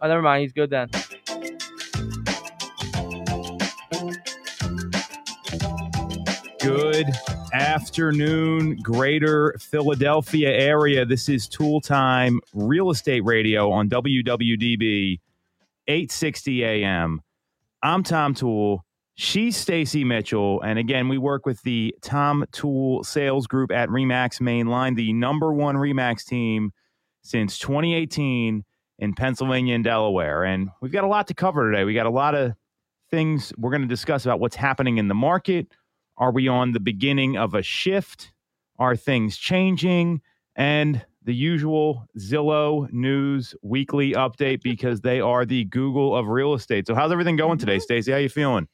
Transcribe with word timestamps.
Oh, 0.00 0.08
never 0.08 0.20
mind. 0.20 0.42
He's 0.42 0.52
good 0.52 0.70
then. 0.70 0.90
Good 6.60 7.06
afternoon, 7.54 8.76
greater 8.82 9.56
Philadelphia 9.58 10.50
area. 10.50 11.06
This 11.06 11.28
is 11.28 11.48
Tool 11.48 11.80
Time 11.80 12.40
Real 12.52 12.90
Estate 12.90 13.24
Radio 13.24 13.70
on 13.70 13.88
WWDB 13.88 15.20
860 15.86 16.64
AM. 16.64 17.22
I'm 17.82 18.02
Tom 18.02 18.34
Toole. 18.34 18.84
She's 19.14 19.56
Stacy 19.56 20.04
Mitchell. 20.04 20.60
And 20.60 20.78
again, 20.78 21.08
we 21.08 21.16
work 21.16 21.46
with 21.46 21.62
the 21.62 21.94
Tom 22.02 22.44
Toole 22.52 23.02
sales 23.02 23.46
group 23.46 23.72
at 23.72 23.88
Remax 23.88 24.42
Mainline, 24.42 24.96
the 24.96 25.14
number 25.14 25.54
one 25.54 25.76
Remax 25.76 26.26
team 26.26 26.72
since 27.22 27.58
2018 27.58 28.64
in 28.98 29.14
Pennsylvania 29.14 29.74
and 29.74 29.84
Delaware. 29.84 30.44
And 30.44 30.70
we've 30.80 30.92
got 30.92 31.04
a 31.04 31.08
lot 31.08 31.28
to 31.28 31.34
cover 31.34 31.70
today. 31.70 31.84
We 31.84 31.94
got 31.94 32.06
a 32.06 32.10
lot 32.10 32.34
of 32.34 32.54
things 33.10 33.52
we're 33.56 33.70
going 33.70 33.82
to 33.82 33.88
discuss 33.88 34.24
about 34.24 34.40
what's 34.40 34.56
happening 34.56 34.98
in 34.98 35.08
the 35.08 35.14
market. 35.14 35.68
Are 36.16 36.32
we 36.32 36.48
on 36.48 36.72
the 36.72 36.80
beginning 36.80 37.36
of 37.36 37.54
a 37.54 37.62
shift? 37.62 38.32
Are 38.78 38.96
things 38.96 39.36
changing? 39.36 40.22
And 40.54 41.04
the 41.22 41.34
usual 41.34 42.06
Zillow 42.18 42.90
News 42.92 43.54
weekly 43.62 44.12
update 44.12 44.62
because 44.62 45.00
they 45.00 45.20
are 45.20 45.44
the 45.44 45.64
Google 45.64 46.16
of 46.16 46.28
real 46.28 46.54
estate. 46.54 46.86
So 46.86 46.94
how's 46.94 47.12
everything 47.12 47.36
going 47.36 47.58
today, 47.58 47.78
Stacey? 47.78 48.12
How 48.12 48.18
you 48.18 48.28
feeling? 48.28 48.68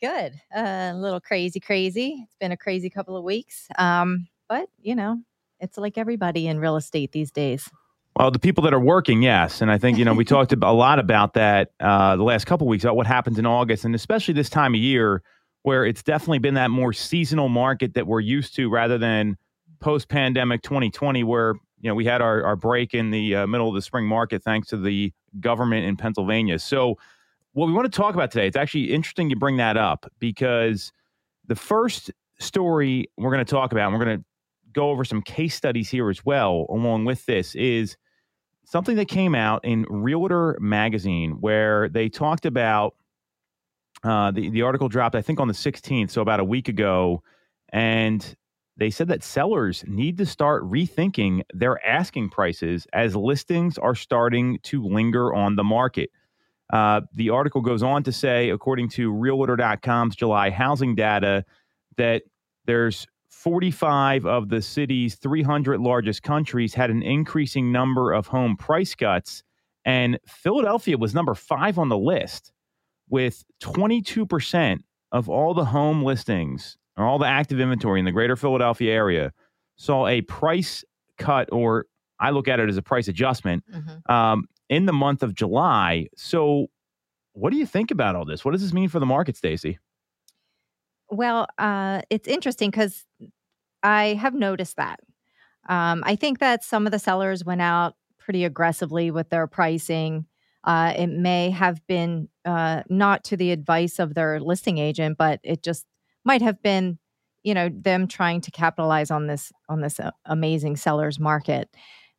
Good. 0.00 0.34
Uh, 0.54 0.92
a 0.92 0.94
little 0.94 1.20
crazy, 1.20 1.58
crazy. 1.58 2.20
It's 2.22 2.36
been 2.38 2.52
a 2.52 2.56
crazy 2.56 2.90
couple 2.90 3.16
of 3.16 3.24
weeks. 3.24 3.66
Um, 3.78 4.28
but 4.48 4.68
you 4.78 4.94
know, 4.94 5.22
it's 5.58 5.78
like 5.78 5.96
everybody 5.96 6.46
in 6.46 6.60
real 6.60 6.76
estate 6.76 7.12
these 7.12 7.32
days. 7.32 7.68
Well, 8.16 8.30
the 8.30 8.38
people 8.38 8.64
that 8.64 8.72
are 8.72 8.80
working, 8.80 9.20
yes, 9.20 9.60
and 9.60 9.70
I 9.70 9.76
think 9.76 9.98
you 9.98 10.04
know 10.04 10.14
we 10.14 10.24
talked 10.24 10.50
a 10.50 10.72
lot 10.72 10.98
about 10.98 11.34
that 11.34 11.72
uh, 11.80 12.16
the 12.16 12.22
last 12.22 12.46
couple 12.46 12.66
of 12.66 12.70
weeks 12.70 12.82
about 12.82 12.96
what 12.96 13.06
happens 13.06 13.38
in 13.38 13.44
August, 13.44 13.84
and 13.84 13.94
especially 13.94 14.32
this 14.32 14.48
time 14.48 14.74
of 14.74 14.80
year 14.80 15.22
where 15.64 15.84
it's 15.84 16.02
definitely 16.02 16.38
been 16.38 16.54
that 16.54 16.70
more 16.70 16.94
seasonal 16.94 17.50
market 17.50 17.92
that 17.92 18.06
we're 18.06 18.20
used 18.20 18.54
to 18.54 18.70
rather 18.70 18.96
than 18.96 19.36
post 19.80 20.08
pandemic 20.08 20.62
2020, 20.62 21.24
where 21.24 21.56
you 21.78 21.90
know 21.90 21.94
we 21.94 22.06
had 22.06 22.22
our, 22.22 22.42
our 22.42 22.56
break 22.56 22.94
in 22.94 23.10
the 23.10 23.34
uh, 23.34 23.46
middle 23.46 23.68
of 23.68 23.74
the 23.74 23.82
spring 23.82 24.06
market 24.06 24.42
thanks 24.42 24.68
to 24.68 24.78
the 24.78 25.12
government 25.38 25.84
in 25.84 25.94
Pennsylvania. 25.94 26.58
So, 26.58 26.96
what 27.52 27.66
we 27.66 27.74
want 27.74 27.92
to 27.92 27.94
talk 27.94 28.14
about 28.14 28.30
today, 28.30 28.46
it's 28.46 28.56
actually 28.56 28.94
interesting 28.94 29.28
you 29.28 29.36
bring 29.36 29.58
that 29.58 29.76
up 29.76 30.10
because 30.20 30.90
the 31.46 31.54
first 31.54 32.10
story 32.38 33.10
we're 33.18 33.30
going 33.30 33.44
to 33.44 33.50
talk 33.50 33.72
about, 33.72 33.88
and 33.90 33.98
we're 33.98 34.04
going 34.06 34.18
to 34.20 34.24
go 34.72 34.88
over 34.88 35.04
some 35.04 35.20
case 35.20 35.54
studies 35.54 35.90
here 35.90 36.08
as 36.08 36.24
well, 36.24 36.64
along 36.70 37.04
with 37.04 37.26
this, 37.26 37.54
is 37.54 37.94
something 38.66 38.96
that 38.96 39.08
came 39.08 39.34
out 39.34 39.64
in 39.64 39.86
Realtor 39.88 40.58
magazine 40.60 41.40
where 41.40 41.88
they 41.88 42.08
talked 42.08 42.44
about 42.44 42.94
uh, 44.04 44.30
the 44.30 44.50
the 44.50 44.62
article 44.62 44.88
dropped, 44.88 45.14
I 45.14 45.22
think, 45.22 45.40
on 45.40 45.48
the 45.48 45.54
16th, 45.54 46.10
so 46.10 46.20
about 46.20 46.38
a 46.38 46.44
week 46.44 46.68
ago, 46.68 47.22
and 47.70 48.36
they 48.76 48.90
said 48.90 49.08
that 49.08 49.22
sellers 49.22 49.84
need 49.86 50.18
to 50.18 50.26
start 50.26 50.62
rethinking 50.64 51.42
their 51.54 51.84
asking 51.86 52.28
prices 52.28 52.86
as 52.92 53.16
listings 53.16 53.78
are 53.78 53.94
starting 53.94 54.58
to 54.64 54.84
linger 54.84 55.34
on 55.34 55.56
the 55.56 55.64
market. 55.64 56.10
Uh, 56.72 57.00
the 57.14 57.30
article 57.30 57.62
goes 57.62 57.82
on 57.82 58.02
to 58.02 58.12
say, 58.12 58.50
according 58.50 58.90
to 58.90 59.10
Realtor.com's 59.10 60.14
July 60.14 60.50
housing 60.50 60.94
data, 60.94 61.44
that 61.96 62.24
there's 62.66 63.06
45 63.28 64.26
of 64.26 64.48
the 64.48 64.62
city's 64.62 65.16
300 65.16 65.80
largest 65.80 66.22
countries 66.22 66.74
had 66.74 66.90
an 66.90 67.02
increasing 67.02 67.72
number 67.72 68.12
of 68.12 68.26
home 68.26 68.56
price 68.56 68.94
cuts, 68.94 69.42
and 69.84 70.18
Philadelphia 70.26 70.98
was 70.98 71.14
number 71.14 71.34
five 71.34 71.78
on 71.78 71.88
the 71.88 71.98
list 71.98 72.52
with 73.08 73.44
22% 73.62 74.78
of 75.12 75.28
all 75.28 75.54
the 75.54 75.64
home 75.64 76.02
listings 76.02 76.76
or 76.96 77.04
all 77.04 77.18
the 77.18 77.26
active 77.26 77.60
inventory 77.60 78.00
in 78.00 78.04
the 78.04 78.12
greater 78.12 78.36
Philadelphia 78.36 78.92
area 78.92 79.32
saw 79.76 80.06
a 80.06 80.22
price 80.22 80.84
cut, 81.18 81.48
or 81.52 81.86
I 82.18 82.30
look 82.30 82.48
at 82.48 82.60
it 82.60 82.68
as 82.68 82.76
a 82.76 82.82
price 82.82 83.08
adjustment 83.08 83.64
mm-hmm. 83.72 84.12
um, 84.12 84.46
in 84.68 84.86
the 84.86 84.92
month 84.92 85.22
of 85.22 85.34
July. 85.34 86.08
So, 86.16 86.66
what 87.32 87.50
do 87.50 87.58
you 87.58 87.66
think 87.66 87.90
about 87.90 88.16
all 88.16 88.24
this? 88.24 88.44
What 88.44 88.52
does 88.52 88.62
this 88.62 88.72
mean 88.72 88.88
for 88.88 88.98
the 88.98 89.06
market, 89.06 89.36
Stacy? 89.36 89.78
Well, 91.10 91.46
uh, 91.58 92.02
it's 92.10 92.28
interesting 92.28 92.70
because 92.70 93.04
I 93.82 94.14
have 94.14 94.34
noticed 94.34 94.76
that. 94.76 95.00
Um, 95.68 96.02
I 96.06 96.16
think 96.16 96.38
that 96.38 96.64
some 96.64 96.86
of 96.86 96.92
the 96.92 96.98
sellers 96.98 97.44
went 97.44 97.60
out 97.60 97.94
pretty 98.18 98.44
aggressively 98.44 99.10
with 99.10 99.30
their 99.30 99.46
pricing. 99.46 100.26
Uh, 100.64 100.92
it 100.96 101.08
may 101.08 101.50
have 101.50 101.84
been 101.86 102.28
uh, 102.44 102.82
not 102.88 103.24
to 103.24 103.36
the 103.36 103.52
advice 103.52 103.98
of 103.98 104.14
their 104.14 104.40
listing 104.40 104.78
agent, 104.78 105.16
but 105.16 105.40
it 105.44 105.62
just 105.62 105.86
might 106.24 106.42
have 106.42 106.60
been, 106.62 106.98
you 107.44 107.54
know, 107.54 107.68
them 107.68 108.08
trying 108.08 108.40
to 108.40 108.50
capitalize 108.50 109.10
on 109.10 109.28
this 109.28 109.52
on 109.68 109.80
this 109.80 110.00
uh, 110.00 110.10
amazing 110.24 110.76
sellers 110.76 111.20
market. 111.20 111.68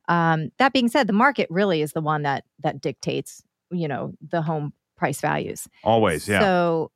Um, 0.08 0.52
that 0.60 0.72
being 0.72 0.88
said, 0.88 1.08
the 1.08 1.14
market 1.14 1.48
really 1.50 1.82
is 1.82 1.92
the 1.92 2.02
one 2.02 2.24
that 2.24 2.46
that 2.64 2.80
dictates, 2.80 3.44
you 3.70 3.90
know, 3.90 4.14
the 4.30 4.42
home 4.42 4.72
price 4.96 5.20
values. 5.20 5.68
Always, 5.84 6.28
yeah. 6.28 6.40
So, 6.40 6.92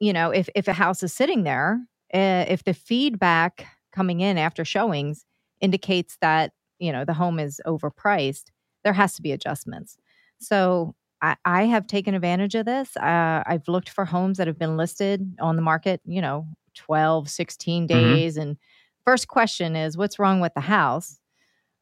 you 0.00 0.12
know, 0.12 0.30
if 0.30 0.48
if 0.54 0.68
a 0.68 0.72
house 0.72 1.02
is 1.02 1.12
sitting 1.12 1.44
there, 1.44 1.80
uh, 2.14 2.44
if 2.48 2.64
the 2.64 2.74
feedback 2.74 3.66
coming 3.92 4.20
in 4.20 4.38
after 4.38 4.64
showings 4.64 5.24
indicates 5.60 6.16
that 6.20 6.52
you 6.78 6.92
know 6.92 7.04
the 7.04 7.14
home 7.14 7.38
is 7.38 7.60
overpriced, 7.66 8.46
there 8.84 8.92
has 8.92 9.14
to 9.14 9.22
be 9.22 9.32
adjustments. 9.32 9.96
So 10.40 10.94
I, 11.20 11.36
I 11.44 11.64
have 11.64 11.86
taken 11.86 12.14
advantage 12.14 12.54
of 12.54 12.66
this. 12.66 12.96
Uh, 12.96 13.42
I've 13.46 13.68
looked 13.68 13.88
for 13.88 14.04
homes 14.04 14.38
that 14.38 14.46
have 14.46 14.58
been 14.58 14.76
listed 14.76 15.36
on 15.40 15.56
the 15.56 15.62
market, 15.62 16.00
you 16.04 16.20
know, 16.20 16.46
12, 16.74 17.28
16 17.28 17.88
mm-hmm. 17.88 17.98
days. 17.98 18.34
Mm-hmm. 18.34 18.42
And 18.42 18.56
first 19.04 19.28
question 19.28 19.76
is, 19.76 19.96
what's 19.96 20.18
wrong 20.18 20.40
with 20.40 20.54
the 20.54 20.60
house? 20.60 21.18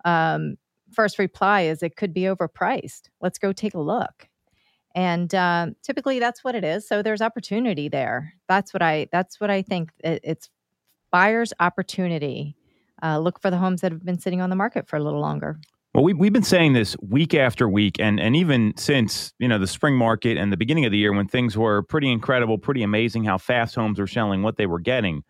Um, 0.05 0.57
first 0.93 1.19
reply 1.19 1.63
is, 1.63 1.83
it 1.83 1.97
could 1.97 2.15
be 2.15 2.23
overpriced. 2.23 3.09
Let's 3.21 3.39
go 3.39 3.53
take 3.53 3.75
a 3.75 3.81
look. 3.81 4.29
And 4.97 5.35
uh, 5.35 5.69
typically, 5.83 6.19
that's 6.19 6.43
what 6.43 6.55
it 6.55 6.65
is. 6.65 6.89
So 6.89 7.03
there's 7.03 7.21
opportunity 7.21 7.89
there. 7.89 8.33
That's 8.49 8.73
what 8.73 8.83
I. 8.83 9.09
That's 9.13 9.39
what 9.39 9.51
I 9.51 9.61
think. 9.61 9.93
It, 10.03 10.23
it's 10.25 10.49
buyers' 11.13 11.53
opportunity. 11.61 12.57
Uh, 13.03 13.19
look 13.19 13.41
for 13.41 13.51
the 13.51 13.59
homes 13.59 13.83
that 13.83 13.93
have 13.93 14.05
been 14.05 14.19
sitting 14.19 14.41
on 14.41 14.49
the 14.49 14.57
market 14.57 14.89
for 14.89 14.97
a 14.97 15.01
little 15.01 15.21
longer. 15.21 15.61
Well, 15.95 16.03
we, 16.03 16.15
we've 16.15 16.33
been 16.33 16.43
saying 16.43 16.73
this 16.73 16.97
week 17.03 17.35
after 17.35 17.69
week, 17.69 17.97
and, 17.99 18.19
and 18.19 18.35
even 18.35 18.73
since 18.79 19.35
you 19.39 19.49
know 19.49 19.59
the 19.59 19.67
spring 19.67 19.97
market 19.97 20.39
and 20.39 20.51
the 20.51 20.57
beginning 20.57 20.87
of 20.87 20.93
the 20.93 20.99
year 20.99 21.13
when 21.13 21.29
things 21.29 21.59
were 21.59 21.83
pretty 21.83 22.11
incredible, 22.11 22.57
pretty 22.57 22.83
amazing 22.83 23.25
how 23.25 23.37
fast 23.37 23.75
homes 23.75 23.99
were 23.99 24.07
selling, 24.07 24.43
what 24.43 24.57
they 24.57 24.67
were 24.67 24.81
getting. 24.81 25.25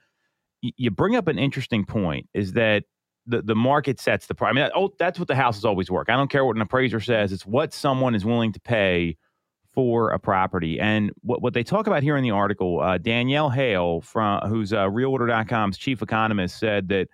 You 0.62 0.92
bring 0.92 1.16
up 1.16 1.26
an 1.26 1.40
interesting 1.40 1.84
point: 1.84 2.28
is 2.34 2.52
that 2.52 2.84
the, 3.26 3.42
the 3.42 3.56
market 3.56 3.98
sets 3.98 4.28
the 4.28 4.34
price. 4.36 4.50
I 4.50 4.52
mean, 4.54 4.64
that, 4.64 4.72
oh, 4.76 4.90
that's 4.96 5.18
what 5.18 5.26
the 5.26 5.34
houses 5.34 5.64
always 5.64 5.90
work. 5.90 6.08
I 6.08 6.14
don't 6.14 6.30
care 6.30 6.44
what 6.44 6.54
an 6.54 6.62
appraiser 6.62 7.00
says; 7.00 7.32
it's 7.32 7.44
what 7.44 7.72
someone 7.72 8.14
is 8.14 8.24
willing 8.24 8.52
to 8.52 8.60
pay 8.60 9.16
for 9.76 10.10
a 10.10 10.18
property. 10.18 10.80
And 10.80 11.12
what, 11.20 11.42
what 11.42 11.52
they 11.52 11.62
talk 11.62 11.86
about 11.86 12.02
here 12.02 12.16
in 12.16 12.24
the 12.24 12.30
article, 12.30 12.80
uh, 12.80 12.96
Danielle 12.96 13.50
Hale, 13.50 14.00
from 14.00 14.40
who's 14.48 14.72
uh, 14.72 14.88
Realtor.com's 14.88 15.76
chief 15.76 16.00
economist, 16.00 16.58
said 16.58 16.88
that 16.88 17.08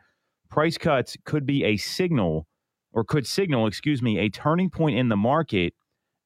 price 0.49 0.79
cuts 0.79 1.17
could 1.25 1.45
be 1.45 1.65
a 1.65 1.77
signal 1.77 2.47
or 2.93 3.03
could 3.03 3.27
signal, 3.27 3.67
excuse 3.67 4.01
me, 4.01 4.19
a 4.19 4.29
turning 4.29 4.71
point 4.71 4.97
in 4.97 5.09
the 5.09 5.17
market. 5.17 5.75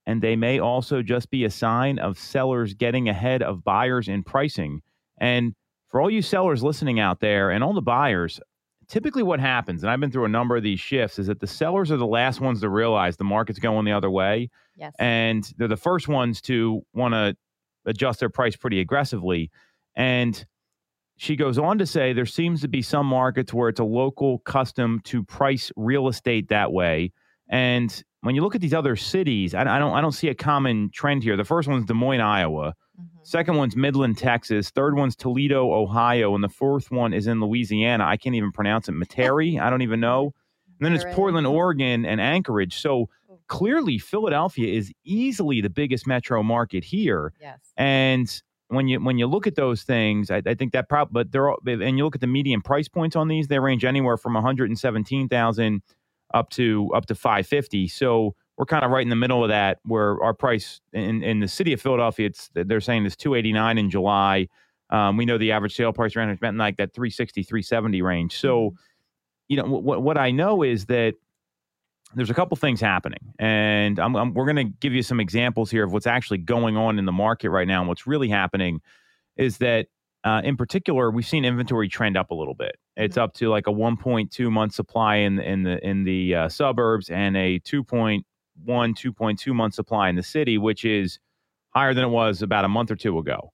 And 0.04 0.20
they 0.20 0.36
may 0.36 0.60
also 0.60 1.00
just 1.00 1.30
be 1.30 1.44
a 1.44 1.50
sign 1.50 1.98
of 1.98 2.18
sellers 2.18 2.74
getting 2.74 3.08
ahead 3.08 3.42
of 3.42 3.64
buyers 3.64 4.06
in 4.06 4.22
pricing. 4.22 4.82
And 5.18 5.54
for 5.88 6.02
all 6.02 6.10
you 6.10 6.20
sellers 6.20 6.62
listening 6.62 7.00
out 7.00 7.20
there 7.20 7.50
and 7.50 7.64
all 7.64 7.72
the 7.72 7.80
buyers, 7.80 8.38
typically 8.88 9.22
what 9.22 9.40
happens, 9.40 9.82
and 9.82 9.90
I've 9.90 10.00
been 10.00 10.10
through 10.10 10.24
a 10.24 10.28
number 10.28 10.56
of 10.56 10.62
these 10.62 10.80
shifts, 10.80 11.18
is 11.18 11.26
that 11.26 11.40
the 11.40 11.46
sellers 11.46 11.90
are 11.90 11.96
the 11.96 12.06
last 12.06 12.40
ones 12.40 12.60
to 12.60 12.68
realize 12.68 13.16
the 13.16 13.24
market's 13.24 13.58
going 13.58 13.84
the 13.84 13.92
other 13.92 14.10
way. 14.10 14.50
Yes. 14.76 14.94
And 14.98 15.50
they're 15.56 15.68
the 15.68 15.76
first 15.76 16.08
ones 16.08 16.40
to 16.42 16.82
want 16.92 17.14
to 17.14 17.36
adjust 17.86 18.20
their 18.20 18.28
price 18.28 18.56
pretty 18.56 18.80
aggressively. 18.80 19.50
And 19.94 20.44
she 21.16 21.34
goes 21.36 21.58
on 21.58 21.78
to 21.78 21.86
say 21.86 22.12
there 22.12 22.26
seems 22.26 22.60
to 22.60 22.68
be 22.68 22.82
some 22.82 23.06
markets 23.06 23.52
where 23.52 23.68
it's 23.68 23.80
a 23.80 23.84
local 23.84 24.40
custom 24.40 25.00
to 25.04 25.24
price 25.24 25.72
real 25.76 26.08
estate 26.08 26.48
that 26.48 26.72
way. 26.72 27.12
And 27.48 28.02
when 28.20 28.34
you 28.34 28.42
look 28.42 28.54
at 28.54 28.60
these 28.60 28.74
other 28.74 28.96
cities, 28.96 29.54
I, 29.54 29.62
I 29.62 29.78
don't 29.78 29.94
I 29.94 30.00
don't 30.00 30.12
see 30.12 30.28
a 30.28 30.34
common 30.34 30.90
trend 30.92 31.22
here. 31.22 31.36
The 31.36 31.44
first 31.44 31.68
one's 31.68 31.86
Des 31.86 31.94
Moines, 31.94 32.20
Iowa. 32.20 32.74
Mm-hmm. 33.00 33.18
Second 33.22 33.56
one's 33.56 33.76
Midland, 33.76 34.18
Texas. 34.18 34.70
Third 34.70 34.96
one's 34.96 35.16
Toledo, 35.16 35.72
Ohio, 35.72 36.34
and 36.34 36.42
the 36.42 36.48
fourth 36.48 36.90
one 36.90 37.12
is 37.12 37.26
in 37.26 37.40
Louisiana. 37.40 38.04
I 38.04 38.16
can't 38.16 38.34
even 38.34 38.52
pronounce 38.52 38.88
it. 38.88 38.92
Metairie, 38.92 39.60
I 39.60 39.70
don't 39.70 39.82
even 39.82 40.00
know. 40.00 40.32
And 40.78 40.86
then 40.86 40.92
it's 40.92 41.04
Portland, 41.14 41.46
Oregon, 41.46 42.04
and 42.04 42.20
Anchorage. 42.20 42.78
So 42.78 43.08
clearly, 43.48 43.98
Philadelphia 43.98 44.76
is 44.76 44.92
easily 45.04 45.60
the 45.60 45.70
biggest 45.70 46.06
metro 46.06 46.42
market 46.42 46.84
here. 46.84 47.32
Yes. 47.40 47.58
And 47.76 48.42
when 48.68 48.88
you 48.88 49.00
when 49.00 49.18
you 49.18 49.26
look 49.26 49.46
at 49.46 49.54
those 49.54 49.82
things, 49.82 50.30
I, 50.30 50.42
I 50.44 50.54
think 50.54 50.72
that 50.72 50.88
probably, 50.88 51.12
but 51.12 51.32
they're 51.32 51.50
all, 51.50 51.58
and 51.66 51.96
you 51.96 52.04
look 52.04 52.14
at 52.14 52.20
the 52.20 52.26
median 52.26 52.60
price 52.60 52.88
points 52.88 53.16
on 53.16 53.28
these, 53.28 53.48
they 53.48 53.58
range 53.58 53.84
anywhere 53.84 54.16
from 54.16 54.34
one 54.34 54.42
hundred 54.42 54.68
and 54.68 54.78
seventeen 54.78 55.28
thousand 55.28 55.82
up 56.34 56.50
to 56.50 56.90
up 56.94 57.06
to 57.06 57.14
five 57.14 57.46
fifty. 57.46 57.88
So 57.88 58.34
we're 58.56 58.66
kind 58.66 58.84
of 58.84 58.90
right 58.90 59.02
in 59.02 59.10
the 59.10 59.16
middle 59.16 59.42
of 59.42 59.48
that, 59.50 59.78
where 59.84 60.22
our 60.22 60.32
price 60.32 60.80
in 60.92 61.22
in 61.22 61.40
the 61.40 61.48
city 61.48 61.72
of 61.72 61.80
Philadelphia, 61.80 62.26
it's 62.26 62.50
they're 62.54 62.80
saying 62.80 63.04
it's 63.04 63.16
289 63.16 63.78
in 63.78 63.90
July. 63.90 64.48
Um, 64.90 65.16
we 65.16 65.24
know 65.26 65.36
the 65.36 65.52
average 65.52 65.74
sale 65.74 65.92
price 65.92 66.16
around 66.16 66.28
has 66.28 66.38
been 66.38 66.56
like 66.56 66.76
that 66.76 66.94
360, 66.94 67.42
370 67.42 68.02
range. 68.02 68.38
So, 68.38 68.74
you 69.48 69.56
know, 69.56 69.64
what 69.64 70.02
what 70.02 70.16
I 70.16 70.30
know 70.30 70.62
is 70.62 70.86
that 70.86 71.14
there's 72.14 72.30
a 72.30 72.34
couple 72.34 72.56
things 72.56 72.80
happening, 72.80 73.18
and 73.38 73.98
I'm, 73.98 74.16
I'm, 74.16 74.32
we're 74.32 74.46
going 74.46 74.56
to 74.56 74.72
give 74.80 74.94
you 74.94 75.02
some 75.02 75.20
examples 75.20 75.70
here 75.70 75.84
of 75.84 75.92
what's 75.92 76.06
actually 76.06 76.38
going 76.38 76.76
on 76.76 76.98
in 76.98 77.04
the 77.04 77.12
market 77.12 77.50
right 77.50 77.68
now. 77.68 77.80
And 77.80 77.88
what's 77.88 78.06
really 78.06 78.28
happening 78.28 78.80
is 79.36 79.58
that, 79.58 79.88
uh, 80.24 80.40
in 80.44 80.56
particular, 80.56 81.10
we've 81.10 81.26
seen 81.26 81.44
inventory 81.44 81.88
trend 81.88 82.16
up 82.16 82.30
a 82.30 82.34
little 82.34 82.54
bit. 82.54 82.76
It's 82.96 83.16
up 83.16 83.34
to 83.34 83.50
like 83.50 83.66
a 83.66 83.72
1.2 83.72 84.50
month 84.50 84.72
supply 84.72 85.16
in 85.16 85.40
in 85.40 85.64
the 85.64 85.86
in 85.86 86.04
the 86.04 86.34
uh, 86.34 86.48
suburbs 86.48 87.10
and 87.10 87.36
a 87.36 87.58
2.1 87.60 88.22
2.2 88.66 89.54
month 89.54 89.74
supply 89.74 90.08
in 90.08 90.16
the 90.16 90.22
city, 90.22 90.58
which 90.58 90.84
is 90.84 91.18
higher 91.70 91.94
than 91.94 92.04
it 92.04 92.08
was 92.08 92.42
about 92.42 92.64
a 92.64 92.68
month 92.68 92.90
or 92.90 92.96
two 92.96 93.18
ago. 93.18 93.52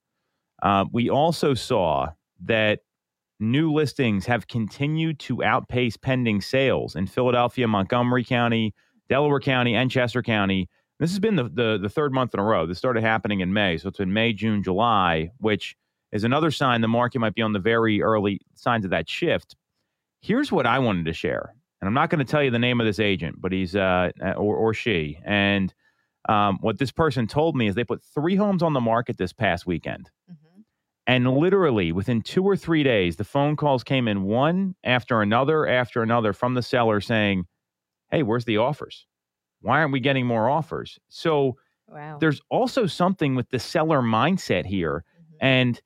Uh, 0.61 0.85
we 0.91 1.09
also 1.09 1.53
saw 1.53 2.07
that 2.45 2.79
new 3.39 3.71
listings 3.71 4.25
have 4.25 4.47
continued 4.47 5.19
to 5.19 5.43
outpace 5.43 5.97
pending 5.97 6.41
sales 6.41 6.95
in 6.95 7.05
Philadelphia, 7.05 7.67
Montgomery 7.67 8.23
County, 8.23 8.73
Delaware 9.09 9.39
County, 9.39 9.75
and 9.75 9.91
Chester 9.91 10.23
County. 10.23 10.69
This 10.99 11.09
has 11.09 11.19
been 11.19 11.35
the, 11.35 11.43
the, 11.43 11.79
the 11.81 11.89
third 11.89 12.13
month 12.13 12.33
in 12.33 12.39
a 12.39 12.43
row. 12.43 12.65
This 12.65 12.77
started 12.77 13.03
happening 13.03 13.41
in 13.41 13.51
May. 13.51 13.77
So 13.77 13.89
it's 13.89 13.97
been 13.97 14.13
May, 14.13 14.31
June, 14.31 14.63
July, 14.63 15.31
which 15.39 15.75
is 16.13 16.23
another 16.23 16.51
sign 16.51 16.81
the 16.81 16.87
market 16.87 17.19
might 17.19 17.35
be 17.35 17.41
on 17.41 17.53
the 17.53 17.59
very 17.59 18.01
early 18.01 18.39
signs 18.55 18.85
of 18.85 18.91
that 18.91 19.09
shift. 19.09 19.55
Here's 20.21 20.51
what 20.51 20.65
I 20.65 20.79
wanted 20.79 21.05
to 21.05 21.13
share. 21.13 21.55
And 21.83 21.87
I'm 21.89 21.93
not 21.93 22.09
going 22.09 22.25
to 22.25 22.31
tell 22.31 22.41
you 22.41 22.49
the 22.49 22.59
name 22.59 22.79
of 22.79 22.85
this 22.85 22.97
agent, 22.97 23.41
but 23.41 23.51
he's 23.51 23.75
uh, 23.75 24.11
or, 24.37 24.55
or 24.55 24.73
she. 24.73 25.19
And 25.25 25.73
um, 26.29 26.57
what 26.61 26.79
this 26.79 26.93
person 26.93 27.27
told 27.27 27.57
me 27.57 27.67
is 27.67 27.75
they 27.75 27.83
put 27.83 28.01
three 28.01 28.37
homes 28.37 28.63
on 28.63 28.71
the 28.71 28.79
market 28.79 29.17
this 29.17 29.33
past 29.33 29.67
weekend. 29.67 30.09
Mm-hmm. 30.31 30.61
And 31.07 31.33
literally 31.33 31.91
within 31.91 32.21
two 32.21 32.45
or 32.45 32.55
three 32.55 32.83
days, 32.83 33.17
the 33.17 33.25
phone 33.25 33.57
calls 33.57 33.83
came 33.83 34.07
in 34.07 34.23
one 34.23 34.75
after 34.85 35.21
another 35.21 35.67
after 35.67 36.01
another 36.01 36.31
from 36.31 36.53
the 36.53 36.61
seller 36.61 37.01
saying, 37.01 37.47
Hey, 38.11 38.23
where's 38.23 38.45
the 38.45 38.59
offers? 38.59 39.05
Why 39.59 39.79
aren't 39.79 39.91
we 39.91 39.99
getting 39.99 40.25
more 40.25 40.49
offers? 40.49 40.97
So 41.09 41.57
wow. 41.89 42.17
there's 42.17 42.39
also 42.49 42.85
something 42.85 43.35
with 43.35 43.49
the 43.49 43.59
seller 43.59 44.01
mindset 44.01 44.65
here. 44.65 45.03
Mm-hmm. 45.19 45.45
And 45.45 45.81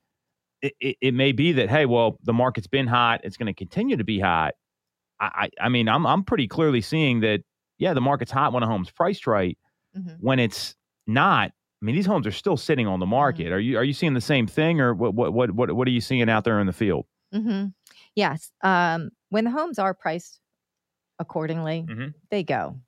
it, 0.62 0.74
it, 0.78 0.96
it, 1.00 1.14
may 1.14 1.32
be 1.32 1.50
that, 1.50 1.68
hey, 1.70 1.86
well, 1.86 2.20
the 2.22 2.32
market's 2.32 2.68
been 2.68 2.86
hot. 2.86 3.22
It's 3.24 3.36
going 3.36 3.46
to 3.48 3.52
continue 3.52 3.96
to 3.96 4.04
be 4.04 4.20
hot. 4.20 4.54
I, 5.20 5.50
I, 5.60 5.68
mean, 5.68 5.88
I'm, 5.88 6.06
I'm 6.06 6.24
pretty 6.24 6.46
clearly 6.46 6.80
seeing 6.80 7.20
that, 7.20 7.40
yeah, 7.78 7.94
the 7.94 8.00
market's 8.00 8.30
hot 8.30 8.52
when 8.52 8.62
a 8.62 8.66
home's 8.66 8.90
priced 8.90 9.26
right. 9.26 9.58
Mm-hmm. 9.96 10.14
When 10.20 10.38
it's 10.38 10.74
not, 11.06 11.50
I 11.50 11.84
mean, 11.84 11.94
these 11.94 12.06
homes 12.06 12.26
are 12.26 12.32
still 12.32 12.56
sitting 12.56 12.86
on 12.86 13.00
the 13.00 13.06
market. 13.06 13.46
Mm-hmm. 13.46 13.54
Are 13.54 13.58
you 13.58 13.78
are 13.78 13.84
you 13.84 13.92
seeing 13.92 14.14
the 14.14 14.20
same 14.20 14.46
thing, 14.46 14.80
or 14.80 14.94
what 14.94 15.14
what 15.14 15.32
what 15.32 15.50
what, 15.52 15.72
what 15.72 15.88
are 15.88 15.92
you 15.92 16.00
seeing 16.00 16.28
out 16.28 16.44
there 16.44 16.60
in 16.60 16.66
the 16.66 16.72
field? 16.72 17.06
Mm-hmm. 17.34 17.68
Yes, 18.14 18.50
um, 18.62 19.10
when 19.30 19.44
the 19.44 19.50
homes 19.50 19.78
are 19.78 19.94
priced 19.94 20.40
accordingly, 21.18 21.86
mm-hmm. 21.88 22.08
they 22.30 22.42
go, 22.42 22.80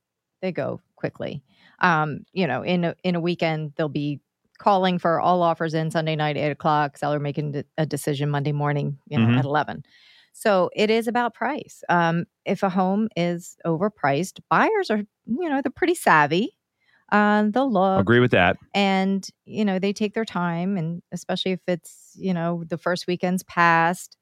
they 0.43 0.50
go 0.50 0.81
quickly. 0.97 1.43
Um, 1.79 2.25
you 2.33 2.47
know, 2.47 2.62
in 2.62 2.85
a, 2.85 2.94
in 3.05 3.15
a 3.15 3.21
weekend, 3.21 3.73
they'll 3.76 3.88
be 3.88 4.21
calling 4.59 4.99
for 4.99 5.21
all 5.21 5.43
offers 5.43 5.73
in 5.73 5.91
Sunday 5.91 6.17
night, 6.17 6.37
eight 6.37 6.50
o'clock. 6.50 6.99
Seller 6.99 7.21
making 7.21 7.62
a 7.79 7.87
decision 7.87 8.29
Monday 8.29 8.53
morning, 8.53 8.99
you 9.09 9.19
know, 9.19 9.26
mm-hmm. 9.26 9.38
at 9.38 9.44
eleven. 9.44 9.85
So 10.32 10.71
it 10.75 10.91
is 10.91 11.06
about 11.06 11.35
price. 11.35 11.82
Um, 11.88 12.25
if 12.44 12.62
a 12.62 12.71
home 12.71 13.09
is 13.17 13.56
overpriced, 13.67 14.41
buyers 14.49 14.91
are, 14.91 15.03
you 15.27 15.49
know, 15.49 15.61
they're 15.62 15.71
pretty 15.71 15.94
savvy 15.94 16.56
uh, 17.12 17.44
they'll 17.49 17.71
look. 17.71 18.00
Agree 18.00 18.21
with 18.21 18.31
that. 18.31 18.56
And, 18.75 19.27
you 19.44 19.65
know, 19.65 19.79
they 19.79 19.93
take 19.93 20.15
their 20.15 20.25
time. 20.25 20.77
And 20.77 21.03
especially 21.12 21.53
if 21.53 21.61
it's, 21.67 22.12
you 22.15 22.32
know, 22.32 22.65
the 22.69 22.79
first 22.79 23.06
weekend's 23.06 23.43
past. 23.43 24.17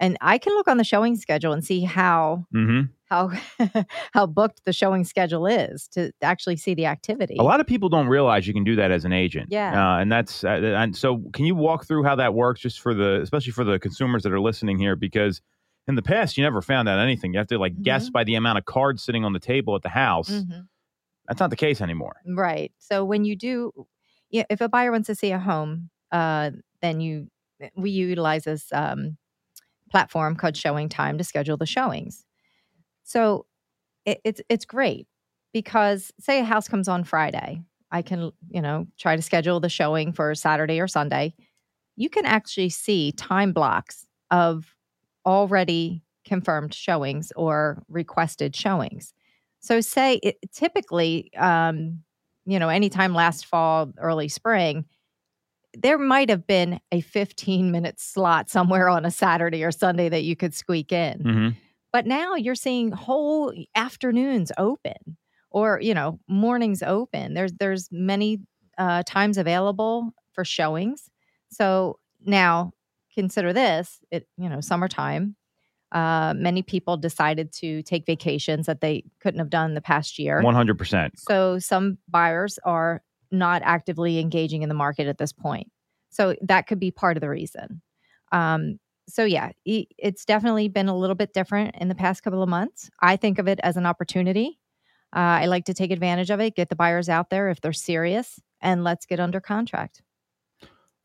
And 0.00 0.18
I 0.20 0.38
can 0.38 0.52
look 0.54 0.66
on 0.66 0.76
the 0.76 0.84
showing 0.84 1.14
schedule 1.14 1.52
and 1.52 1.64
see 1.64 1.82
how 1.82 2.46
mm-hmm. 2.52 2.90
how 3.04 3.30
how 4.12 4.26
booked 4.26 4.64
the 4.64 4.72
showing 4.72 5.04
schedule 5.04 5.46
is 5.46 5.86
to 5.92 6.10
actually 6.20 6.56
see 6.56 6.74
the 6.74 6.86
activity. 6.86 7.36
A 7.38 7.44
lot 7.44 7.60
of 7.60 7.66
people 7.68 7.88
don't 7.88 8.08
realize 8.08 8.44
you 8.48 8.52
can 8.52 8.64
do 8.64 8.74
that 8.74 8.90
as 8.90 9.04
an 9.04 9.12
agent. 9.12 9.50
Yeah, 9.52 9.70
uh, 9.70 10.00
and 10.00 10.10
that's 10.10 10.42
uh, 10.42 10.48
and 10.48 10.96
so 10.96 11.22
can 11.32 11.44
you 11.44 11.54
walk 11.54 11.86
through 11.86 12.02
how 12.02 12.16
that 12.16 12.34
works, 12.34 12.60
just 12.60 12.80
for 12.80 12.92
the 12.92 13.20
especially 13.22 13.52
for 13.52 13.62
the 13.62 13.78
consumers 13.78 14.24
that 14.24 14.32
are 14.32 14.40
listening 14.40 14.80
here, 14.80 14.96
because 14.96 15.40
in 15.86 15.94
the 15.94 16.02
past 16.02 16.36
you 16.36 16.44
never 16.44 16.62
found 16.62 16.88
out 16.88 16.98
anything. 16.98 17.32
You 17.32 17.38
have 17.38 17.48
to 17.48 17.58
like 17.58 17.72
mm-hmm. 17.74 17.82
guess 17.82 18.10
by 18.10 18.24
the 18.24 18.34
amount 18.34 18.58
of 18.58 18.64
cards 18.64 19.02
sitting 19.02 19.24
on 19.24 19.32
the 19.32 19.40
table 19.40 19.74
at 19.76 19.82
the 19.82 19.88
house. 19.88 20.30
Mm-hmm. 20.30 20.60
That's 21.28 21.40
not 21.40 21.50
the 21.50 21.56
case 21.56 21.80
anymore. 21.80 22.16
Right. 22.26 22.72
So 22.78 23.04
when 23.04 23.24
you 23.24 23.36
do, 23.36 23.86
yeah, 24.30 24.44
if 24.50 24.60
a 24.60 24.68
buyer 24.68 24.92
wants 24.92 25.06
to 25.06 25.14
see 25.14 25.30
a 25.30 25.38
home, 25.38 25.90
uh, 26.12 26.50
then 26.82 27.00
you 27.00 27.28
eh, 27.60 27.70
we 27.76 27.90
utilize 27.90 28.44
this 28.44 28.72
um, 28.72 29.16
platform 29.90 30.36
called 30.36 30.56
Showing 30.56 30.88
Time 30.88 31.18
to 31.18 31.24
schedule 31.24 31.56
the 31.56 31.66
showings. 31.66 32.24
So 33.04 33.46
it, 34.04 34.20
it's 34.24 34.40
it's 34.48 34.64
great 34.64 35.06
because 35.52 36.12
say 36.20 36.40
a 36.40 36.44
house 36.44 36.68
comes 36.68 36.88
on 36.88 37.04
Friday, 37.04 37.62
I 37.90 38.02
can 38.02 38.32
you 38.50 38.60
know 38.60 38.86
try 38.98 39.16
to 39.16 39.22
schedule 39.22 39.60
the 39.60 39.68
showing 39.68 40.12
for 40.12 40.34
Saturday 40.34 40.80
or 40.80 40.88
Sunday. 40.88 41.34
You 41.96 42.10
can 42.10 42.26
actually 42.26 42.70
see 42.70 43.12
time 43.12 43.52
blocks 43.52 44.06
of 44.30 44.73
already 45.26 46.02
confirmed 46.24 46.74
showings 46.74 47.32
or 47.36 47.82
requested 47.88 48.56
showings. 48.56 49.12
So, 49.60 49.80
say 49.80 50.14
it, 50.22 50.36
typically, 50.52 51.32
um, 51.36 52.02
you 52.44 52.58
know, 52.58 52.68
anytime 52.68 53.14
last 53.14 53.46
fall, 53.46 53.92
early 53.98 54.28
spring, 54.28 54.84
there 55.76 55.98
might 55.98 56.28
have 56.28 56.46
been 56.46 56.80
a 56.92 57.00
15 57.00 57.70
minute 57.70 57.98
slot 57.98 58.50
somewhere 58.50 58.88
on 58.88 59.04
a 59.04 59.10
Saturday 59.10 59.64
or 59.64 59.70
Sunday 59.70 60.08
that 60.08 60.22
you 60.22 60.36
could 60.36 60.54
squeak 60.54 60.92
in. 60.92 61.18
Mm-hmm. 61.18 61.48
But 61.92 62.06
now 62.06 62.34
you're 62.34 62.54
seeing 62.54 62.92
whole 62.92 63.52
afternoons 63.74 64.50
open 64.58 65.16
or, 65.50 65.80
you 65.80 65.94
know, 65.94 66.18
mornings 66.28 66.82
open. 66.82 67.34
There's 67.34 67.52
there's 67.54 67.88
many 67.90 68.40
uh, 68.78 69.04
times 69.06 69.38
available 69.38 70.12
for 70.32 70.44
showings. 70.44 71.08
So 71.50 71.98
now 72.24 72.72
consider 73.14 73.52
this, 73.52 74.00
it, 74.10 74.26
you 74.36 74.48
know, 74.48 74.60
summertime, 74.60 75.36
uh, 75.92 76.34
many 76.36 76.62
people 76.62 76.96
decided 76.96 77.52
to 77.52 77.82
take 77.84 78.04
vacations 78.04 78.66
that 78.66 78.80
they 78.80 79.04
couldn't 79.20 79.38
have 79.38 79.50
done 79.50 79.74
the 79.74 79.80
past 79.80 80.18
year. 80.18 80.42
100%. 80.42 81.10
So 81.16 81.58
some 81.58 81.98
buyers 82.08 82.58
are 82.64 83.02
not 83.30 83.62
actively 83.64 84.18
engaging 84.18 84.62
in 84.62 84.68
the 84.68 84.74
market 84.74 85.06
at 85.06 85.18
this 85.18 85.32
point. 85.32 85.68
So 86.10 86.34
that 86.42 86.66
could 86.66 86.80
be 86.80 86.90
part 86.90 87.16
of 87.16 87.20
the 87.20 87.28
reason. 87.28 87.80
Um, 88.32 88.78
so 89.08 89.24
yeah, 89.24 89.50
it's 89.64 90.24
definitely 90.24 90.68
been 90.68 90.88
a 90.88 90.96
little 90.96 91.14
bit 91.14 91.32
different 91.32 91.76
in 91.78 91.88
the 91.88 91.94
past 91.94 92.22
couple 92.22 92.42
of 92.42 92.48
months. 92.48 92.90
I 93.00 93.16
think 93.16 93.38
of 93.38 93.46
it 93.46 93.60
as 93.62 93.76
an 93.76 93.86
opportunity. 93.86 94.58
Uh, 95.14 95.42
I 95.42 95.46
like 95.46 95.66
to 95.66 95.74
take 95.74 95.90
advantage 95.90 96.30
of 96.30 96.40
it, 96.40 96.56
get 96.56 96.70
the 96.70 96.76
buyers 96.76 97.08
out 97.08 97.30
there 97.30 97.48
if 97.50 97.60
they're 97.60 97.72
serious, 97.72 98.40
and 98.60 98.82
let's 98.82 99.06
get 99.06 99.20
under 99.20 99.40
contract. 99.40 100.02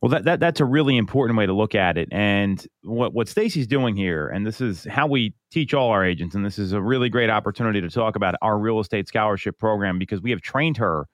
Well, 0.02 0.10
that, 0.12 0.24
that 0.24 0.40
that's 0.40 0.62
a 0.62 0.66
really 0.66 0.96
important 0.96 1.38
way 1.38 1.46
to 1.46 1.52
look 1.52 1.76
at 1.76 1.98
it. 1.98 2.08
And 2.12 2.66
what 2.84 3.14
what 3.14 3.28
Stacy's 3.28 3.68
doing 3.68 3.98
here, 3.98 4.30
and 4.30 4.48
this 4.48 4.62
is 4.62 4.86
how 4.86 5.08
we 5.08 5.34
teach 5.52 5.74
all 5.74 5.90
our 5.90 6.06
agents, 6.06 6.36
and 6.36 6.46
this 6.46 6.58
is 6.58 6.72
a 6.72 6.82
really 6.82 7.10
great 7.10 7.30
opportunity 7.30 7.82
to 7.82 7.90
talk 7.90 8.16
about 8.16 8.36
our 8.42 8.58
real 8.58 8.80
estate 8.80 9.10
scholarship 9.10 9.58
program 9.58 10.00
because 10.00 10.22
we 10.22 10.32
have 10.32 10.40
trained 10.40 10.78
her 10.78 11.06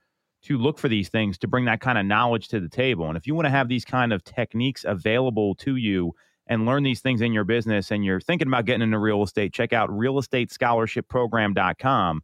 to 0.44 0.60
look 0.60 0.78
for 0.78 0.88
these 0.88 1.10
things 1.10 1.40
to 1.40 1.48
bring 1.48 1.66
that 1.66 1.82
kind 1.82 1.98
of 1.98 2.06
knowledge 2.06 2.48
to 2.50 2.60
the 2.60 2.70
table. 2.70 3.08
And 3.08 3.18
if 3.18 3.26
you 3.26 3.34
want 3.34 3.48
to 3.48 3.52
have 3.52 3.68
these 3.68 3.84
kind 3.84 4.14
of 4.14 4.24
techniques 4.24 4.86
available 4.88 5.56
to 5.56 5.78
you 5.78 6.14
and 6.46 6.68
learn 6.68 6.84
these 6.84 7.02
things 7.02 7.22
in 7.22 7.34
your 7.34 7.46
business 7.46 7.90
and 7.90 8.06
you're 8.06 8.22
thinking 8.22 8.48
about 8.48 8.66
getting 8.66 8.84
into 8.84 9.00
real 9.00 9.24
estate, 9.24 9.52
check 9.52 9.74
out 9.74 9.90
realestatescholarshipprogram.com. 9.90 12.22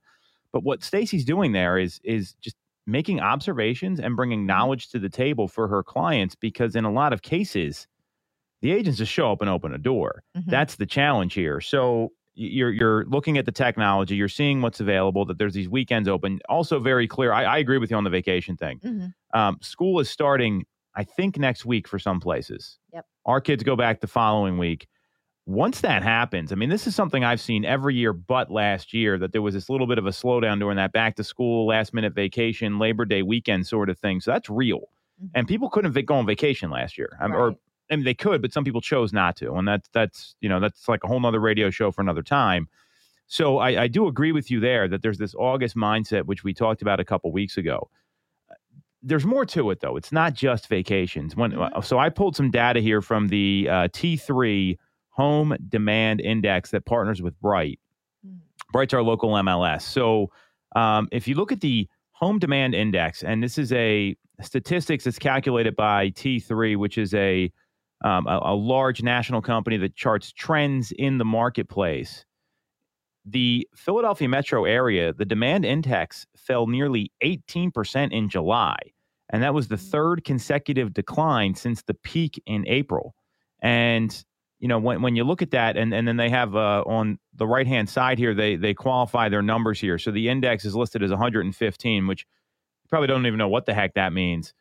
But 0.53 0.63
what 0.63 0.83
Stacy's 0.83 1.25
doing 1.25 1.53
there 1.53 1.79
is 1.79 1.99
is 2.03 2.35
just 2.41 2.55
making 2.87 3.19
observations 3.19 3.99
and 3.99 4.15
bringing 4.15 4.39
mm-hmm. 4.39 4.47
knowledge 4.47 4.89
to 4.89 4.99
the 4.99 5.09
table 5.09 5.47
for 5.47 5.67
her 5.67 5.83
clients 5.83 6.35
because 6.35 6.75
in 6.75 6.85
a 6.85 6.91
lot 6.91 7.13
of 7.13 7.21
cases 7.21 7.87
the 8.61 8.71
agents 8.71 8.99
just 8.99 9.11
show 9.11 9.31
up 9.31 9.41
and 9.41 9.49
open 9.49 9.73
a 9.73 9.77
door. 9.77 10.23
Mm-hmm. 10.37 10.49
that's 10.49 10.75
the 10.75 10.85
challenge 10.85 11.33
here. 11.33 11.61
So 11.61 12.11
you're 12.33 12.71
you're 12.71 13.05
looking 13.05 13.37
at 13.37 13.45
the 13.45 13.51
technology 13.51 14.15
you're 14.15 14.29
seeing 14.29 14.61
what's 14.61 14.79
available 14.79 15.25
that 15.25 15.37
there's 15.37 15.53
these 15.53 15.69
weekends 15.69 16.07
open. 16.07 16.39
Also 16.47 16.79
very 16.79 17.07
clear 17.07 17.33
i, 17.33 17.43
I 17.43 17.57
agree 17.57 17.77
with 17.77 17.91
you 17.91 17.97
on 17.97 18.03
the 18.03 18.09
vacation 18.09 18.55
thing. 18.57 18.79
Mm-hmm. 18.79 19.39
um, 19.39 19.57
school 19.61 19.99
is 19.99 20.09
starting 20.09 20.65
i 20.95 21.03
think 21.03 21.37
next 21.37 21.65
week 21.65 21.87
for 21.87 21.99
some 21.99 22.19
places. 22.19 22.79
Yep. 22.93 23.05
Our 23.25 23.41
kids 23.41 23.63
go 23.63 23.75
back 23.75 23.99
the 23.99 24.07
following 24.07 24.57
week 24.57 24.87
once 25.45 25.81
that 25.81 26.03
happens, 26.03 26.51
I 26.51 26.55
mean, 26.55 26.69
this 26.69 26.85
is 26.85 26.95
something 26.95 27.23
I've 27.23 27.41
seen 27.41 27.65
every 27.65 27.95
year 27.95 28.13
but 28.13 28.51
last 28.51 28.93
year 28.93 29.17
that 29.17 29.31
there 29.31 29.41
was 29.41 29.53
this 29.53 29.69
little 29.69 29.87
bit 29.87 29.97
of 29.97 30.05
a 30.05 30.11
slowdown 30.11 30.59
during 30.59 30.77
that 30.77 30.91
back 30.91 31.15
to 31.15 31.23
school, 31.23 31.67
last 31.67 31.93
minute 31.93 32.13
vacation, 32.13 32.77
Labor 32.79 33.05
Day 33.05 33.23
weekend 33.23 33.65
sort 33.65 33.89
of 33.89 33.97
thing. 33.97 34.21
So 34.21 34.31
that's 34.31 34.49
real. 34.49 34.89
Mm-hmm. 35.21 35.27
And 35.35 35.47
people 35.47 35.69
couldn't 35.69 35.93
go 36.05 36.15
on 36.15 36.25
vacation 36.25 36.69
last 36.69 36.97
year. 36.97 37.17
Right. 37.19 37.31
Or, 37.31 37.55
I 37.89 37.95
mean, 37.95 38.05
they 38.05 38.13
could, 38.13 38.41
but 38.41 38.53
some 38.53 38.63
people 38.63 38.81
chose 38.81 39.11
not 39.11 39.35
to. 39.37 39.53
And 39.55 39.67
that's, 39.67 39.89
that's, 39.93 40.35
you 40.41 40.47
know, 40.47 40.59
that's 40.59 40.87
like 40.87 41.03
a 41.03 41.07
whole 41.07 41.19
nother 41.19 41.39
radio 41.39 41.69
show 41.69 41.91
for 41.91 42.01
another 42.01 42.23
time. 42.23 42.69
So 43.27 43.57
I, 43.57 43.83
I 43.83 43.87
do 43.87 44.07
agree 44.07 44.31
with 44.33 44.51
you 44.51 44.59
there 44.59 44.87
that 44.89 45.01
there's 45.01 45.17
this 45.17 45.33
August 45.35 45.75
mindset, 45.75 46.25
which 46.25 46.43
we 46.43 46.53
talked 46.53 46.81
about 46.81 46.99
a 46.99 47.05
couple 47.05 47.31
weeks 47.31 47.57
ago. 47.57 47.89
There's 49.01 49.25
more 49.25 49.45
to 49.47 49.71
it, 49.71 49.79
though. 49.79 49.97
It's 49.97 50.11
not 50.11 50.35
just 50.35 50.67
vacations. 50.67 51.35
When, 51.35 51.53
Mhm. 51.53 51.83
So 51.83 51.97
I 51.97 52.09
pulled 52.09 52.35
some 52.35 52.51
data 52.51 52.79
here 52.79 53.01
from 53.01 53.29
the 53.29 53.67
uh, 53.69 53.87
T3 53.87 54.77
Home 55.21 55.55
Demand 55.69 56.19
Index 56.19 56.71
that 56.71 56.83
partners 56.85 57.21
with 57.21 57.39
Bright. 57.39 57.79
Mm. 58.27 58.39
Bright's 58.73 58.91
our 58.91 59.03
local 59.03 59.29
MLS. 59.33 59.83
So 59.83 60.31
um, 60.75 61.07
if 61.11 61.27
you 61.27 61.35
look 61.35 61.51
at 61.51 61.61
the 61.61 61.87
Home 62.13 62.39
Demand 62.39 62.73
Index, 62.73 63.23
and 63.23 63.43
this 63.43 63.59
is 63.59 63.71
a 63.71 64.15
statistics 64.41 65.03
that's 65.03 65.19
calculated 65.19 65.75
by 65.75 66.09
T3, 66.09 66.75
which 66.75 66.97
is 66.97 67.13
a 67.13 67.51
um, 68.03 68.25
a, 68.25 68.39
a 68.45 68.55
large 68.55 69.03
national 69.03 69.43
company 69.43 69.77
that 69.77 69.95
charts 69.95 70.31
trends 70.31 70.91
in 70.91 71.19
the 71.19 71.25
marketplace. 71.25 72.25
The 73.23 73.67
Philadelphia 73.75 74.27
metro 74.27 74.65
area, 74.65 75.13
the 75.13 75.25
demand 75.25 75.65
index 75.65 76.25
fell 76.35 76.65
nearly 76.65 77.11
18% 77.23 78.11
in 78.11 78.27
July. 78.27 78.75
And 79.29 79.43
that 79.43 79.53
was 79.53 79.67
the 79.67 79.77
third 79.77 80.23
consecutive 80.23 80.95
decline 80.95 81.53
since 81.53 81.83
the 81.83 81.93
peak 81.93 82.41
in 82.47 82.67
April. 82.67 83.13
And, 83.61 84.25
you 84.61 84.67
know, 84.67 84.77
when, 84.77 85.01
when 85.01 85.15
you 85.15 85.23
look 85.23 85.41
at 85.41 85.51
that, 85.51 85.75
and, 85.75 85.91
and 85.91 86.07
then 86.07 86.17
they 86.17 86.29
have 86.29 86.55
uh, 86.55 86.83
on 86.85 87.17
the 87.33 87.47
right 87.47 87.65
hand 87.65 87.89
side 87.89 88.19
here, 88.19 88.35
they, 88.35 88.55
they 88.55 88.75
qualify 88.75 89.27
their 89.27 89.41
numbers 89.41 89.81
here. 89.81 89.97
So 89.97 90.11
the 90.11 90.29
index 90.29 90.65
is 90.65 90.75
listed 90.75 91.01
as 91.01 91.09
115, 91.09 92.07
which 92.07 92.27
you 92.83 92.87
probably 92.87 93.07
don't 93.07 93.25
even 93.25 93.39
know 93.39 93.49
what 93.49 93.65
the 93.65 93.73
heck 93.73 93.95
that 93.95 94.13
means. 94.13 94.53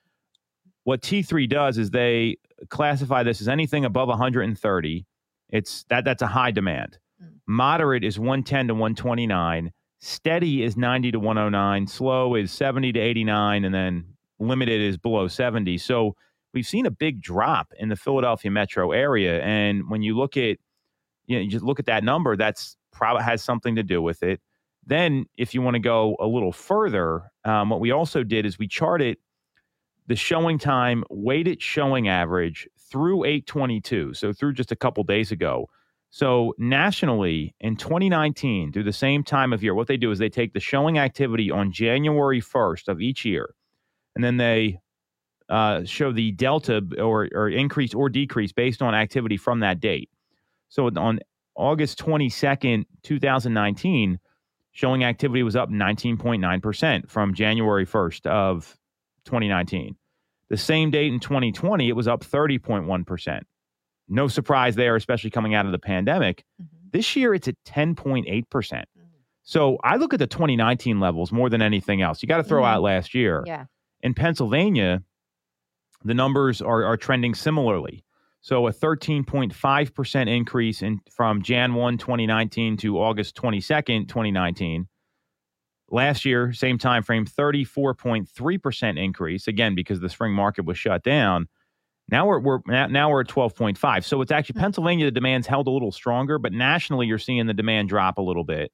What 0.84 1.02
T3 1.02 1.46
does 1.50 1.76
is 1.76 1.90
they 1.90 2.38
classify 2.70 3.22
this 3.22 3.42
as 3.42 3.48
anything 3.48 3.84
above 3.84 4.08
130. 4.08 5.06
It's 5.50 5.84
that 5.90 6.06
that's 6.06 6.22
a 6.22 6.26
high 6.26 6.50
demand. 6.50 6.98
Mm. 7.22 7.32
Moderate 7.46 8.02
is 8.02 8.18
110 8.18 8.68
to 8.68 8.74
129. 8.74 9.70
Steady 9.98 10.62
is 10.62 10.78
90 10.78 11.12
to 11.12 11.20
109. 11.20 11.86
Slow 11.86 12.36
is 12.36 12.50
70 12.50 12.92
to 12.94 12.98
89, 12.98 13.66
and 13.66 13.74
then 13.74 14.04
limited 14.38 14.80
is 14.80 14.96
below 14.96 15.28
70. 15.28 15.76
So 15.76 16.16
we've 16.52 16.66
seen 16.66 16.86
a 16.86 16.90
big 16.90 17.20
drop 17.20 17.72
in 17.78 17.88
the 17.88 17.96
Philadelphia 17.96 18.50
metro 18.50 18.92
area. 18.92 19.42
And 19.42 19.88
when 19.88 20.02
you 20.02 20.16
look 20.16 20.36
at 20.36 20.58
you 21.26 21.36
know, 21.36 21.42
you 21.42 21.48
just 21.48 21.64
look 21.64 21.78
at 21.78 21.86
that 21.86 22.02
number, 22.02 22.36
that's 22.36 22.76
probably 22.92 23.22
has 23.22 23.42
something 23.42 23.76
to 23.76 23.82
do 23.82 24.02
with 24.02 24.22
it. 24.22 24.40
Then, 24.84 25.26
if 25.36 25.54
you 25.54 25.62
want 25.62 25.74
to 25.74 25.80
go 25.80 26.16
a 26.18 26.26
little 26.26 26.52
further, 26.52 27.30
um, 27.44 27.70
what 27.70 27.80
we 27.80 27.92
also 27.92 28.24
did 28.24 28.46
is 28.46 28.58
we 28.58 28.66
charted 28.66 29.16
the 30.10 30.16
showing 30.16 30.58
time 30.58 31.04
weighted 31.08 31.62
showing 31.62 32.08
average 32.08 32.68
through 32.90 33.24
822 33.24 34.12
so 34.12 34.32
through 34.32 34.52
just 34.52 34.72
a 34.72 34.76
couple 34.76 35.04
days 35.04 35.30
ago 35.30 35.68
so 36.10 36.52
nationally 36.58 37.54
in 37.60 37.76
2019 37.76 38.72
through 38.72 38.82
the 38.82 38.92
same 38.92 39.22
time 39.22 39.52
of 39.52 39.62
year 39.62 39.72
what 39.72 39.86
they 39.86 39.96
do 39.96 40.10
is 40.10 40.18
they 40.18 40.28
take 40.28 40.52
the 40.52 40.58
showing 40.58 40.98
activity 40.98 41.48
on 41.48 41.70
january 41.70 42.40
1st 42.40 42.88
of 42.88 43.00
each 43.00 43.24
year 43.24 43.54
and 44.16 44.24
then 44.24 44.36
they 44.36 44.80
uh, 45.50 45.84
show 45.84 46.12
the 46.12 46.30
delta 46.32 46.82
or, 46.98 47.28
or 47.34 47.48
increase 47.48 47.92
or 47.92 48.08
decrease 48.08 48.52
based 48.52 48.80
on 48.80 48.94
activity 48.94 49.36
from 49.36 49.60
that 49.60 49.80
date 49.80 50.08
so 50.68 50.88
on 50.96 51.18
august 51.56 51.98
22nd 51.98 52.84
2019 53.02 54.18
showing 54.72 55.02
activity 55.04 55.42
was 55.42 55.56
up 55.56 55.68
19.9% 55.68 57.10
from 57.10 57.34
january 57.34 57.84
1st 57.86 58.26
of 58.26 58.76
2019 59.24 59.96
the 60.48 60.56
same 60.56 60.90
date 60.90 61.12
in 61.12 61.20
2020, 61.20 61.88
it 61.88 61.92
was 61.92 62.08
up 62.08 62.24
30.1%. 62.24 63.40
No 64.08 64.26
surprise 64.26 64.74
there, 64.74 64.96
especially 64.96 65.30
coming 65.30 65.54
out 65.54 65.64
of 65.64 65.70
the 65.70 65.78
pandemic. 65.78 66.42
Mhm. 66.60 66.66
This 66.90 67.14
year, 67.14 67.34
it's 67.34 67.46
at 67.46 67.54
10.8%. 67.64 68.26
Mhm. 68.98 69.04
So 69.44 69.78
I 69.84 69.94
look 69.94 70.12
at 70.12 70.18
the 70.18 70.26
2019 70.26 70.98
levels 70.98 71.30
more 71.30 71.48
than 71.50 71.62
anything 71.62 72.02
else. 72.02 72.20
You 72.20 72.26
got 72.26 72.38
to 72.38 72.42
throw 72.42 72.62
Mhm. 72.64 72.66
out 72.66 72.82
last 72.82 73.14
year. 73.14 73.44
Yeah. 73.46 73.66
In 74.00 74.12
Pennsylvania, 74.12 75.04
the 76.04 76.14
numbers 76.14 76.60
are, 76.62 76.84
are 76.84 76.96
trending 76.96 77.34
similarly. 77.34 78.04
So 78.42 78.66
a 78.66 78.72
13.5% 78.72 80.28
increase 80.28 80.80
in 80.82 81.00
from 81.10 81.42
Jan 81.42 81.74
1, 81.74 81.98
2019 81.98 82.76
to 82.78 82.98
August 82.98 83.36
22nd, 83.36 84.08
2019. 84.08 84.88
Last 85.90 86.24
year, 86.24 86.52
same 86.52 86.78
time 86.78 87.02
frame, 87.02 87.26
34.3% 87.26 89.02
increase, 89.02 89.48
again, 89.48 89.74
because 89.74 90.00
the 90.00 90.08
spring 90.08 90.32
market 90.32 90.64
was 90.64 90.78
shut 90.78 91.02
down. 91.02 91.48
Now 92.08 92.26
we're, 92.26 92.40
we're 92.40 92.60
now, 92.66 93.10
we're 93.10 93.20
at 93.20 93.28
12.5. 93.28 94.04
So 94.04 94.20
it's 94.22 94.32
actually 94.32 94.54
Mhm. 94.58 94.60
Pennsylvania, 94.62 95.04
the 95.06 95.10
demand's 95.10 95.46
held 95.46 95.66
a 95.66 95.70
little 95.70 95.92
stronger, 95.92 96.38
but 96.38 96.52
nationally 96.52 97.06
you're 97.06 97.18
seeing 97.18 97.46
the 97.46 97.54
demand 97.54 97.88
drop 97.88 98.18
a 98.18 98.22
little 98.22 98.44
bit. 98.44 98.72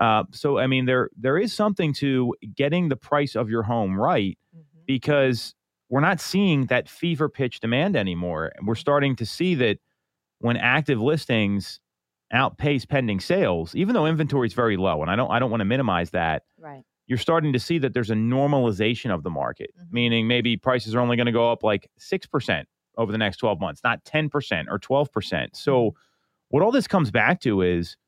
Uh, 0.00 0.24
so 0.30 0.58
I 0.58 0.66
mean, 0.66 0.86
there 0.86 1.10
there 1.16 1.36
is 1.36 1.52
something 1.52 1.92
to 1.94 2.34
getting 2.56 2.88
the 2.88 2.96
price 2.96 3.36
of 3.36 3.50
your 3.50 3.62
home 3.62 3.98
right 3.98 4.38
Mhm. 4.56 4.86
because 4.86 5.54
we're 5.92 6.00
not 6.00 6.20
seeing 6.20 6.64
that 6.66 6.88
fever 6.88 7.28
pitch 7.28 7.60
demand 7.60 7.96
anymore. 7.96 8.50
We're 8.64 8.74
starting 8.76 9.14
to 9.16 9.26
see 9.26 9.54
that 9.56 9.78
when 10.38 10.56
active 10.56 10.98
listings 11.02 11.80
outpace 12.32 12.86
pending 12.86 13.20
sales, 13.20 13.74
even 13.74 13.92
though 13.94 14.06
inventory 14.06 14.46
is 14.46 14.54
very 14.54 14.78
low, 14.78 15.02
and 15.02 15.10
I 15.10 15.16
don't 15.16 15.30
I 15.30 15.38
don't 15.38 15.50
want 15.50 15.60
to 15.60 15.66
minimize 15.66 16.10
that, 16.12 16.44
Right. 16.58 16.82
you're 17.08 17.18
starting 17.18 17.52
to 17.52 17.58
see 17.58 17.76
that 17.76 17.92
there's 17.92 18.10
a 18.10 18.14
normalization 18.14 19.10
of 19.14 19.22
the 19.22 19.28
market, 19.28 19.70
Mhm. 19.78 19.92
meaning 19.92 20.26
maybe 20.26 20.56
prices 20.56 20.94
are 20.94 21.00
only 21.00 21.16
going 21.16 21.26
to 21.26 21.32
go 21.32 21.52
up 21.52 21.62
like 21.62 21.90
6% 21.98 22.66
over 22.96 23.12
the 23.12 23.18
next 23.18 23.36
12 23.36 23.60
months, 23.60 23.82
not 23.84 24.02
10% 24.06 24.68
or 24.70 24.78
12%. 24.78 25.54
So 25.54 25.94
what 26.48 26.62
all 26.62 26.72
this 26.72 26.88
comes 26.88 27.10
back 27.10 27.38
to 27.42 27.60
is 27.60 27.98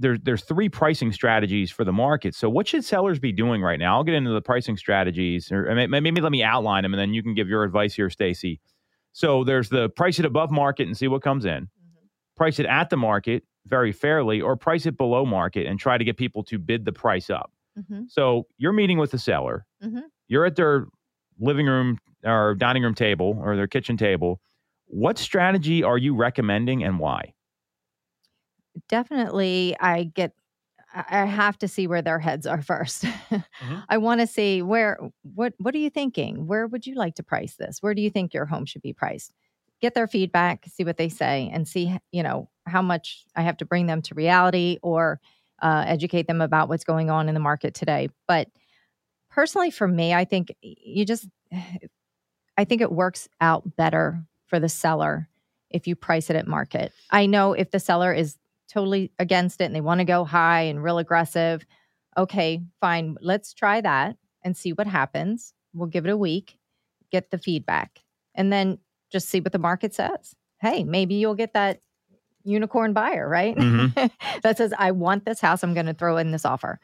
there, 0.00 0.18
there's 0.18 0.42
three 0.42 0.68
pricing 0.68 1.12
strategies 1.12 1.70
for 1.70 1.84
the 1.84 1.92
market. 1.92 2.34
So 2.34 2.48
what 2.50 2.66
should 2.66 2.84
sellers 2.84 3.18
be 3.18 3.32
doing 3.32 3.62
right 3.62 3.78
now? 3.78 3.96
I'll 3.96 4.04
get 4.04 4.14
into 4.14 4.30
the 4.32 4.40
pricing 4.42 4.76
strategies, 4.76 5.52
or 5.52 5.72
maybe 5.74 6.20
let 6.20 6.32
me 6.32 6.42
outline 6.42 6.82
them, 6.82 6.92
and 6.94 7.00
then 7.00 7.14
you 7.14 7.22
can 7.22 7.34
give 7.34 7.48
your 7.48 7.62
advice 7.62 7.94
here, 7.94 8.10
Stacy. 8.10 8.60
So 9.12 9.44
there's 9.44 9.68
the 9.68 9.88
price 9.90 10.18
it 10.18 10.24
above 10.24 10.50
market 10.50 10.86
and 10.86 10.96
see 10.96 11.08
what 11.08 11.22
comes 11.22 11.44
in 11.44 11.64
Mhm. 11.64 11.68
price 12.36 12.58
it 12.58 12.66
at 12.66 12.90
the 12.90 12.96
market 12.96 13.44
very 13.66 13.92
fairly 13.92 14.40
or 14.40 14.56
price 14.56 14.86
it 14.86 14.96
below 14.96 15.26
market 15.26 15.66
and 15.66 15.78
try 15.78 15.98
to 15.98 16.04
get 16.04 16.16
people 16.16 16.42
to 16.44 16.58
bid 16.58 16.84
the 16.84 16.92
price 16.92 17.28
up. 17.28 17.52
Mhm. 17.78 18.10
So 18.10 18.46
you're 18.56 18.72
meeting 18.72 18.98
with 18.98 19.10
the 19.10 19.18
seller. 19.18 19.66
Mhm. 19.82 20.04
You're 20.28 20.46
at 20.46 20.56
their 20.56 20.86
living 21.38 21.66
room 21.66 21.98
or 22.24 22.54
dining 22.54 22.82
room 22.84 22.94
table 22.94 23.38
or 23.42 23.56
their 23.56 23.66
kitchen 23.66 23.96
table. 23.96 24.40
What 24.86 25.18
strategy 25.18 25.82
are 25.82 25.98
you 25.98 26.14
recommending 26.16 26.82
and 26.84 26.98
why? 26.98 27.34
Definitely, 28.88 29.76
I 29.80 30.04
get. 30.04 30.32
I 30.92 31.24
have 31.24 31.56
to 31.60 31.68
see 31.68 31.86
where 31.86 32.02
their 32.02 32.18
heads 32.18 32.48
are 32.48 32.58
1st 32.62 33.44
I 33.88 33.98
want 33.98 34.20
to 34.20 34.26
see 34.26 34.62
where. 34.62 34.98
What 35.22 35.54
What 35.58 35.74
are 35.74 35.78
you 35.78 35.90
thinking? 35.90 36.46
Where 36.46 36.66
would 36.66 36.86
you 36.86 36.94
like 36.94 37.14
to 37.16 37.22
price 37.22 37.56
this? 37.56 37.78
Where 37.80 37.94
do 37.94 38.02
you 38.02 38.10
think 38.10 38.34
your 38.34 38.46
home 38.46 38.66
should 38.66 38.82
be 38.82 38.92
priced? 38.92 39.32
Get 39.80 39.94
their 39.94 40.06
feedback, 40.06 40.66
see 40.66 40.84
what 40.84 40.96
they 40.96 41.08
say, 41.08 41.50
and 41.52 41.66
see 41.66 41.96
you 42.12 42.22
know 42.22 42.48
how 42.66 42.82
much 42.82 43.24
I 43.36 43.42
have 43.42 43.56
to 43.58 43.64
bring 43.64 43.86
them 43.86 44.02
to 44.02 44.14
reality 44.14 44.78
or 44.82 45.20
uh, 45.62 45.84
educate 45.86 46.26
them 46.26 46.40
about 46.40 46.68
what's 46.68 46.84
going 46.84 47.10
on 47.10 47.28
in 47.28 47.34
the 47.34 47.40
market 47.40 47.74
today. 47.74 48.08
But 48.26 48.48
personally, 49.30 49.70
for 49.70 49.88
me, 49.88 50.14
I 50.14 50.24
think 50.24 50.54
you 50.62 51.04
just. 51.04 51.26
I 52.58 52.64
think 52.64 52.82
it 52.82 52.92
works 52.92 53.26
out 53.40 53.76
better 53.76 54.22
for 54.46 54.60
the 54.60 54.68
seller 54.68 55.30
if 55.70 55.86
you 55.86 55.96
price 55.96 56.28
it 56.28 56.36
at 56.36 56.46
market. 56.46 56.92
I 57.10 57.24
know 57.24 57.54
if 57.54 57.70
the 57.70 57.80
seller 57.80 58.12
is 58.12 58.36
totally 58.70 59.12
against 59.18 59.60
it 59.60 59.64
and 59.64 59.74
they 59.74 59.80
want 59.80 60.00
to 60.00 60.04
go 60.04 60.24
high 60.24 60.62
and 60.62 60.82
real 60.82 60.98
aggressive, 60.98 61.66
okay, 62.16 62.62
fine. 62.80 63.16
Let's 63.20 63.52
try 63.52 63.80
that 63.80 64.16
and 64.42 64.56
see 64.56 64.72
what 64.72 64.86
happens. 64.86 65.52
We'll 65.74 65.88
give 65.88 66.06
it 66.06 66.10
a 66.10 66.16
week, 66.16 66.58
get 67.12 67.30
the 67.30 67.38
feedback, 67.38 68.00
and 68.34 68.52
then 68.52 68.78
just 69.10 69.28
see 69.28 69.40
what 69.40 69.52
the 69.52 69.58
market 69.58 69.94
says. 69.94 70.34
Hey, 70.60 70.84
maybe 70.84 71.14
you'll 71.16 71.34
get 71.34 71.54
that 71.54 71.80
unicorn 72.44 72.92
buyer, 72.92 73.28
right? 73.28 73.56
Mhm. 73.56 74.10
that 74.42 74.56
says, 74.56 74.72
I 74.78 74.92
want 74.92 75.24
this 75.24 75.40
house. 75.40 75.62
I'm 75.62 75.74
going 75.74 75.86
to 75.86 75.94
throw 75.94 76.16
in 76.16 76.30
this 76.30 76.44
offer. 76.44 76.80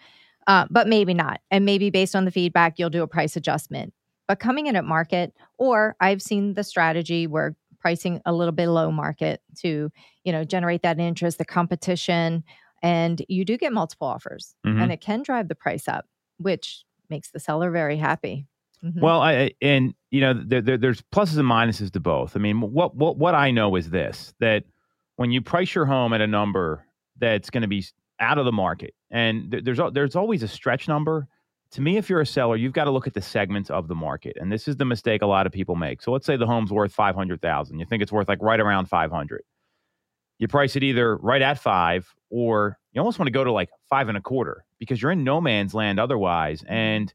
Uh, 0.46 0.66
but 0.70 0.86
maybe 0.86 1.14
not. 1.14 1.40
And 1.50 1.64
maybe 1.64 1.90
based 1.90 2.14
on 2.14 2.24
the 2.24 2.30
feedback, 2.30 2.78
you'll 2.78 2.90
do 2.90 3.02
a 3.02 3.08
price 3.08 3.36
adjustment. 3.36 3.92
But 4.28 4.38
coming 4.40 4.66
in 4.66 4.76
at 4.76 4.84
market, 4.84 5.32
or 5.58 5.96
I've 6.00 6.22
seen 6.22 6.54
the 6.54 6.64
strategy 6.64 7.26
where 7.26 7.56
pricing 7.78 8.20
a 8.26 8.32
little 8.32 8.52
bit 8.52 8.68
low 8.68 8.90
market 8.90 9.40
to, 9.58 9.90
you 10.24 10.32
know, 10.32 10.44
generate 10.44 10.82
that 10.82 10.98
interest, 10.98 11.38
the 11.38 11.44
competition, 11.44 12.42
and 12.82 13.22
you 13.28 13.44
do 13.44 13.56
get 13.56 13.72
multiple 13.72 14.06
offers, 14.06 14.54
Mhm. 14.66 14.82
and 14.82 14.92
it 14.92 15.00
can 15.00 15.22
drive 15.22 15.48
the 15.48 15.54
price 15.54 15.88
up, 15.88 16.06
which 16.38 16.84
makes 17.08 17.30
the 17.30 17.40
seller 17.40 17.70
very 17.70 17.96
happy. 17.96 18.46
Mhm. 18.84 19.00
Well, 19.00 19.20
I, 19.20 19.32
I- 19.34 19.50
and 19.62 19.94
you 20.10 20.20
know, 20.20 20.34
there, 20.34 20.60
there, 20.60 20.76
there's 20.78 21.02
pluses 21.02 21.38
and 21.38 21.48
minuses 21.48 21.90
to 21.92 22.00
both. 22.00 22.36
I 22.36 22.40
mean, 22.40 22.60
what 22.60 22.94
what 22.94 23.16
what 23.16 23.34
I 23.34 23.50
know 23.50 23.74
is 23.76 23.90
this: 23.90 24.34
that 24.40 24.64
when 25.16 25.30
you 25.30 25.40
price 25.40 25.74
your 25.74 25.86
home 25.86 26.12
at 26.12 26.20
a 26.20 26.26
number 26.26 26.84
that's 27.18 27.48
going 27.50 27.62
to 27.62 27.68
be 27.68 27.84
out 28.20 28.38
of 28.38 28.44
the 28.44 28.52
market, 28.52 28.94
and 29.10 29.50
there- 29.50 29.60
there's 29.62 29.80
there's 29.92 30.16
always 30.16 30.42
a 30.42 30.48
stretch 30.48 30.88
number. 30.88 31.26
To 31.76 31.82
me, 31.82 31.98
if 31.98 32.08
you're 32.08 32.22
a 32.22 32.26
seller, 32.26 32.56
you've 32.56 32.72
got 32.72 32.84
to 32.84 32.90
look 32.90 33.06
at 33.06 33.12
the 33.12 33.20
segments 33.20 33.68
of 33.68 33.86
the 33.86 33.94
market, 33.94 34.38
and 34.40 34.50
this 34.50 34.66
is 34.66 34.78
the 34.78 34.86
mistake 34.86 35.20
a 35.20 35.26
lot 35.26 35.46
of 35.46 35.52
people 35.52 35.76
make. 35.76 36.00
So 36.00 36.10
let's 36.10 36.24
say 36.24 36.38
the 36.38 36.46
home's 36.46 36.72
worth 36.72 36.90
five 36.90 37.14
hundred 37.14 37.42
thousand. 37.42 37.78
You 37.78 37.84
think 37.84 38.02
it's 38.02 38.10
worth 38.10 38.30
like 38.30 38.40
right 38.40 38.58
around 38.58 38.86
five 38.86 39.10
hundred. 39.10 39.42
You 40.38 40.48
price 40.48 40.74
it 40.76 40.82
either 40.82 41.18
right 41.18 41.42
at 41.42 41.58
five, 41.58 42.14
or 42.30 42.78
you 42.92 43.00
almost 43.02 43.18
want 43.18 43.26
to 43.26 43.30
go 43.30 43.44
to 43.44 43.52
like 43.52 43.68
five 43.90 44.08
and 44.08 44.16
a 44.16 44.22
quarter 44.22 44.64
because 44.78 45.02
you're 45.02 45.10
in 45.10 45.22
no 45.22 45.38
man's 45.38 45.74
land 45.74 46.00
otherwise. 46.00 46.62
Mm-hmm. 46.62 46.72
And 46.72 47.14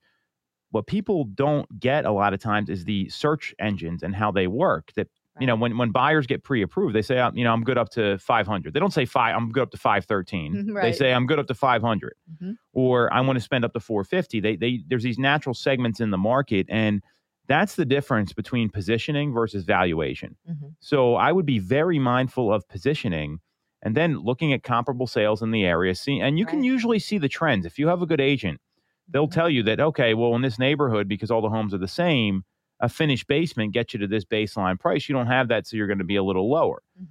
what 0.69 0.85
people 0.85 1.23
don't 1.23 1.79
get 1.79 2.05
a 2.05 2.11
lot 2.11 2.35
of 2.35 2.39
times 2.39 2.69
is 2.69 2.85
the 2.85 3.09
search 3.09 3.55
engines 3.57 4.03
and 4.03 4.15
how 4.15 4.29
they 4.29 4.45
work. 4.45 4.91
That 4.95 5.07
you 5.39 5.47
know, 5.47 5.55
when 5.55 5.77
when 5.77 5.91
buyers 5.91 6.27
get 6.27 6.43
pre-approved, 6.43 6.93
they 6.93 7.01
say, 7.01 7.15
you 7.33 7.43
know, 7.43 7.53
I'm 7.53 7.63
good 7.63 7.77
up 7.77 7.89
to 7.91 8.17
500. 8.19 8.73
They 8.73 8.79
don't 8.79 8.93
say 8.93 9.05
five. 9.05 9.35
I'm 9.35 9.49
good 9.51 9.63
up 9.63 9.71
to 9.71 9.77
513. 9.77 10.65
Right. 10.75 10.83
They 10.83 10.91
say 10.91 11.13
I'm 11.13 11.25
good 11.25 11.39
up 11.39 11.47
to 11.47 11.55
500, 11.55 12.13
Mhm. 12.41 12.55
or 12.73 13.11
I 13.13 13.21
want 13.21 13.37
to 13.37 13.41
spend 13.41 13.65
up 13.65 13.73
to 13.73 13.79
450. 13.79 14.39
They 14.39 14.55
they 14.55 14.83
there's 14.87 15.03
these 15.03 15.19
natural 15.19 15.55
segments 15.55 15.99
in 15.99 16.11
the 16.11 16.17
market, 16.17 16.67
and 16.69 17.01
that's 17.47 17.75
the 17.75 17.85
difference 17.85 18.33
between 18.33 18.69
positioning 18.69 19.33
versus 19.33 19.63
valuation. 19.63 20.37
Mhm. 20.49 20.75
So 20.79 21.15
I 21.15 21.31
would 21.31 21.45
be 21.45 21.59
very 21.59 21.99
mindful 21.99 22.53
of 22.53 22.67
positioning 22.67 23.39
and 23.81 23.95
then 23.97 24.19
looking 24.19 24.53
at 24.53 24.63
comparable 24.63 25.07
sales 25.07 25.41
in 25.41 25.51
the 25.51 25.65
area. 25.65 25.95
See, 25.95 26.19
and 26.19 26.37
you 26.37 26.45
can 26.45 26.63
usually 26.63 26.99
see 26.99 27.17
the 27.17 27.27
trends. 27.29 27.65
If 27.65 27.79
you 27.79 27.87
have 27.87 28.01
a 28.01 28.05
good 28.05 28.21
agent, 28.21 28.59
they'll 29.07 29.27
Mhm. 29.27 29.31
tell 29.31 29.49
you 29.49 29.63
that, 29.63 29.79
okay, 29.79 30.13
well, 30.13 30.35
in 30.35 30.41
this 30.43 30.59
neighborhood, 30.59 31.07
because 31.07 31.31
all 31.31 31.41
the 31.41 31.49
homes 31.49 31.73
are 31.73 31.77
the 31.79 31.87
same, 31.87 32.43
a 32.81 32.89
finished 32.89 33.27
basement 33.27 33.73
gets 33.73 33.93
you 33.93 33.99
to 34.01 34.07
this 34.07 34.25
baseline 34.25 34.79
price. 34.79 35.07
You 35.07 35.15
don't 35.15 35.27
have 35.27 35.47
that, 35.49 35.67
so 35.67 35.77
you're 35.77 35.87
going 35.87 35.99
to 35.99 36.03
be 36.03 36.15
a 36.17 36.23
little 36.23 36.49
lower. 36.49 36.81
Mhm. 37.01 37.07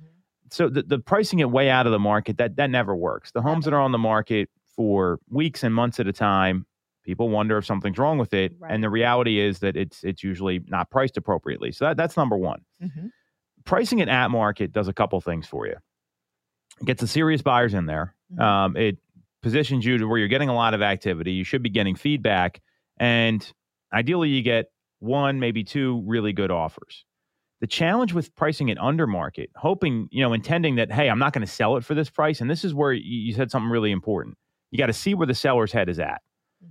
So 0.51 0.69
the, 0.69 0.83
the 0.83 0.99
pricing 0.99 1.39
it 1.39 1.51
way 1.51 1.71
out 1.71 1.87
of 1.87 1.93
the 1.93 1.99
market, 1.99 2.37
that 2.39 2.57
that 2.57 2.71
never 2.71 2.95
works. 2.95 3.31
The 3.31 3.41
homes 3.43 3.65
that 3.67 3.73
are 3.75 3.81
on 3.81 3.93
the 3.93 3.99
market 3.99 4.51
for 4.77 5.19
weeks 5.29 5.63
and 5.63 5.75
months 5.75 6.01
at 6.01 6.07
a 6.09 6.13
time, 6.13 6.67
people 7.05 7.29
wonder 7.29 7.57
if 7.57 7.65
something's 7.65 7.99
wrong 7.99 8.19
with 8.19 8.35
it. 8.35 8.53
Right. 8.59 8.73
And 8.73 8.83
the 8.83 8.91
reality 8.91 9.39
is 9.39 9.61
that 9.61 9.77
it's 9.77 10.03
it's 10.03 10.23
usually 10.25 10.61
not 10.67 10.91
priced 10.91 11.17
appropriately. 11.17 11.71
So 11.73 11.85
that, 11.87 11.97
that's 11.97 12.17
number 12.17 12.37
one 12.37 12.63
Mhm. 12.83 13.11
pricing 13.65 14.01
it 14.01 14.09
at 14.09 14.29
market 14.33 14.73
does 14.73 14.89
a 14.89 14.93
couple 14.93 15.21
things 15.21 15.47
for 15.47 15.67
you. 15.67 15.77
It 16.81 16.87
gets 16.87 17.01
the 17.01 17.07
serious 17.07 17.43
buyers 17.43 17.75
in 17.75 17.87
there. 17.87 18.15
Mhm. 18.35 18.41
Um, 18.41 18.77
it 18.77 18.99
positions 19.43 19.85
you 19.87 19.99
to 19.99 20.07
where 20.07 20.19
you're 20.19 20.29
getting 20.29 20.49
a 20.49 20.55
lot 20.55 20.75
of 20.75 20.83
activity. 20.83 21.33
You 21.33 21.45
should 21.45 21.63
be 21.63 21.71
getting 21.71 21.95
feedback, 21.95 22.61
and 22.99 23.41
ideally, 23.93 24.29
you 24.31 24.43
get 24.43 24.67
one, 25.01 25.41
maybe 25.41 25.65
two 25.65 26.03
really 26.07 26.33
good 26.33 26.51
offers. 26.51 27.05
The 27.61 27.67
challenge 27.67 28.15
with 28.15 28.35
pricing 28.37 28.69
it 28.71 28.79
under 28.79 29.07
market, 29.07 29.51
hoping, 29.57 30.09
you 30.11 30.23
know, 30.23 30.33
intending 30.33 30.77
that, 30.77 30.91
hey, 30.91 31.11
I'm 31.11 31.19
not 31.19 31.35
going 31.35 31.45
to 31.47 31.53
sell 31.53 31.77
it 31.77 31.85
for 31.85 31.95
this 31.95 32.09
price. 32.09 32.41
And 32.41 32.49
this 32.51 32.65
is 32.65 32.73
where 32.73 32.93
you 32.93 33.35
said 33.35 33.51
something 33.51 33.71
really 33.71 33.91
important. 33.91 34.39
You 34.71 34.79
got 34.79 34.87
to 34.87 34.93
see 34.95 35.13
where 35.15 35.27
the 35.27 35.35
seller's 35.35 35.73
head 35.73 35.89
is 35.91 35.99
at. 35.99 36.23
Mhm. 36.65 36.69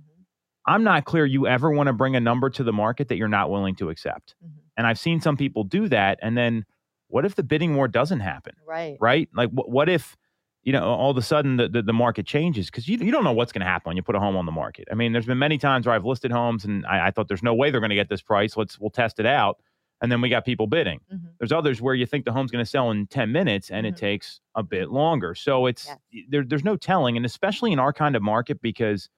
I'm 0.66 0.82
not 0.82 1.04
clear 1.04 1.24
you 1.26 1.46
ever 1.46 1.70
want 1.70 1.86
to 1.86 1.92
bring 1.92 2.16
a 2.16 2.20
number 2.20 2.50
to 2.50 2.64
the 2.64 2.72
market 2.72 3.06
that 3.08 3.16
you're 3.16 3.28
not 3.28 3.50
willing 3.50 3.76
to 3.76 3.88
accept. 3.90 4.34
Mhm. 4.44 4.50
And 4.76 4.86
I've 4.86 4.98
seen 4.98 5.20
some 5.20 5.36
people 5.36 5.62
do 5.62 5.86
that. 5.88 6.18
And 6.22 6.36
then 6.36 6.64
what 7.06 7.24
if 7.24 7.34
the 7.36 7.42
bidding 7.44 7.76
war 7.76 7.86
doesn't 7.86 8.20
happen? 8.20 8.54
Right. 8.66 8.96
right? 9.00 9.28
Like, 9.34 9.50
wh- 9.50 9.68
what 9.68 9.88
if, 9.88 10.16
you 10.62 10.72
know, 10.72 10.82
all 10.84 11.10
of 11.10 11.16
a 11.16 11.22
sudden 11.22 11.56
the, 11.56 11.68
the, 11.68 11.82
the 11.82 11.92
market 11.92 12.26
changes? 12.26 12.66
Because 12.66 12.86
you, 12.88 12.98
you 12.98 13.10
don't 13.10 13.24
know 13.24 13.32
what's 13.32 13.52
going 13.52 13.60
to 13.60 13.66
happen 13.66 13.90
when 13.90 13.96
you 13.96 14.02
put 14.02 14.14
a 14.14 14.20
home 14.20 14.36
on 14.36 14.46
the 14.46 14.52
market. 14.52 14.88
I 14.90 14.94
mean, 14.94 15.12
there's 15.12 15.26
been 15.26 15.38
many 15.38 15.58
times 15.58 15.86
where 15.86 15.94
I've 15.94 16.04
listed 16.04 16.30
homes 16.30 16.64
and 16.64 16.84
I, 16.86 17.06
I 17.08 17.10
thought 17.10 17.28
there's 17.28 17.42
no 17.42 17.54
way 17.54 17.70
they're 17.70 17.80
going 17.80 17.90
to 17.90 17.96
get 17.96 18.08
this 18.08 18.22
price. 18.22 18.56
Let's, 18.56 18.78
we'll 18.78 18.90
test 18.90 19.18
it 19.20 19.26
out. 19.26 19.58
And 20.02 20.10
then 20.10 20.20
we 20.22 20.28
got 20.30 20.44
people 20.46 20.66
bidding. 20.66 21.00
Mhm. 21.12 21.20
There's 21.38 21.52
others 21.52 21.80
where 21.82 21.94
you 21.94 22.06
think 22.06 22.24
the 22.24 22.32
home's 22.32 22.50
going 22.50 22.64
to 22.64 22.70
sell 22.70 22.90
in 22.90 23.06
10 23.06 23.32
minutes 23.32 23.70
and 23.70 23.86
it 23.86 23.94
Mhm. 23.94 23.98
takes 23.98 24.40
a 24.54 24.62
bit 24.62 24.90
longer. 24.90 25.34
So 25.34 25.66
it's, 25.66 25.86
Yes. 25.86 25.98
there, 26.28 26.44
there's 26.44 26.64
no 26.64 26.76
telling. 26.76 27.16
And 27.16 27.26
especially 27.26 27.72
in 27.72 27.78
our 27.78 27.92
kind 27.92 28.16
of 28.16 28.22
market, 28.22 28.60
because 28.62 29.08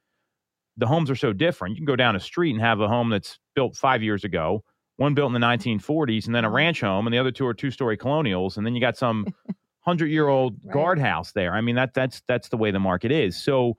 the 0.77 0.87
homes 0.87 1.11
are 1.11 1.17
so 1.17 1.33
different. 1.33 1.75
You 1.75 1.81
can 1.81 1.87
go 1.87 1.97
down 1.97 2.17
a 2.17 2.21
street 2.21 2.53
and 2.53 2.61
have 2.61 2.81
a 2.81 2.89
home 2.89 3.11
that's 3.11 3.39
built 3.55 3.77
five 3.77 4.03
years 4.03 4.25
ago, 4.25 4.65
one 4.97 5.15
built 5.15 5.29
in 5.29 5.35
the 5.41 5.47
1940s, 5.47 6.27
and 6.27 6.35
then 6.35 6.45
a 6.45 6.49
Mhm. 6.51 6.55
ranch 6.55 6.81
home, 6.81 7.07
and 7.07 7.13
the 7.15 7.19
other 7.19 7.31
two 7.31 7.47
are 7.47 7.55
two 7.55 7.71
story 7.71 7.97
colonials. 7.97 8.57
And 8.57 8.65
then 8.67 8.75
you 8.75 8.81
got 8.81 8.97
some 8.97 9.27
hundred 9.83 10.07
year 10.09 10.27
old 10.29 10.57
Right. 10.65 10.73
guardhouse 10.75 11.33
there. 11.33 11.55
I 11.55 11.61
mean, 11.61 11.77
that 11.77 11.95
that's 11.95 12.23
that's 12.27 12.49
the 12.49 12.57
way 12.57 12.71
the 12.71 12.81
market 12.81 13.13
is. 13.13 13.37
So 13.37 13.77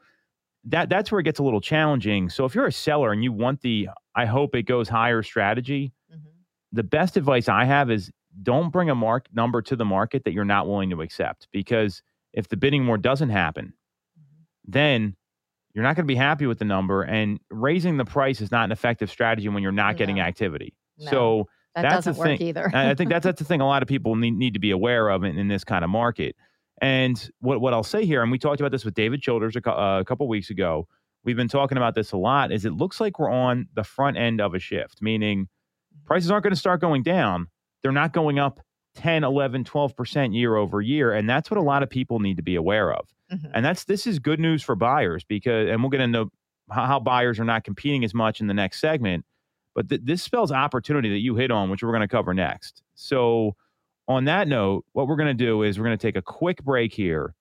that 0.66 0.88
that's 0.90 1.12
where 1.12 1.20
it 1.20 1.24
gets 1.24 1.40
a 1.40 1.44
little 1.44 1.60
challenging. 1.62 2.30
So 2.30 2.46
if 2.46 2.56
you're 2.56 2.68
a 2.68 2.72
seller 2.72 3.12
and 3.12 3.24
you 3.24 3.32
want 3.34 3.62
the 3.62 3.90
I 4.16 4.26
hope 4.26 4.56
it 4.56 4.64
goes 4.64 4.88
higher 4.88 5.24
strategy, 5.24 5.92
Mhm. 6.14 6.22
the 6.72 6.84
best 6.84 7.18
advice 7.18 7.50
I 7.50 7.66
have 7.66 7.90
is 7.92 8.12
don't 8.44 8.70
bring 8.72 8.90
a 8.90 8.96
mark 8.96 9.28
number 9.34 9.62
to 9.62 9.76
the 9.76 9.86
market 9.86 10.24
that 10.26 10.34
you're 10.34 10.46
not 10.46 10.68
willing 10.68 10.90
to 10.92 11.02
accept 11.02 11.48
because 11.52 12.02
if 12.34 12.48
the 12.48 12.58
bidding 12.58 12.88
war 12.88 12.98
doesn't 12.98 13.30
happen, 13.30 13.74
Mhm. 14.20 14.46
then 14.66 15.16
you're 15.74 15.84
not 15.84 15.96
going 15.96 16.06
to 16.06 16.12
be 16.12 16.16
happy 16.16 16.46
with 16.46 16.60
the 16.60 16.66
number 16.66 17.04
and 17.04 17.40
raising 17.50 17.98
the 17.98 18.06
price 18.06 18.42
is 18.42 18.52
not 18.52 18.66
an 18.66 18.72
effective 18.72 19.10
strategy 19.10 19.50
when 19.50 19.64
you're 19.64 19.72
not 19.72 19.98
getting 19.98 20.20
activity. 20.20 20.76
No. 21.00 21.06
So 21.12 21.50
That 21.76 21.84
That's 21.84 22.06
doesn't 22.06 22.18
work 22.18 22.38
thing. 22.38 22.48
either. 22.48 22.70
I 22.74 22.94
think 22.94 23.10
that's 23.10 23.24
that's 23.24 23.40
the 23.40 23.46
thing 23.46 23.62
a 23.62 23.66
lot 23.66 23.82
of 23.82 23.88
people 23.88 24.16
need, 24.16 24.36
need 24.36 24.54
to 24.54 24.60
be 24.60 24.72
aware 24.72 25.10
of 25.10 25.24
in, 25.24 25.38
in 25.38 25.48
this 25.48 25.64
kind 25.64 25.84
of 25.84 25.90
market. 25.90 26.36
And 26.82 27.30
what 27.40 27.62
what 27.62 27.74
I'll 27.74 27.84
say 27.84 28.06
here, 28.06 28.22
and 28.22 28.32
we 28.32 28.38
talked 28.38 28.60
about 28.60 28.72
this 28.72 28.86
with 28.86 28.94
David 28.94 29.22
Childers 29.22 29.56
a, 29.56 29.70
uh, 29.70 30.00
a 30.00 30.06
couple 30.06 30.28
weeks 30.28 30.50
ago. 30.50 30.88
We've 31.24 31.38
been 31.38 31.48
talking 31.48 31.78
about 31.78 31.96
this 31.96 32.12
a 32.12 32.18
lot. 32.18 32.52
Is 32.52 32.66
it 32.66 32.74
looks 32.74 33.00
like 33.00 33.18
we're 33.18 33.32
on 33.32 33.70
the 33.76 33.84
front 33.84 34.18
end 34.18 34.42
of 34.42 34.54
a 34.54 34.60
shift, 34.60 35.02
meaning 35.02 35.48
prices 36.06 36.30
aren't 36.30 36.44
going 36.44 36.54
to 36.54 36.60
start 36.60 36.82
going 36.82 37.02
down. 37.02 37.48
They're 37.82 37.92
not 37.92 38.14
going 38.14 38.40
up 38.40 38.60
10, 38.96 39.24
11, 39.24 39.64
12% 39.64 40.36
year 40.36 40.56
over 40.56 40.82
year. 40.82 41.14
And 41.14 41.30
that's 41.30 41.50
what 41.50 41.58
a 41.58 41.62
lot 41.62 41.84
of 41.84 41.90
people 41.90 42.20
need 42.20 42.38
to 42.38 42.44
be 42.44 42.56
aware 42.56 42.94
of. 42.94 43.08
Mhm. 43.32 43.52
And 43.54 43.66
that's 43.66 43.86
this 43.86 44.06
is 44.06 44.20
good 44.20 44.40
news 44.40 44.62
for 44.62 44.76
buyers 44.76 45.24
because, 45.24 45.70
and 45.70 45.82
we'll 45.82 45.90
get 45.90 46.02
into 46.02 46.30
how 46.70 47.00
buyers 47.00 47.40
are 47.40 47.46
not 47.46 47.64
competing 47.64 48.04
as 48.04 48.14
much 48.14 48.42
in 48.42 48.48
the 48.48 48.54
next 48.54 48.80
segment. 48.80 49.26
But 49.76 49.90
th- 49.90 50.02
this 50.04 50.22
spells 50.22 50.52
opportunity 50.52 51.10
that 51.10 51.20
you 51.20 51.36
hit 51.36 51.52
on, 51.52 51.70
which 51.70 51.84
we're 51.84 51.92
going 51.92 52.02
to 52.02 52.08
cover 52.08 52.34
next. 52.34 52.84
So, 52.96 53.56
on 54.08 54.26
that 54.26 54.48
note, 54.48 54.86
what 54.94 55.08
we're 55.08 55.16
going 55.16 55.36
to 55.36 55.46
do 55.46 55.64
is 55.64 55.80
we're 55.80 55.86
going 55.86 55.98
to 55.98 56.08
take 56.08 56.18
a 56.18 56.22
quick 56.22 56.64
break 56.64 56.94
here. 56.94 57.34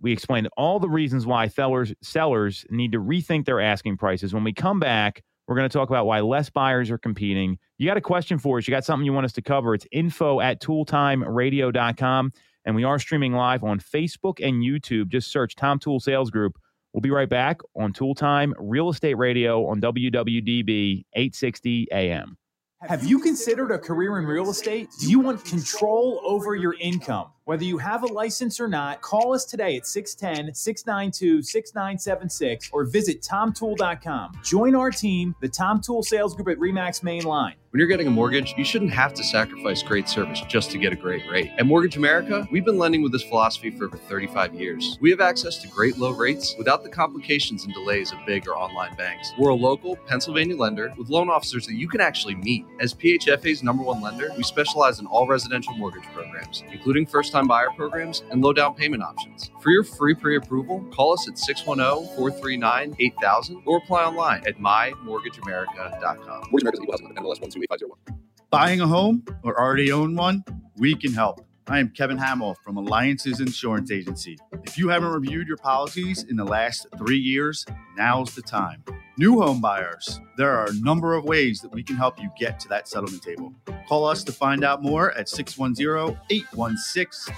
We 0.00 0.12
explained 0.12 0.48
all 0.56 0.78
the 0.78 0.88
reasons 0.88 1.24
why 1.24 1.48
sellers 1.48 1.94
sellers 2.02 2.66
need 2.70 2.92
to 2.92 2.98
rethink 2.98 3.46
their 3.46 3.60
asking 3.60 3.96
prices. 3.96 4.34
When 4.34 4.44
we 4.44 4.52
come 4.52 4.78
back, 4.78 5.22
we're 5.46 5.56
going 5.56 5.68
to 5.68 5.72
talk 5.72 5.88
about 5.88 6.06
why 6.06 6.20
less 6.20 6.50
buyers 6.50 6.90
are 6.90 6.98
competing. 6.98 7.58
You 7.78 7.86
got 7.86 7.96
a 7.96 8.02
question 8.02 8.38
for 8.38 8.58
us? 8.58 8.66
You 8.66 8.72
got 8.72 8.84
something 8.84 9.06
you 9.06 9.12
want 9.12 9.26
us 9.26 9.32
to 9.34 9.42
cover? 9.42 9.74
It's 9.74 9.86
info 9.92 10.40
at 10.40 10.60
tooltimeradio.com. 10.60 12.32
And 12.64 12.74
we 12.74 12.82
are 12.82 12.98
streaming 12.98 13.32
live 13.32 13.62
on 13.62 13.78
Facebook 13.78 14.46
and 14.46 14.62
YouTube. 14.62 15.08
Just 15.08 15.30
search 15.30 15.54
Tom 15.54 15.78
Toole 15.78 16.00
Sales 16.00 16.30
Group. 16.30 16.58
We'll 16.96 17.02
be 17.02 17.10
right 17.10 17.28
back 17.28 17.60
on 17.74 17.92
Tool 17.92 18.14
Time 18.14 18.54
Real 18.58 18.88
Estate 18.88 19.18
Radio 19.18 19.66
on 19.66 19.82
WWDB 19.82 21.04
860 21.12 21.88
AM. 21.92 22.38
Have 22.80 23.04
you 23.04 23.18
considered 23.18 23.70
a 23.70 23.78
career 23.78 24.18
in 24.18 24.24
real 24.24 24.48
estate? 24.48 24.88
Do 24.98 25.10
you 25.10 25.20
want 25.20 25.44
control 25.44 26.22
over 26.24 26.54
your 26.54 26.74
income? 26.80 27.26
Whether 27.46 27.62
you 27.62 27.78
have 27.78 28.02
a 28.02 28.06
license 28.06 28.58
or 28.58 28.66
not, 28.66 29.02
call 29.02 29.32
us 29.32 29.44
today 29.44 29.76
at 29.76 29.86
610 29.86 30.52
692 30.52 31.44
6976 31.44 32.70
or 32.72 32.84
visit 32.84 33.22
tomtool.com. 33.22 34.40
Join 34.42 34.74
our 34.74 34.90
team, 34.90 35.32
the 35.40 35.48
Tom 35.48 35.80
Toole 35.80 36.02
Sales 36.02 36.34
Group 36.34 36.48
at 36.48 36.58
REMAX 36.58 37.04
Main 37.04 37.22
Line. 37.22 37.54
When 37.76 37.80
you're 37.80 37.88
getting 37.88 38.06
a 38.06 38.10
mortgage, 38.10 38.54
you 38.56 38.64
shouldn't 38.64 38.92
have 38.92 39.12
to 39.12 39.22
sacrifice 39.22 39.82
great 39.82 40.08
service 40.08 40.40
just 40.48 40.70
to 40.70 40.78
get 40.78 40.94
a 40.94 40.96
great 40.96 41.28
rate. 41.30 41.50
At 41.58 41.66
Mortgage 41.66 41.98
America, 41.98 42.48
we've 42.50 42.64
been 42.64 42.78
lending 42.78 43.02
with 43.02 43.12
this 43.12 43.22
philosophy 43.22 43.70
for 43.70 43.84
over 43.84 43.98
35 43.98 44.54
years. 44.54 44.96
We 45.02 45.10
have 45.10 45.20
access 45.20 45.58
to 45.58 45.68
great 45.68 45.98
low 45.98 46.12
rates 46.12 46.54
without 46.56 46.82
the 46.82 46.88
complications 46.88 47.66
and 47.66 47.74
delays 47.74 48.12
of 48.12 48.18
big 48.26 48.48
or 48.48 48.56
online 48.56 48.96
banks. 48.96 49.34
We're 49.38 49.50
a 49.50 49.54
local 49.54 49.96
Pennsylvania 50.06 50.56
lender 50.56 50.90
with 50.96 51.10
loan 51.10 51.28
officers 51.28 51.66
that 51.66 51.74
you 51.74 51.86
can 51.86 52.00
actually 52.00 52.36
meet. 52.36 52.64
As 52.80 52.94
PHFA's 52.94 53.62
number 53.62 53.82
one 53.82 54.00
lender, 54.00 54.30
we 54.38 54.42
specialize 54.42 54.98
in 54.98 55.04
all 55.04 55.26
residential 55.26 55.74
mortgage 55.74 56.06
programs, 56.14 56.62
including 56.72 57.04
first 57.04 57.30
time 57.36 57.46
buyer 57.46 57.68
programs 57.76 58.22
and 58.30 58.42
low 58.42 58.52
down 58.52 58.74
payment 58.74 59.02
options. 59.02 59.50
For 59.60 59.70
your 59.70 59.84
free 59.84 60.14
pre 60.14 60.36
approval, 60.36 60.84
call 60.90 61.12
us 61.12 61.28
at 61.28 61.38
610 61.38 62.16
439 62.16 62.96
8000 62.98 63.62
or 63.66 63.78
apply 63.78 64.04
online 64.04 64.42
at 64.46 64.58
mymortgageamerica.com. 64.58 66.48
Mortgage 66.50 66.62
America's 66.62 66.80
equal 66.80 66.92
housing 66.92 67.06
lender, 67.06 67.20
MLS 67.20 67.40
128501. 67.40 68.20
Buying 68.50 68.80
a 68.80 68.86
home 68.86 69.24
or 69.42 69.60
already 69.60 69.92
own 69.92 70.14
one? 70.14 70.44
We 70.76 70.94
can 70.94 71.12
help. 71.12 71.44
I 71.68 71.80
am 71.80 71.88
Kevin 71.88 72.16
Hamill 72.16 72.54
from 72.62 72.76
Alliances 72.76 73.40
Insurance 73.40 73.90
Agency. 73.90 74.38
If 74.62 74.78
you 74.78 74.88
haven't 74.88 75.08
reviewed 75.08 75.48
your 75.48 75.56
policies 75.56 76.22
in 76.22 76.36
the 76.36 76.44
last 76.44 76.86
three 76.96 77.18
years, 77.18 77.66
now's 77.96 78.36
the 78.36 78.42
time. 78.42 78.84
New 79.18 79.40
home 79.40 79.60
buyers, 79.60 80.20
there 80.36 80.56
are 80.56 80.66
a 80.66 80.74
number 80.74 81.14
of 81.14 81.24
ways 81.24 81.60
that 81.62 81.72
we 81.72 81.82
can 81.82 81.96
help 81.96 82.20
you 82.20 82.30
get 82.38 82.60
to 82.60 82.68
that 82.68 82.86
settlement 82.86 83.20
table. 83.20 83.52
Call 83.88 84.04
us 84.04 84.22
to 84.24 84.30
find 84.30 84.62
out 84.62 84.80
more 84.80 85.10
at 85.18 85.28
610 85.28 86.16
816 86.30 87.34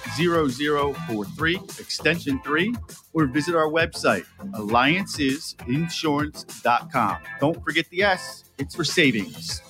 0043, 1.07 1.57
extension 1.79 2.39
3, 2.45 2.75
or 3.15 3.25
visit 3.27 3.55
our 3.55 3.71
website, 3.71 4.27
alliancesinsurance.com. 4.41 7.17
Don't 7.41 7.65
forget 7.65 7.89
the 7.89 8.03
S, 8.03 8.45
it's 8.59 8.75
for 8.75 8.85
savings. 8.85 9.63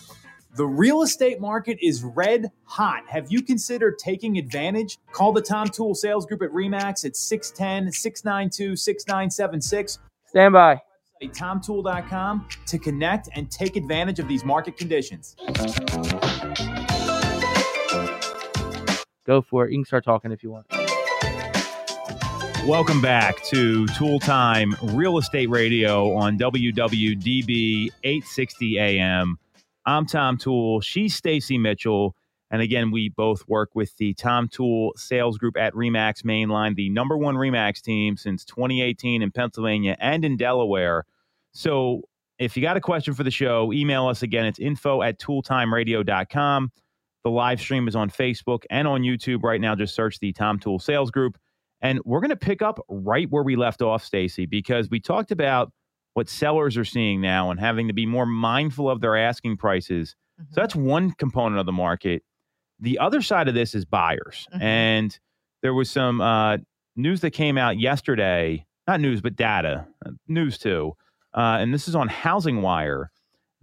The 0.58 0.66
real 0.66 1.02
estate 1.02 1.40
market 1.40 1.78
is 1.80 2.02
red 2.02 2.50
hot. 2.64 3.04
Have 3.08 3.30
you 3.30 3.42
considered 3.42 3.96
taking 3.96 4.38
advantage? 4.38 4.98
Call 5.12 5.32
the 5.32 5.40
Tom 5.40 5.68
Toole 5.68 5.94
Sales 5.94 6.26
Group 6.26 6.42
at 6.42 6.50
REMAX 6.50 7.04
at 7.04 7.14
610 7.14 7.92
692 7.92 8.74
6976. 8.74 10.00
Stand 10.26 10.52
by. 10.52 10.82
TomTool.com 11.22 12.48
to 12.66 12.76
connect 12.76 13.28
and 13.36 13.48
take 13.52 13.76
advantage 13.76 14.18
of 14.18 14.26
these 14.26 14.44
market 14.44 14.76
conditions. 14.76 15.36
Go 19.24 19.40
for 19.40 19.64
it. 19.64 19.70
You 19.70 19.78
can 19.78 19.84
start 19.84 20.04
talking 20.04 20.32
if 20.32 20.42
you 20.42 20.50
want. 20.50 20.66
Welcome 22.66 23.00
back 23.00 23.44
to 23.44 23.86
Tool 23.86 24.18
Time 24.18 24.74
Real 24.82 25.18
Estate 25.18 25.50
Radio 25.50 26.16
on 26.16 26.36
WWDB 26.36 27.90
860 28.02 28.78
AM. 28.80 29.38
I'm 29.88 30.04
Tom 30.04 30.36
Toole. 30.36 30.82
She's 30.82 31.14
Stacy 31.14 31.56
Mitchell. 31.56 32.14
And 32.50 32.60
again, 32.60 32.90
we 32.90 33.08
both 33.08 33.48
work 33.48 33.70
with 33.72 33.96
the 33.96 34.12
Tom 34.12 34.46
Toole 34.46 34.92
sales 34.96 35.38
group 35.38 35.56
at 35.56 35.72
Remax 35.72 36.24
Mainline, 36.24 36.76
the 36.76 36.90
number 36.90 37.16
one 37.16 37.36
Remax 37.36 37.80
team 37.80 38.18
since 38.18 38.44
2018 38.44 39.22
in 39.22 39.30
Pennsylvania 39.30 39.96
and 39.98 40.26
in 40.26 40.36
Delaware. 40.36 41.06
So 41.52 42.02
if 42.38 42.54
you 42.54 42.60
got 42.60 42.76
a 42.76 42.82
question 42.82 43.14
for 43.14 43.22
the 43.24 43.30
show, 43.30 43.72
email 43.72 44.06
us 44.08 44.22
again. 44.22 44.44
It's 44.44 44.58
info 44.58 45.00
at 45.00 45.18
tooltimeradio.com. 45.18 46.70
The 47.24 47.30
live 47.30 47.58
stream 47.58 47.88
is 47.88 47.96
on 47.96 48.10
Facebook 48.10 48.64
and 48.68 48.86
on 48.86 49.00
YouTube 49.00 49.42
right 49.42 49.60
now. 49.60 49.74
Just 49.74 49.94
search 49.94 50.18
the 50.18 50.34
Tom 50.34 50.58
Toole 50.58 50.80
sales 50.80 51.10
group. 51.10 51.38
And 51.80 51.98
we're 52.04 52.20
going 52.20 52.28
to 52.28 52.36
pick 52.36 52.60
up 52.60 52.78
right 52.90 53.30
where 53.30 53.42
we 53.42 53.56
left 53.56 53.80
off, 53.80 54.04
Stacy, 54.04 54.44
because 54.44 54.90
we 54.90 55.00
talked 55.00 55.30
about 55.30 55.72
what 56.18 56.28
sellers 56.28 56.76
are 56.76 56.84
seeing 56.84 57.20
now 57.20 57.52
and 57.52 57.60
having 57.60 57.86
to 57.86 57.94
be 57.94 58.04
more 58.04 58.26
mindful 58.26 58.90
of 58.90 59.00
their 59.00 59.16
asking 59.16 59.56
prices. 59.56 60.16
Mm-hmm. 60.40 60.52
So 60.52 60.60
that's 60.60 60.74
one 60.74 61.12
component 61.12 61.60
of 61.60 61.66
the 61.66 61.70
market. 61.70 62.24
The 62.80 62.98
other 62.98 63.22
side 63.22 63.46
of 63.46 63.54
this 63.54 63.72
is 63.72 63.84
buyers. 63.84 64.48
Mm-hmm. 64.52 64.62
And 64.62 65.18
there 65.62 65.74
was 65.74 65.88
some 65.88 66.20
uh, 66.20 66.56
news 66.96 67.20
that 67.20 67.30
came 67.30 67.56
out 67.56 67.78
yesterday, 67.78 68.66
not 68.88 69.00
news, 69.00 69.20
but 69.20 69.36
data, 69.36 69.86
uh, 70.04 70.10
news 70.26 70.58
too. 70.58 70.96
Uh, 71.34 71.58
and 71.60 71.72
this 71.72 71.86
is 71.86 71.94
on 71.94 72.08
Housing 72.08 72.62
Wire 72.62 73.12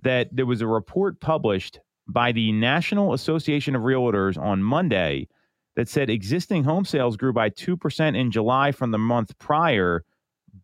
that 0.04 0.30
there 0.32 0.46
was 0.46 0.62
a 0.62 0.68
report 0.68 1.20
published 1.20 1.82
by 2.08 2.32
the 2.32 2.54
National 2.54 3.12
Association 3.12 3.76
of 3.76 3.82
Realtors 3.82 4.42
on 4.42 4.64
Monday 4.64 5.28
that 5.76 5.90
said 5.90 6.10
existing 6.10 6.64
home 6.64 6.86
sales 6.86 7.18
grew 7.18 7.34
by 7.34 7.50
2% 7.50 8.18
in 8.18 8.32
July 8.32 8.72
from 8.72 8.92
the 8.92 8.98
month 8.98 9.38
prior, 9.40 10.06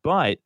but 0.04 0.38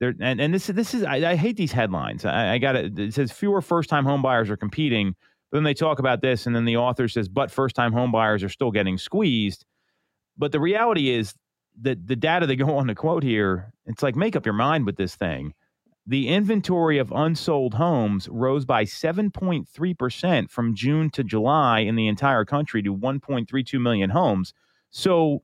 there 0.00 0.14
and, 0.20 0.40
and 0.40 0.52
this 0.52 0.66
this 0.66 0.94
is 0.94 1.04
I, 1.04 1.32
I 1.32 1.36
hate 1.36 1.56
these 1.56 1.72
headlines. 1.72 2.24
I, 2.24 2.54
I 2.54 2.58
got 2.58 2.74
it. 2.74 2.98
It 2.98 3.14
says 3.14 3.30
fewer 3.30 3.60
first 3.60 3.88
time 3.88 4.04
home 4.04 4.22
buyers 4.22 4.50
are 4.50 4.56
competing. 4.56 5.14
But 5.50 5.58
then 5.58 5.64
they 5.64 5.74
talk 5.74 5.98
about 5.98 6.22
this, 6.22 6.46
and 6.46 6.54
then 6.54 6.64
the 6.64 6.76
author 6.76 7.08
says, 7.08 7.28
but 7.28 7.50
first 7.50 7.74
time 7.74 7.92
home 7.92 8.12
buyers 8.12 8.44
are 8.44 8.48
still 8.48 8.70
getting 8.70 8.98
squeezed. 8.98 9.64
But 10.38 10.52
the 10.52 10.60
reality 10.60 11.10
is 11.10 11.34
that 11.82 12.06
the 12.06 12.16
data 12.16 12.46
they 12.46 12.56
go 12.56 12.76
on 12.76 12.86
to 12.86 12.94
quote 12.94 13.22
here, 13.22 13.72
it's 13.86 14.02
like 14.02 14.16
make 14.16 14.36
up 14.36 14.46
your 14.46 14.54
mind 14.54 14.86
with 14.86 14.96
this 14.96 15.16
thing. 15.16 15.54
The 16.06 16.28
inventory 16.28 16.98
of 16.98 17.12
unsold 17.12 17.74
homes 17.74 18.28
rose 18.28 18.64
by 18.64 18.84
7.3% 18.84 20.50
from 20.50 20.74
June 20.74 21.10
to 21.10 21.22
July 21.22 21.80
in 21.80 21.96
the 21.96 22.08
entire 22.08 22.44
country 22.44 22.82
to 22.82 22.94
1.32 22.96 23.80
million 23.80 24.10
homes. 24.10 24.54
So 24.90 25.42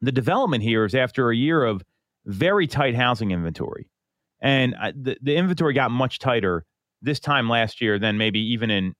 the 0.00 0.12
development 0.12 0.62
here 0.62 0.84
is 0.84 0.94
after 0.94 1.30
a 1.30 1.36
year 1.36 1.64
of 1.64 1.82
very 2.26 2.66
tight 2.66 2.94
housing 2.94 3.30
inventory. 3.30 3.88
And 4.40 4.74
uh, 4.80 4.92
the, 4.94 5.16
the 5.22 5.36
inventory 5.36 5.74
got 5.74 5.90
much 5.90 6.18
tighter 6.18 6.64
this 7.02 7.20
time 7.20 7.48
last 7.48 7.80
year 7.80 7.98
than 7.98 8.18
maybe 8.18 8.40
even 8.40 8.70
in 8.70 8.94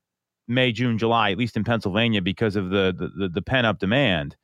May, 0.46 0.72
June, 0.72 0.98
July, 0.98 1.30
at 1.30 1.38
least 1.38 1.56
in 1.56 1.64
Pennsylvania, 1.64 2.20
because 2.20 2.56
of 2.56 2.70
the, 2.70 3.10
the, 3.16 3.28
the 3.28 3.42
pent 3.42 3.66
up 3.66 3.78
demand. 3.78 4.36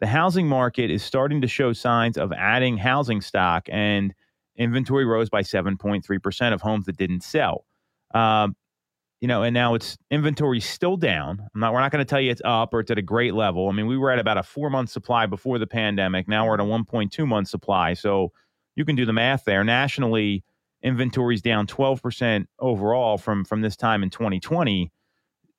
The 0.00 0.06
housing 0.06 0.46
market 0.46 0.90
is 0.90 1.02
starting 1.02 1.40
to 1.42 1.48
show 1.48 1.72
signs 1.72 2.16
of 2.16 2.32
adding 2.32 2.78
housing 2.78 3.20
stock. 3.20 3.68
And 3.70 4.14
inventory 4.56 5.04
rose 5.04 5.28
by 5.28 5.42
7.3% 5.42 6.52
of 6.52 6.60
homes 6.60 6.86
that 6.86 6.96
didn't 6.96 7.22
sell. 7.22 7.64
Um, 8.14 8.54
you 9.20 9.28
know, 9.28 9.42
and 9.42 9.52
now 9.52 9.74
it's 9.74 9.98
inventory 10.10 10.60
still 10.60 10.96
down. 10.96 11.40
I'm 11.54 11.60
not, 11.60 11.72
we're 11.72 11.80
not 11.80 11.92
going 11.92 12.04
to 12.04 12.08
tell 12.08 12.20
you 12.20 12.30
it's 12.30 12.40
up 12.44 12.72
or 12.72 12.80
it's 12.80 12.90
at 12.90 12.98
a 12.98 13.02
great 13.02 13.34
level. 13.34 13.68
I 13.68 13.72
mean, 13.72 13.86
we 13.86 13.98
were 13.98 14.10
at 14.10 14.18
about 14.18 14.38
a 14.38 14.42
four 14.42 14.70
month 14.70 14.90
supply 14.90 15.26
before 15.26 15.58
the 15.58 15.66
pandemic. 15.66 16.26
Now 16.26 16.46
we're 16.46 16.54
at 16.54 16.60
a 16.60 16.64
1.2 16.64 17.26
month 17.26 17.48
supply. 17.48 17.94
So 17.94 18.32
you 18.76 18.84
can 18.84 18.96
do 18.96 19.04
the 19.04 19.12
math 19.12 19.44
there. 19.44 19.62
Nationally, 19.62 20.42
inventory 20.82 21.34
is 21.34 21.42
down 21.42 21.66
12% 21.66 22.46
overall 22.58 23.18
from 23.18 23.44
from 23.44 23.60
this 23.60 23.76
time 23.76 24.02
in 24.02 24.08
2020. 24.08 24.90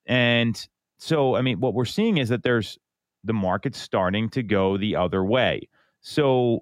And 0.07 0.67
so, 0.97 1.35
I 1.35 1.41
mean, 1.41 1.59
what 1.59 1.75
we're 1.75 1.85
seeing 1.85 2.17
is 2.17 2.29
that 2.29 2.41
there's 2.41 2.79
the 3.23 3.33
market 3.33 3.75
starting 3.75 4.29
to 4.29 4.41
go 4.41 4.77
the 4.77 4.95
other 4.95 5.23
way. 5.23 5.69
So 6.01 6.61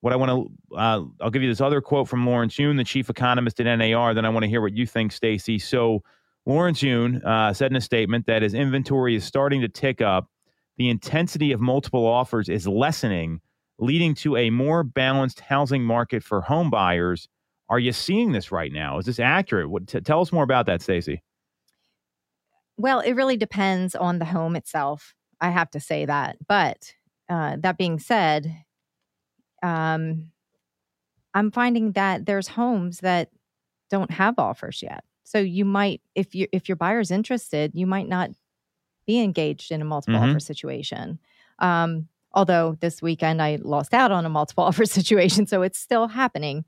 what 0.00 0.12
I 0.12 0.16
want 0.16 0.30
to, 0.30 0.76
uh, 0.76 1.02
I'll 1.20 1.30
give 1.30 1.42
you 1.42 1.48
this 1.48 1.60
other 1.60 1.80
quote 1.80 2.08
from 2.08 2.26
Lawrence 2.26 2.58
Yun, 2.58 2.76
the 2.76 2.84
chief 2.84 3.08
economist 3.08 3.60
at 3.60 3.78
NAR. 3.78 4.14
Then 4.14 4.24
I 4.24 4.28
want 4.28 4.42
to 4.42 4.48
hear 4.48 4.60
what 4.60 4.76
you 4.76 4.86
think, 4.86 5.12
Stacy. 5.12 5.58
So 5.58 6.02
Lawrence 6.46 6.80
Yun 6.80 7.22
uh, 7.24 7.52
said 7.52 7.72
in 7.72 7.76
a 7.76 7.80
statement 7.80 8.26
that 8.26 8.44
as 8.44 8.54
inventory 8.54 9.16
is 9.16 9.24
starting 9.24 9.60
to 9.62 9.68
tick 9.68 10.00
up, 10.00 10.30
the 10.78 10.88
intensity 10.88 11.50
of 11.52 11.60
multiple 11.60 12.06
offers 12.06 12.48
is 12.48 12.68
lessening, 12.68 13.40
leading 13.78 14.14
to 14.14 14.36
a 14.36 14.50
more 14.50 14.84
balanced 14.84 15.40
housing 15.40 15.82
market 15.82 16.22
for 16.22 16.40
home 16.40 16.70
buyers. 16.70 17.28
Are 17.68 17.80
you 17.80 17.92
seeing 17.92 18.30
this 18.30 18.52
right 18.52 18.72
now? 18.72 18.98
Is 18.98 19.06
this 19.06 19.18
accurate? 19.18 19.68
What, 19.68 19.88
t- 19.88 20.00
tell 20.00 20.20
us 20.20 20.32
more 20.32 20.44
about 20.44 20.66
that, 20.66 20.82
Stacy. 20.82 21.22
Well, 22.76 23.00
it 23.00 23.14
really 23.14 23.36
depends 23.36 23.94
on 23.96 24.20
the 24.20 24.24
home 24.24 24.54
itself. 24.54 25.14
I 25.40 25.50
have 25.50 25.70
to 25.72 25.80
say 25.80 26.04
that. 26.04 26.36
But 26.46 26.92
uh, 27.28 27.56
that 27.58 27.76
being 27.76 27.98
said, 27.98 28.64
um, 29.62 30.30
I'm 31.34 31.50
finding 31.50 31.92
that 31.92 32.24
there's 32.24 32.48
homes 32.48 32.98
that 32.98 33.30
don't 33.90 34.12
have 34.12 34.38
offers 34.38 34.82
yet. 34.82 35.02
So 35.26 35.38
you 35.38 35.64
might, 35.64 36.00
if 36.14 36.36
you 36.36 36.46
if 36.52 36.68
your 36.68 36.76
buyer's 36.76 37.10
interested, 37.10 37.72
you 37.74 37.84
might 37.84 38.08
not 38.08 38.30
be 39.08 39.18
engaged 39.18 39.72
in 39.72 39.82
a 39.82 39.84
multiple 39.84 40.20
mm-hmm. 40.20 40.30
offer 40.30 40.38
situation. 40.38 41.18
Um, 41.58 42.06
although 42.32 42.76
this 42.80 43.02
weekend 43.02 43.42
I 43.42 43.58
lost 43.60 43.92
out 43.92 44.12
on 44.12 44.24
a 44.24 44.28
multiple 44.28 44.62
offer 44.70 44.84
situation, 44.86 45.48
so 45.48 45.62
it's 45.62 45.80
still 45.80 46.06
happening. 46.06 46.64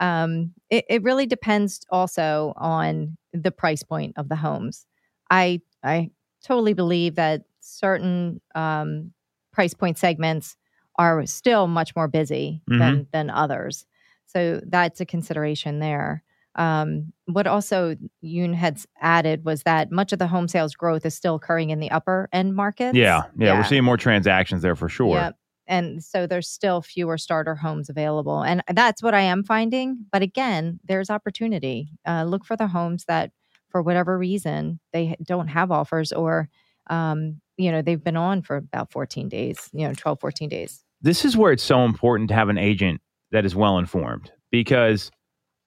Um, 0.00 0.54
it, 0.70 0.86
it 0.88 1.02
really 1.02 1.26
depends 1.26 1.84
also 1.90 2.54
on 2.56 3.18
the 3.34 3.50
price 3.50 3.82
point 3.82 4.14
of 4.16 4.30
the 4.30 4.36
homes. 4.36 4.86
I 5.30 5.60
I 5.84 6.10
totally 6.42 6.72
believe 6.72 7.16
that 7.16 7.42
certain 7.60 8.40
um, 8.54 9.12
price 9.52 9.74
point 9.74 9.98
segments 9.98 10.56
are 10.96 11.26
still 11.26 11.66
much 11.66 11.94
more 11.94 12.08
busy 12.08 12.62
mm-hmm. 12.66 12.78
than 12.78 13.06
than 13.12 13.28
others. 13.28 13.84
So 14.24 14.62
that's 14.64 15.02
a 15.02 15.06
consideration 15.06 15.80
there. 15.80 16.22
Um, 16.56 17.12
what 17.26 17.46
also 17.46 17.96
Yun 18.20 18.52
had 18.54 18.80
added 19.00 19.44
was 19.44 19.62
that 19.62 19.90
much 19.90 20.12
of 20.12 20.18
the 20.18 20.26
home 20.26 20.48
sales 20.48 20.74
growth 20.74 21.06
is 21.06 21.14
still 21.14 21.36
occurring 21.36 21.70
in 21.70 21.80
the 21.80 21.90
upper 21.90 22.28
end 22.32 22.54
markets. 22.54 22.96
Yeah, 22.96 23.22
yeah, 23.36 23.46
yeah. 23.46 23.58
we're 23.58 23.64
seeing 23.64 23.84
more 23.84 23.96
transactions 23.96 24.62
there 24.62 24.76
for 24.76 24.88
sure. 24.88 25.16
Yep. 25.16 25.36
And 25.66 26.02
so 26.02 26.26
there's 26.26 26.48
still 26.48 26.82
fewer 26.82 27.16
starter 27.16 27.54
homes 27.54 27.88
available. 27.88 28.42
And 28.42 28.62
that's 28.72 29.02
what 29.02 29.14
I 29.14 29.20
am 29.20 29.44
finding. 29.44 30.04
But 30.10 30.22
again, 30.22 30.80
there's 30.84 31.10
opportunity. 31.10 31.90
Uh, 32.04 32.24
look 32.24 32.44
for 32.44 32.56
the 32.56 32.66
homes 32.66 33.04
that, 33.06 33.30
for 33.68 33.80
whatever 33.80 34.18
reason, 34.18 34.80
they 34.92 35.14
don't 35.22 35.46
have 35.46 35.70
offers 35.70 36.10
or, 36.10 36.48
um, 36.88 37.40
you 37.56 37.70
know, 37.70 37.82
they've 37.82 38.02
been 38.02 38.16
on 38.16 38.42
for 38.42 38.56
about 38.56 38.90
14 38.90 39.28
days, 39.28 39.68
you 39.72 39.86
know, 39.86 39.94
12, 39.94 40.18
14 40.18 40.48
days 40.48 40.84
this 41.02 41.24
is 41.24 41.36
where 41.36 41.52
it's 41.52 41.62
so 41.62 41.84
important 41.84 42.28
to 42.28 42.34
have 42.34 42.48
an 42.48 42.58
agent 42.58 43.00
that 43.32 43.44
is 43.44 43.54
well 43.54 43.78
informed 43.78 44.32
because 44.50 45.10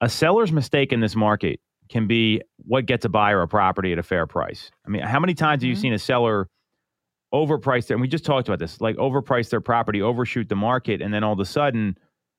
a 0.04 0.08
seller's 0.08 0.52
mistake 0.52 0.92
in 0.92 1.00
this 1.00 1.16
market 1.16 1.60
can 1.88 2.06
be 2.06 2.42
what 2.58 2.84
gets 2.84 3.06
a 3.06 3.08
buyer 3.08 3.40
a 3.40 3.48
property 3.48 3.90
at 3.90 3.98
a 3.98 4.02
fair 4.02 4.26
price. 4.26 4.70
I 4.86 4.90
mean, 4.90 5.02
how 5.02 5.18
many 5.18 5.32
times 5.32 5.62
have 5.62 5.68
you 5.68 5.74
mm-hmm. 5.74 5.80
seen 5.80 5.92
a 5.94 5.98
seller 5.98 6.48
overprice 7.32 7.86
their, 7.86 7.94
and 7.94 8.02
we 8.02 8.08
just 8.08 8.24
talked 8.24 8.46
about 8.46 8.58
this, 8.58 8.82
like 8.82 8.96
overprice 8.96 9.48
their 9.48 9.62
property, 9.62 10.02
overshoot 10.02 10.50
the 10.50 10.56
market, 10.56 11.00
and 11.00 11.12
then 11.12 11.24
all 11.24 11.32
of 11.32 11.40
a 11.40 11.46
sudden 11.46 11.96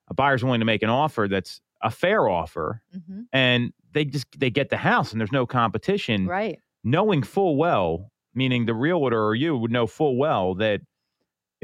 a 0.10 0.14
buyer's 0.14 0.44
willing 0.44 0.60
to 0.60 0.66
make 0.66 0.84
an 0.84 0.90
offer 0.90 1.28
that's 1.28 1.60
a 1.82 1.90
fair 1.90 2.30
offer 2.30 2.84
mm-hmm. 2.96 3.22
and 3.34 3.74
they 3.94 4.06
just 4.06 4.28
they 4.38 4.52
get 4.52 4.70
the 4.70 4.78
house 4.78 5.12
and 5.12 5.20
there's 5.20 5.32
no 5.32 5.48
competition. 5.48 6.28
Right. 6.28 6.60
Knowing 6.84 7.24
full 7.24 7.58
well, 7.58 8.12
meaning 8.36 8.68
the 8.68 8.76
realtor 8.76 9.24
or 9.26 9.34
you 9.34 9.58
would 9.58 9.72
know 9.72 9.88
full 9.88 10.18
well 10.18 10.54
that 10.56 10.82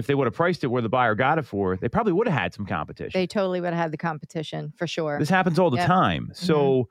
if 0.01 0.07
they 0.07 0.15
would 0.15 0.25
have 0.25 0.33
priced 0.33 0.63
it 0.63 0.67
where 0.67 0.81
the 0.81 0.89
buyer 0.89 1.13
got 1.13 1.37
it 1.37 1.43
for, 1.43 1.77
they 1.77 1.87
probably 1.87 2.11
would 2.11 2.27
have 2.27 2.37
had 2.37 2.53
some 2.53 2.65
competition. 2.65 3.19
They 3.19 3.27
totally 3.27 3.61
would 3.61 3.71
have 3.71 3.81
had 3.83 3.91
the 3.91 3.97
competition 3.97 4.73
for 4.75 4.87
sure. 4.87 5.19
This 5.19 5.29
happens 5.29 5.59
all 5.59 5.69
the 5.69 5.77
yep. 5.77 5.85
time. 5.85 6.31
So, 6.33 6.89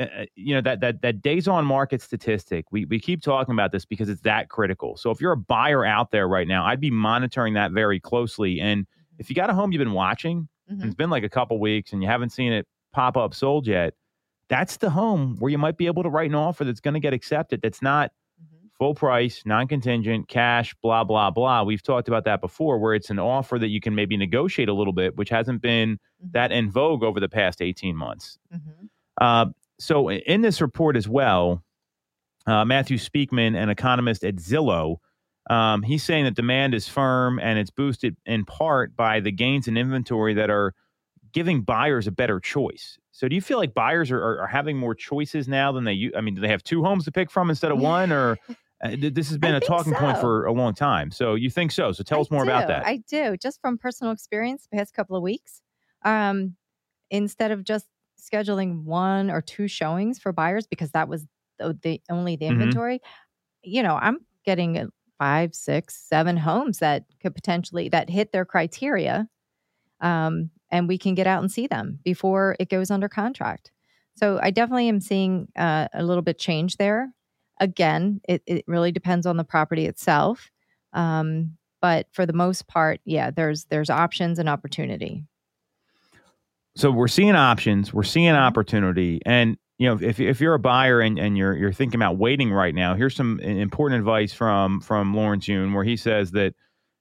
mm-hmm. 0.00 0.22
uh, 0.22 0.24
you 0.34 0.54
know 0.56 0.60
that 0.60 0.80
that 0.80 1.02
that 1.02 1.22
days 1.22 1.46
on 1.46 1.64
market 1.64 2.02
statistic, 2.02 2.66
we 2.72 2.84
we 2.84 2.98
keep 2.98 3.22
talking 3.22 3.52
about 3.52 3.70
this 3.70 3.84
because 3.84 4.08
it's 4.08 4.22
that 4.22 4.48
critical. 4.48 4.96
So, 4.96 5.12
if 5.12 5.20
you're 5.20 5.32
a 5.32 5.36
buyer 5.36 5.86
out 5.86 6.10
there 6.10 6.26
right 6.26 6.48
now, 6.48 6.66
I'd 6.66 6.80
be 6.80 6.90
monitoring 6.90 7.54
that 7.54 7.70
very 7.70 8.00
closely. 8.00 8.60
And 8.60 8.82
mm-hmm. 8.82 9.20
if 9.20 9.30
you 9.30 9.36
got 9.36 9.48
a 9.48 9.54
home 9.54 9.70
you've 9.70 9.78
been 9.78 9.92
watching, 9.92 10.48
mm-hmm. 10.70 10.84
it's 10.84 10.96
been 10.96 11.10
like 11.10 11.22
a 11.22 11.30
couple 11.30 11.60
weeks, 11.60 11.92
and 11.92 12.02
you 12.02 12.08
haven't 12.08 12.30
seen 12.30 12.52
it 12.52 12.66
pop 12.92 13.16
up 13.16 13.34
sold 13.34 13.66
yet, 13.66 13.94
that's 14.48 14.78
the 14.78 14.90
home 14.90 15.36
where 15.38 15.50
you 15.50 15.58
might 15.58 15.76
be 15.76 15.86
able 15.86 16.02
to 16.02 16.10
write 16.10 16.30
an 16.30 16.34
offer 16.34 16.64
that's 16.64 16.80
going 16.80 16.94
to 16.94 17.00
get 17.00 17.12
accepted. 17.12 17.60
That's 17.62 17.82
not 17.82 18.10
full 18.78 18.94
price, 18.94 19.42
non 19.44 19.66
contingent, 19.66 20.28
cash, 20.28 20.74
blah, 20.82 21.04
blah, 21.04 21.30
blah. 21.30 21.62
We've 21.62 21.82
talked 21.82 22.08
about 22.08 22.24
that 22.24 22.40
before, 22.40 22.78
where 22.78 22.94
it's 22.94 23.10
an 23.10 23.18
offer 23.18 23.58
that 23.58 23.68
you 23.68 23.80
can 23.80 23.94
maybe 23.94 24.16
negotiate 24.16 24.68
a 24.68 24.72
little 24.72 24.92
bit, 24.92 25.16
which 25.16 25.28
hasn't 25.28 25.60
been 25.60 25.96
mm-hmm. 25.96 26.28
that 26.32 26.52
in 26.52 26.70
vogue 26.70 27.02
over 27.02 27.20
the 27.20 27.28
past 27.28 27.60
18 27.60 27.96
months. 27.96 28.38
Mm-hmm. 28.54 28.86
Uh, 29.20 29.46
so, 29.78 30.10
in 30.10 30.42
this 30.42 30.60
report 30.60 30.96
as 30.96 31.08
well, 31.08 31.62
uh, 32.46 32.64
Matthew 32.64 32.98
Speakman, 32.98 33.60
an 33.60 33.68
economist 33.68 34.24
at 34.24 34.36
Zillow, 34.36 34.96
Um, 35.50 35.82
he's 35.82 36.04
saying 36.04 36.24
that 36.24 36.34
demand 36.34 36.74
is 36.74 36.88
firm 36.88 37.38
and 37.38 37.58
it's 37.58 37.70
boosted 37.70 38.16
in 38.26 38.44
part 38.44 38.94
by 38.96 39.20
the 39.20 39.32
gains 39.32 39.66
in 39.66 39.76
inventory 39.76 40.34
that 40.34 40.50
are 40.50 40.74
giving 41.32 41.62
buyers 41.62 42.06
a 42.06 42.10
better 42.10 42.40
choice. 42.40 42.98
So, 43.12 43.28
do 43.28 43.34
you 43.34 43.40
feel 43.40 43.58
like 43.58 43.74
buyers 43.74 44.10
are, 44.10 44.18
are, 44.18 44.40
are 44.42 44.46
having 44.46 44.76
more 44.76 44.94
choices 44.94 45.48
now 45.48 45.72
than 45.72 45.84
they? 45.84 46.10
I 46.16 46.20
mean, 46.20 46.34
do 46.34 46.40
they 46.40 46.48
have 46.48 46.62
two 46.62 46.84
homes 46.84 47.04
to 47.04 47.12
pick 47.12 47.30
from 47.30 47.50
instead 47.50 47.72
of 47.72 47.78
one, 47.96 48.12
or 48.12 48.38
uh, 48.82 48.90
th- 48.90 49.14
this 49.14 49.28
has 49.28 49.38
been 49.38 49.54
I 49.54 49.56
a 49.56 49.60
talking 49.60 49.94
point 49.94 50.18
for 50.18 50.46
a 50.46 50.52
long 50.52 50.74
time? 50.74 51.10
So, 51.10 51.34
you 51.34 51.50
think 51.50 51.72
so? 51.72 51.92
So, 51.92 52.02
tell 52.04 52.20
I 52.20 52.20
us 52.20 52.30
more 52.30 52.42
about 52.42 52.66
that. 52.68 52.82
I 52.84 52.96
do. 53.08 53.36
Just 53.36 53.60
from 53.60 53.78
personal 53.78 54.12
experience, 54.12 54.66
the 54.70 54.76
past 54.76 54.94
couple 54.94 55.16
of 55.16 55.22
weeks, 55.22 55.60
um, 56.04 56.56
instead 57.10 57.50
of 57.52 57.64
just 57.64 57.88
scheduling 58.20 58.84
one 58.84 59.30
or 59.30 59.40
two 59.42 59.68
showings 59.68 60.18
for 60.18 60.32
buyers 60.32 60.66
because 60.66 60.92
that 60.92 61.08
was 61.08 61.26
the, 61.58 61.78
the 61.82 62.02
only 62.10 62.36
the 62.36 62.46
Mhm. 62.46 62.48
inventory, 62.48 63.00
you 63.62 63.82
know, 63.82 63.96
I'm 63.96 64.26
getting 64.44 64.78
uh, 64.78 64.88
five, 65.18 65.54
six, 65.54 65.96
seven 65.96 66.36
homes 66.36 66.78
that 66.80 67.06
could 67.20 67.34
potentially 67.34 67.88
that 67.90 68.10
hit 68.10 68.32
their 68.32 68.44
criteria, 68.46 69.28
um, 70.00 70.50
and 70.70 70.88
we 70.88 70.98
can 70.98 71.14
get 71.14 71.26
out 71.26 71.42
and 71.42 71.50
see 71.50 71.66
them 71.66 72.00
before 72.04 72.56
it 72.60 72.70
goes 72.70 72.90
under 72.90 73.08
contract. 73.08 73.72
So 74.16 74.38
I 74.42 74.50
definitely 74.50 74.88
am 74.88 75.00
seeing 75.00 75.48
uh, 75.56 75.88
a 75.94 76.02
little 76.04 76.22
bit 76.22 76.38
change 76.38 76.76
there. 76.76 77.12
Again, 77.60 78.20
it, 78.28 78.42
it 78.46 78.64
really 78.68 78.92
depends 78.92 79.26
on 79.26 79.36
the 79.36 79.44
property 79.44 79.86
itself. 79.86 80.50
Um, 80.92 81.56
but 81.80 82.06
for 82.12 82.26
the 82.26 82.32
most 82.32 82.66
part, 82.68 83.00
yeah, 83.04 83.30
there's 83.30 83.66
there's 83.66 83.90
options 83.90 84.38
and 84.38 84.48
opportunity. 84.48 85.24
so 86.76 86.90
we're 86.90 87.08
seeing 87.08 87.34
options, 87.34 87.92
we're 87.92 88.02
seeing 88.04 88.34
Mhm. 88.34 88.40
opportunity, 88.40 89.20
and 89.26 89.56
you 89.78 89.88
know 89.88 89.98
if 90.00 90.20
if 90.20 90.40
you're 90.40 90.54
a 90.54 90.58
buyer 90.58 91.00
and, 91.00 91.18
and 91.18 91.36
you're 91.38 91.56
you're 91.56 91.72
thinking 91.72 91.98
about 92.00 92.18
waiting 92.18 92.52
right 92.52 92.74
now, 92.74 92.94
here's 92.94 93.16
some 93.16 93.40
important 93.40 93.98
advice 94.00 94.32
from 94.32 94.80
from 94.80 95.14
Lawrence 95.14 95.48
Yun, 95.48 95.72
where 95.72 95.84
he 95.84 95.96
says 95.96 96.32
that. 96.32 96.54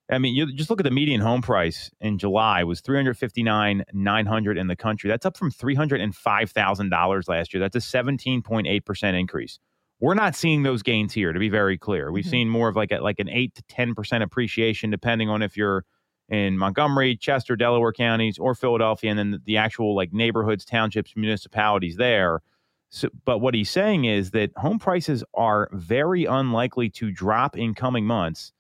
I 0.09 0.19
mean, 0.19 0.35
you 0.35 0.53
just 0.55 0.69
look 0.69 0.79
at 0.79 0.85
the 0.85 0.91
median 0.91 1.19
home 1.19 1.41
price 1.41 1.91
in 1.99 2.17
July 2.17 2.63
was 2.63 2.79
three 2.81 2.97
hundred 2.97 3.17
fifty 3.17 3.43
nine 3.43 3.83
nine 3.93 4.25
hundred 4.25 4.57
in 4.57 4.67
the 4.67 4.75
country. 4.75 5.09
That's 5.09 5.25
up 5.25 5.35
from 5.37 5.51
three 5.51 5.75
hundred 5.75 5.99
and 6.01 6.15
five 6.15 6.49
thousand 6.51 6.89
dollars 6.91 7.27
last 7.27 7.53
year. 7.53 7.59
That's 7.59 7.75
a 7.75 7.81
seventeen 7.81 8.41
point 8.41 8.67
eight 8.67 8.85
percent 8.85 9.17
increase. 9.17 9.59
We're 9.99 10.13
not 10.13 10.35
seeing 10.35 10.63
those 10.63 10.83
gains 10.83 11.13
here, 11.13 11.33
to 11.33 11.39
be 11.39 11.49
very 11.49 11.77
clear. 11.77 12.11
We've 12.11 12.25
Mhm. 12.25 12.29
seen 12.29 12.49
more 12.49 12.69
of 12.69 12.75
like 12.75 12.91
a, 12.91 12.99
like 12.99 13.19
an 13.19 13.29
eight 13.29 13.55
to 13.55 13.63
ten 13.63 13.95
percent 13.95 14.23
appreciation, 14.23 14.89
depending 14.91 15.29
on 15.29 15.41
if 15.41 15.57
you're 15.57 15.85
in 16.29 16.57
Montgomery, 16.57 17.15
Chester, 17.15 17.55
Delaware 17.55 17.93
counties, 17.93 18.37
or 18.37 18.53
Philadelphia, 18.53 19.09
and 19.09 19.17
then 19.19 19.41
the, 19.45 19.57
actual 19.57 19.95
like 19.95 20.13
neighborhoods, 20.13 20.65
townships, 20.65 21.13
municipalities 21.15 21.95
there. 21.95 22.41
So, 22.89 23.09
but 23.25 23.39
what 23.39 23.53
he's 23.53 23.69
saying 23.69 24.05
is 24.05 24.31
that 24.31 24.51
home 24.57 24.77
prices 24.79 25.23
are 25.33 25.69
very 25.73 26.25
unlikely 26.25 26.89
to 26.91 27.11
drop 27.11 27.57
in 27.57 27.73
coming 27.73 28.05
months. 28.05 28.53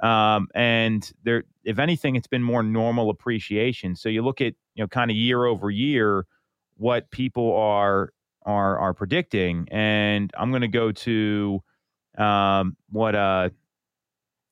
Um, 0.00 0.48
and 0.54 1.12
there, 1.24 1.44
if 1.64 1.78
anything, 1.78 2.16
it's 2.16 2.26
been 2.28 2.42
more 2.42 2.62
normal 2.62 3.10
appreciation. 3.10 3.96
So 3.96 4.08
you 4.08 4.22
look 4.22 4.40
at 4.40 4.54
you 4.74 4.82
know 4.84 4.88
kind 4.88 5.10
of 5.10 5.16
year 5.16 5.44
over 5.44 5.70
year 5.70 6.26
what 6.76 7.10
people 7.10 7.54
are 7.56 8.12
are 8.42 8.78
are 8.78 8.94
predicting, 8.94 9.66
and 9.70 10.30
I'm 10.38 10.50
going 10.50 10.62
to 10.62 10.68
go 10.68 10.92
to 10.92 11.60
um, 12.16 12.76
what 12.90 13.14
uh, 13.14 13.50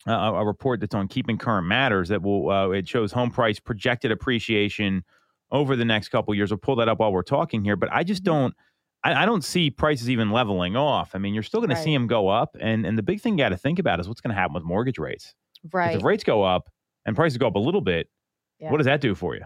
a, 0.06 0.12
a 0.12 0.44
report 0.44 0.80
that's 0.80 0.94
on 0.94 1.08
Keeping 1.08 1.38
Current 1.38 1.66
Matters 1.66 2.08
that 2.08 2.22
will 2.22 2.50
uh, 2.50 2.68
it 2.70 2.88
shows 2.88 3.12
home 3.12 3.30
price 3.30 3.58
projected 3.58 4.10
appreciation 4.12 5.04
over 5.50 5.76
the 5.76 5.84
next 5.84 6.08
couple 6.08 6.34
years. 6.34 6.50
We'll 6.50 6.58
pull 6.58 6.76
that 6.76 6.88
up 6.88 6.98
while 6.98 7.12
we're 7.12 7.22
talking 7.22 7.64
here, 7.64 7.76
but 7.76 7.88
I 7.92 8.02
just 8.04 8.22
Mhm. 8.22 8.26
don't. 8.26 8.54
I, 9.04 9.22
I 9.22 9.26
don't 9.26 9.44
see 9.44 9.70
prices 9.70 10.10
even 10.10 10.30
leveling 10.32 10.74
off. 10.74 11.14
I 11.14 11.18
mean, 11.18 11.32
you're 11.34 11.42
still 11.44 11.60
going 11.60 11.70
to 11.70 11.76
see 11.76 11.92
them 11.94 12.06
go 12.06 12.28
up, 12.28 12.56
and 12.60 12.84
and 12.86 12.98
the 12.98 13.02
big 13.02 13.20
thing 13.20 13.34
you 13.34 13.44
got 13.44 13.50
to 13.50 13.56
think 13.56 13.78
about 13.78 14.00
is 14.00 14.08
what's 14.08 14.20
going 14.20 14.34
to 14.34 14.40
happen 14.40 14.54
with 14.54 14.64
mortgage 14.64 14.98
rates. 14.98 15.34
Right. 15.72 15.96
If 15.96 16.02
rates 16.02 16.24
go 16.24 16.42
up 16.42 16.68
and 17.04 17.14
prices 17.14 17.38
go 17.38 17.46
up 17.46 17.54
a 17.54 17.60
little 17.60 17.80
bit, 17.80 18.08
Yeah. 18.58 18.70
what 18.70 18.78
does 18.78 18.86
that 18.86 19.00
do 19.00 19.14
for 19.14 19.34
you? 19.36 19.42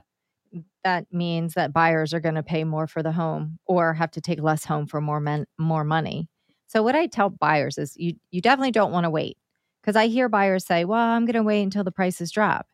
That 0.85 1.07
means 1.13 1.55
that 1.55 1.73
buyers 1.73 2.13
are 2.15 2.21
going 2.21 2.35
to 2.35 2.43
pay 2.43 2.65
more 2.65 2.87
for 2.87 3.03
the 3.03 3.13
home 3.13 3.59
or 3.67 3.95
have 3.95 4.11
to 4.13 4.21
take 4.21 4.41
less 4.41 4.65
home 4.65 4.87
for 4.87 5.01
more 5.01 5.21
men, 5.21 5.47
more 5.59 5.85
money. 5.85 6.29
So 6.67 6.83
what 6.83 6.95
I 6.95 7.07
tell 7.07 7.31
buyers 7.31 7.79
is 7.79 7.97
you 7.97 8.15
you 8.31 8.41
definitely 8.41 8.71
don't 8.71 8.93
want 8.93 9.05
to 9.05 9.11
wait 9.11 9.37
because 9.83 9.97
I 9.97 10.07
hear 10.07 10.29
buyers 10.29 10.65
say, 10.67 10.85
"Well, 10.85 10.99
I'm 11.01 11.25
going 11.27 11.35
to 11.35 11.43
wait 11.43 11.63
until 11.63 11.85
the 11.85 11.93
prices 11.93 12.31
drop." 12.31 12.67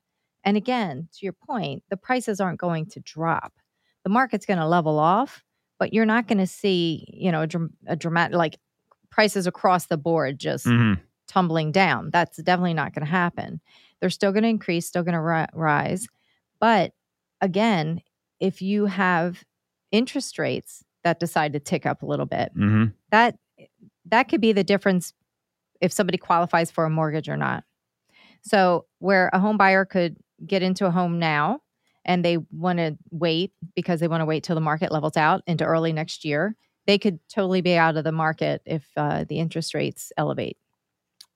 And 0.45 0.57
again, 0.57 1.09
to 1.15 1.27
your 1.27 1.33
point, 1.33 1.83
the 1.91 1.97
prices 1.97 2.41
aren't 2.41 2.61
going 2.61 2.87
to 2.87 3.01
drop. 3.01 3.53
The 4.05 4.11
market's 4.11 4.47
going 4.47 4.59
to 4.61 4.67
level 4.69 4.99
off, 4.99 5.43
but 5.79 5.93
you're 5.93 6.07
not 6.07 6.29
going 6.29 6.39
to 6.39 6.47
see, 6.47 7.05
you 7.13 7.33
know, 7.33 7.43
a, 7.43 7.47
dram- 7.47 7.75
a 7.87 7.97
dramatic 7.97 8.37
like 8.37 8.59
prices 9.11 9.47
across 9.47 9.87
the 9.87 9.97
board 9.97 10.39
just 10.39 10.67
Mm-hmm. 10.67 11.01
tumbling 11.27 11.73
down. 11.73 12.11
That's 12.13 12.37
definitely 12.37 12.75
not 12.75 12.93
going 12.95 13.05
to 13.05 13.11
happen. 13.11 13.61
They're 14.01 14.11
still 14.11 14.31
going 14.31 14.45
to 14.45 14.49
increase, 14.49 14.87
still 14.87 15.03
going 15.03 15.15
to 15.15 15.21
ri- 15.21 15.47
rise. 15.55 16.07
But 16.61 16.93
again, 17.41 18.01
if 18.41 18.61
you 18.63 18.87
have 18.87 19.45
interest 19.93 20.39
rates 20.39 20.83
that 21.05 21.21
decide 21.21 21.53
to 21.53 21.61
tick 21.61 21.87
up 21.87 22.03
a 22.03 22.07
little 22.07 22.27
bit, 22.27 22.51
Mm-hmm. 22.57 22.87
that 23.11 23.37
that 24.07 24.29
could 24.29 24.41
be 24.41 24.53
the 24.53 24.65
difference 24.65 25.13
if 25.81 25.93
somebody 25.93 26.19
qualifies 26.19 26.71
for 26.71 26.85
a 26.85 26.91
mortgage 26.91 27.29
or 27.29 27.37
not. 27.37 27.65
So, 28.43 28.87
where 28.99 29.31
a 29.33 29.39
home 29.39 29.57
buyer 29.57 29.85
could 29.85 30.17
get 30.47 30.63
into 30.63 30.87
a 30.87 30.91
home 30.91 31.19
now 31.19 31.61
and 32.05 32.25
they 32.25 32.39
want 32.53 32.79
to 32.79 32.97
wait 33.11 33.53
because 33.75 34.01
they 34.01 34.09
want 34.09 34.21
to 34.21 34.27
wait 34.27 34.45
till 34.45 34.55
the 34.55 34.61
market 34.61 34.93
levels 34.93 35.17
out 35.17 35.43
into 35.47 35.65
early 35.65 35.93
next 35.93 36.25
year, 36.25 36.55
they 36.87 36.99
could 36.99 37.19
totally 37.29 37.61
be 37.63 37.77
out 37.77 37.97
of 37.97 38.05
the 38.05 38.13
market 38.13 38.63
if 38.65 38.87
uh, 38.97 39.25
the 39.29 39.39
interest 39.39 39.75
rates 39.75 40.13
elevate. 40.17 40.57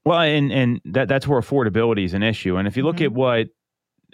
Well, 0.04 0.20
and 0.20 0.52
and 0.52 0.80
that 0.84 1.08
that's 1.08 1.26
where 1.26 1.40
affordability 1.40 2.04
is 2.04 2.14
an 2.14 2.22
issue. 2.22 2.56
And 2.56 2.68
if 2.68 2.76
you 2.76 2.82
look 2.84 2.96
Mhm. 2.98 3.06
at 3.06 3.12
what 3.12 3.48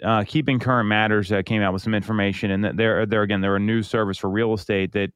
uh, 0.03 0.23
Keeping 0.25 0.59
Current 0.59 0.87
Matters 0.87 1.31
uh, 1.31 1.41
came 1.41 1.61
out 1.61 1.73
with 1.73 1.81
some 1.81 1.93
information, 1.93 2.51
and 2.51 2.63
that 2.63 2.77
they're 2.77 3.05
there 3.05 3.21
again, 3.21 3.41
they're 3.41 3.55
a 3.55 3.59
news 3.59 3.87
service 3.87 4.17
for 4.17 4.29
real 4.29 4.53
estate. 4.53 4.91
That 4.93 5.11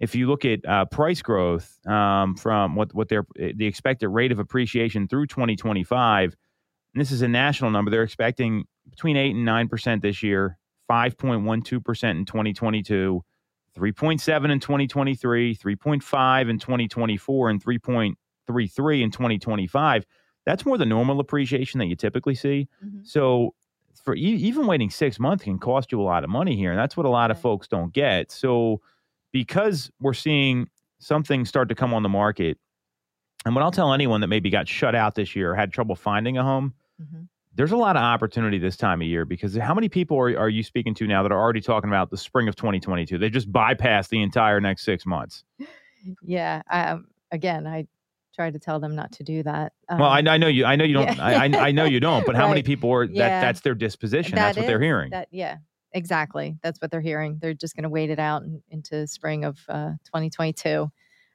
if 0.00 0.14
you 0.14 0.28
look 0.28 0.44
at 0.44 0.66
uh, 0.66 0.84
price 0.86 1.22
growth 1.22 1.78
um, 1.86 2.36
from 2.36 2.74
what 2.76 2.94
what 2.94 3.08
their 3.08 3.24
the 3.36 3.66
expected 3.66 4.08
rate 4.08 4.32
of 4.32 4.38
appreciation 4.38 5.08
through 5.08 5.26
2025, 5.26 6.36
and 6.94 7.00
this 7.00 7.10
is 7.10 7.22
a 7.22 7.28
national 7.28 7.70
number, 7.70 7.90
they're 7.90 8.02
expecting 8.02 8.64
between 8.90 9.16
eight 9.16 9.34
and 9.34 9.44
nine 9.44 9.68
percent 9.68 10.02
this 10.02 10.22
year, 10.22 10.58
5.12 10.90 11.84
percent 11.84 12.18
in 12.18 12.24
2022. 12.24 13.22
3.7 13.76 14.52
in 14.52 14.60
2023, 14.60 15.56
3.5 15.56 16.48
in 16.48 16.58
2024, 16.60 17.50
and 17.50 17.64
3.33 17.64 19.02
in 19.02 19.10
2025 19.10 20.06
that's 20.46 20.66
more 20.66 20.78
the 20.78 20.86
normal 20.86 21.20
appreciation 21.20 21.78
that 21.78 21.86
you 21.86 21.96
typically 21.96 22.34
see. 22.34 22.68
So 23.02 23.54
for 24.02 24.14
e- 24.14 24.20
even 24.20 24.66
waiting 24.66 24.90
six 24.90 25.18
months 25.20 25.44
can 25.44 25.58
cost 25.58 25.92
you 25.92 26.00
a 26.00 26.02
lot 26.04 26.24
of 26.24 26.30
money 26.30 26.56
here, 26.56 26.70
and 26.70 26.78
that's 26.78 26.96
what 26.96 27.06
a 27.06 27.10
lot 27.10 27.30
of 27.30 27.38
folks 27.40 27.68
don't 27.68 27.92
get. 27.92 28.30
So 28.32 28.80
because 29.32 29.90
we're 30.00 30.14
seeing 30.14 30.68
something 30.98 31.44
start 31.44 31.68
to 31.68 31.74
come 31.74 31.92
on 31.94 32.02
the 32.02 32.08
market, 32.08 32.58
and 33.46 33.54
what 33.54 33.62
I'll 33.62 33.70
tell 33.72 33.92
anyone 33.92 34.20
that 34.22 34.28
maybe 34.28 34.50
got 34.50 34.66
shut 34.68 34.94
out 34.94 35.14
this 35.14 35.36
year 35.36 35.52
or 35.52 35.54
had 35.54 35.72
trouble 35.72 35.94
finding 35.96 36.38
a 36.38 36.42
home, 36.42 36.72
Mhm. 37.02 37.28
there's 37.54 37.72
a 37.72 37.76
lot 37.76 37.96
of 37.96 38.02
opportunity 38.02 38.58
this 38.58 38.76
time 38.76 39.00
of 39.02 39.06
year 39.06 39.24
because 39.24 39.54
how 39.56 39.74
many 39.74 39.88
people 39.88 40.16
are, 40.16 40.36
are 40.38 40.48
you 40.48 40.62
speaking 40.62 40.94
to 40.94 41.06
now 41.06 41.22
that 41.22 41.30
are 41.32 41.40
already 41.40 41.60
talking 41.60 41.90
about 41.90 42.10
the 42.10 42.16
spring 42.16 42.48
of 42.48 42.56
2022? 42.56 43.18
They 43.18 43.28
just 43.30 43.52
bypassed 43.52 44.08
the 44.08 44.22
entire 44.22 44.60
next 44.60 44.84
six 44.84 45.04
months. 45.06 45.44
Yeah. 46.22 46.60
Um, 46.70 47.06
again, 47.30 47.66
I 47.66 47.86
try 48.34 48.50
to 48.50 48.58
tell 48.58 48.80
them 48.80 48.94
not 48.94 49.12
to 49.12 49.22
do 49.24 49.42
that. 49.42 49.72
well, 49.88 50.02
I, 50.04 50.20
Um, 50.20 50.28
I 50.28 50.36
know 50.36 50.46
you. 50.48 50.64
I 50.64 50.76
know 50.76 50.84
you 50.84 50.94
don't. 50.94 51.16
yeah. 51.16 51.24
I, 51.24 51.68
I 51.68 51.70
know 51.72 51.84
you 51.84 52.00
don't. 52.00 52.26
But 52.26 52.36
how 52.36 52.48
many 52.48 52.62
people 52.62 52.90
are 52.92 53.06
that? 53.06 53.14
Yeah. 53.14 53.40
That's 53.40 53.60
their 53.60 53.74
disposition. 53.74 54.34
that's 54.34 54.56
that 54.56 54.62
what 54.62 54.66
they're 54.66 54.80
hearing. 54.80 55.10
That 55.10 55.28
yeah, 55.30 55.58
exactly. 55.92 56.56
That's 56.62 56.80
what 56.80 56.90
they're 56.90 57.00
hearing. 57.00 57.38
They're 57.40 57.54
just 57.54 57.74
going 57.76 57.84
to 57.84 57.88
wait 57.88 58.10
it 58.10 58.18
out 58.18 58.42
in, 58.42 58.62
into 58.70 59.06
spring 59.06 59.44
of 59.44 59.58
uh, 59.68 59.92
2022 60.06 60.90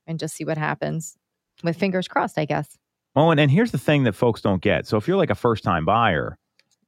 and 0.08 0.20
just 0.20 0.36
see 0.36 0.44
what 0.46 0.58
happens. 0.58 1.18
With 1.64 1.78
fingers 1.78 2.08
crossed, 2.08 2.38
I 2.38 2.46
guess. 2.46 2.78
Well, 3.16 3.32
and, 3.32 3.40
and 3.40 3.52
here's 3.52 3.72
the 3.72 3.78
thing 3.78 4.04
that 4.04 4.14
folks 4.14 4.42
don't 4.42 4.62
get. 4.62 4.88
So 4.88 4.98
if 4.98 5.08
you're 5.08 5.18
like 5.18 5.30
a 5.30 5.36
first 5.36 5.64
time 5.64 5.84
buyer, 5.86 6.38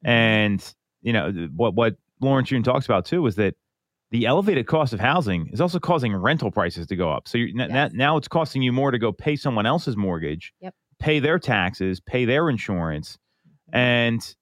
and 0.04 0.64
you 1.02 1.12
know 1.12 1.30
what 1.54 1.74
what 1.74 1.96
Lawrence 2.20 2.50
Yun 2.50 2.62
talks 2.62 2.86
about 2.86 3.04
too 3.04 3.26
is 3.26 3.36
that 3.36 3.54
the 4.12 4.26
elevated 4.26 4.66
cost 4.66 4.92
of 4.92 5.00
housing 5.00 5.48
is 5.48 5.60
also 5.60 5.80
causing 5.80 6.14
rental 6.14 6.50
prices 6.50 6.86
to 6.86 6.94
go 6.96 7.10
up. 7.10 7.26
So 7.26 7.38
Yes. 7.38 7.70
n- 7.70 7.90
now 7.96 8.16
it's 8.16 8.28
costing 8.28 8.62
you 8.62 8.70
more 8.72 8.90
to 8.92 8.98
go 8.98 9.10
pay 9.10 9.34
someone 9.36 9.66
else's 9.66 9.96
mortgage, 9.96 10.52
Yep. 10.60 10.74
pay 11.00 11.18
their 11.18 11.38
taxes, 11.38 11.98
pay 12.00 12.24
their 12.24 12.48
insurance, 12.48 13.18
Mm-hmm. 13.48 13.76
and 13.76 14.36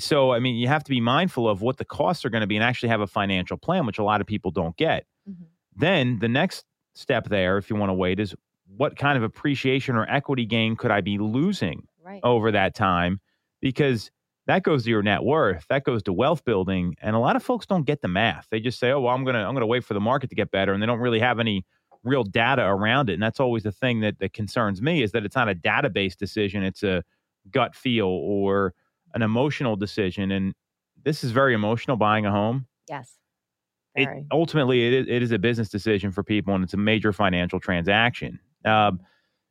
so 0.00 0.30
I 0.32 0.38
mean 0.38 0.54
you 0.54 0.68
have 0.68 0.84
to 0.84 0.90
be 0.90 1.00
mindful 1.00 1.48
of 1.48 1.60
what 1.62 1.78
the 1.78 1.84
costs 1.84 2.24
are 2.24 2.30
going 2.30 2.42
to 2.42 2.46
be 2.46 2.54
and 2.56 2.62
actually 2.64 2.90
have 2.90 3.00
a 3.00 3.06
financial 3.08 3.56
plan, 3.56 3.84
which 3.86 3.98
a 3.98 4.04
lot 4.04 4.20
of 4.20 4.26
people 4.28 4.52
don't 4.52 4.76
get. 4.76 5.04
Mhm. 5.28 5.46
Then 5.74 6.18
the 6.20 6.28
next 6.28 6.64
step 6.94 7.28
there, 7.28 7.58
if 7.58 7.68
you 7.68 7.74
want 7.76 7.90
to 7.90 7.94
wait, 7.94 8.20
is 8.20 8.34
what 8.76 8.96
kind 8.96 9.16
of 9.16 9.24
appreciation 9.24 9.96
or 9.96 10.08
equity 10.10 10.44
gain 10.46 10.76
could 10.76 10.90
I 10.90 11.00
be 11.00 11.18
losing 11.18 11.88
Right. 12.04 12.20
over 12.22 12.52
that 12.52 12.74
time? 12.74 13.20
Because 13.60 14.10
that 14.46 14.62
goes 14.62 14.84
to 14.84 14.90
your 14.90 15.02
net 15.02 15.22
worth, 15.24 15.66
that 15.68 15.84
goes 15.84 16.02
to 16.04 16.12
wealth 16.12 16.44
building, 16.44 16.96
and 17.00 17.16
a 17.16 17.18
lot 17.18 17.36
of 17.36 17.42
folks 17.42 17.66
don't 17.66 17.84
get 17.84 18.00
the 18.00 18.08
math. 18.08 18.46
They 18.50 18.60
just 18.60 18.78
say, 18.78 18.90
"Oh, 18.90 19.00
well, 19.00 19.14
I'm 19.14 19.24
gonna 19.24 19.46
I'm 19.46 19.54
gonna 19.54 19.66
wait 19.66 19.84
for 19.84 19.94
the 19.94 20.00
market 20.00 20.30
to 20.30 20.36
get 20.36 20.50
better," 20.50 20.72
and 20.72 20.82
they 20.82 20.86
don't 20.86 21.00
really 21.00 21.20
have 21.20 21.38
any 21.40 21.64
real 22.04 22.24
data 22.24 22.64
around 22.64 23.10
it. 23.10 23.14
And 23.14 23.22
that's 23.22 23.40
always 23.40 23.64
the 23.64 23.72
thing 23.72 24.00
that 24.00 24.18
that 24.20 24.32
concerns 24.32 24.80
me 24.80 25.02
is 25.02 25.12
that 25.12 25.24
it's 25.24 25.36
not 25.36 25.48
a 25.48 25.54
database 25.54 26.16
decision; 26.16 26.62
it's 26.62 26.82
a 26.82 27.02
gut 27.50 27.74
feel 27.74 28.06
or 28.06 28.74
an 29.14 29.22
emotional 29.22 29.76
decision. 29.76 30.30
And 30.30 30.54
this 31.04 31.24
is 31.24 31.32
very 31.32 31.54
emotional 31.54 31.96
buying 31.96 32.26
a 32.26 32.30
home. 32.30 32.66
Yes. 32.88 33.18
It, 33.94 34.08
ultimately, 34.30 34.86
it 34.86 34.92
is, 34.92 35.06
it 35.08 35.22
is 35.22 35.32
a 35.32 35.38
business 35.38 35.70
decision 35.70 36.12
for 36.12 36.22
people 36.22 36.54
and 36.54 36.62
it's 36.62 36.74
a 36.74 36.76
major 36.78 37.12
financial 37.14 37.58
transaction. 37.58 38.38
Um, 38.66 39.00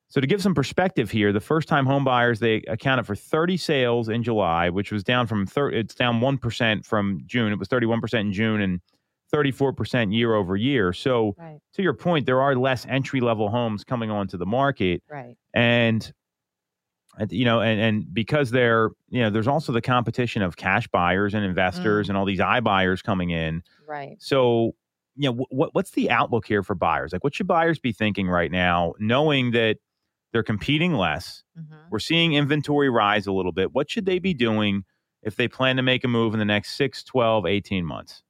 so 0.08 0.22
to 0.22 0.28
give 0.28 0.42
some 0.42 0.54
perspective 0.54 1.10
here, 1.10 1.34
the 1.34 1.40
first 1.40 1.68
time 1.68 1.86
home 1.86 2.04
buyers, 2.04 2.40
they 2.40 2.58
accounted 2.68 3.06
for 3.06 3.16
30 3.16 3.58
sales 3.58 4.08
in 4.08 4.24
July, 4.24 4.70
which 4.70 4.92
was 4.92 5.04
down 5.04 5.28
from 5.28 5.46
thir- 5.46 5.72
it's 5.72 5.96
down 5.96 6.20
1% 6.20 6.86
from 6.86 7.22
June. 7.26 7.52
It 7.52 7.60
was 7.60 7.68
31% 7.68 8.20
in 8.20 8.34
June 8.34 8.62
and 8.62 8.82
34% 9.34 10.14
year 10.14 10.36
over 10.36 10.56
year. 10.56 10.94
So 10.94 11.36
right. 11.38 11.60
to 11.74 11.82
your 11.82 11.94
point, 11.94 12.26
there 12.26 12.42
are 12.42 12.56
less 12.56 12.86
entry 12.88 13.20
level 13.20 13.50
homes 13.50 13.84
coming 13.84 14.12
onto 14.12 14.38
the 14.38 14.46
market. 14.46 15.04
Right. 15.10 15.36
And 15.54 16.12
you 17.30 17.46
know, 17.46 17.62
and, 17.62 17.80
and 17.80 18.14
because 18.14 18.52
they're, 18.52 18.90
you 19.10 19.22
know, 19.22 19.30
there's 19.30 19.48
also 19.48 19.72
the 19.72 19.82
competition 19.82 20.42
of 20.42 20.58
cash 20.58 20.88
buyers 20.90 21.34
and 21.34 21.46
investors 21.46 22.08
mm. 22.08 22.10
and 22.10 22.18
all 22.18 22.26
these 22.26 22.40
iBuyers 22.40 23.02
coming 23.02 23.30
in. 23.30 23.64
Right. 23.88 24.18
So, 24.20 24.76
you 25.16 25.32
know, 25.32 25.46
what 25.50 25.74
what's 25.74 25.92
the 25.92 26.12
outlook 26.12 26.46
here 26.46 26.62
for 26.62 26.76
buyers? 26.76 27.14
Like, 27.14 27.24
what 27.24 27.34
should 27.34 27.48
buyers 27.48 27.80
be 27.80 27.94
thinking 27.94 28.28
right 28.28 28.52
now, 28.52 28.96
knowing 29.00 29.52
that 29.52 29.78
they're 30.36 30.44
competing 30.44 30.94
less? 30.94 31.46
Mhm. 31.56 31.88
We're 31.90 32.00
seeing 32.00 32.34
inventory 32.34 32.90
rise 32.90 33.26
a 33.26 33.32
little 33.32 33.54
bit. 33.54 33.74
What 33.74 33.90
should 33.90 34.06
they 34.06 34.20
be 34.20 34.34
doing 34.34 34.84
if 35.24 35.38
they 35.38 35.48
plan 35.48 35.78
to 35.78 35.82
make 35.82 36.04
a 36.04 36.10
move 36.10 36.34
in 36.34 36.40
the 36.40 36.46
next 36.46 36.76
6, 36.76 37.06
12, 37.06 37.46
18 37.46 37.86
months? 37.86 38.22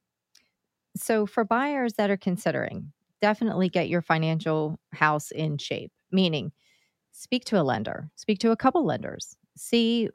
So, 0.96 1.26
for 1.26 1.44
buyers 1.44 1.94
that 1.94 2.10
are 2.10 2.16
considering, 2.16 2.92
definitely 3.20 3.68
get 3.68 3.88
your 3.88 4.02
financial 4.02 4.78
house 4.92 5.30
in 5.30 5.58
shape, 5.58 5.92
meaning 6.12 6.52
speak 7.12 7.44
to 7.46 7.60
a 7.60 7.64
lender, 7.64 8.10
speak 8.16 8.38
to 8.40 8.52
a 8.52 8.56
couple 8.56 8.84
lenders, 8.84 9.36
see 9.56 10.10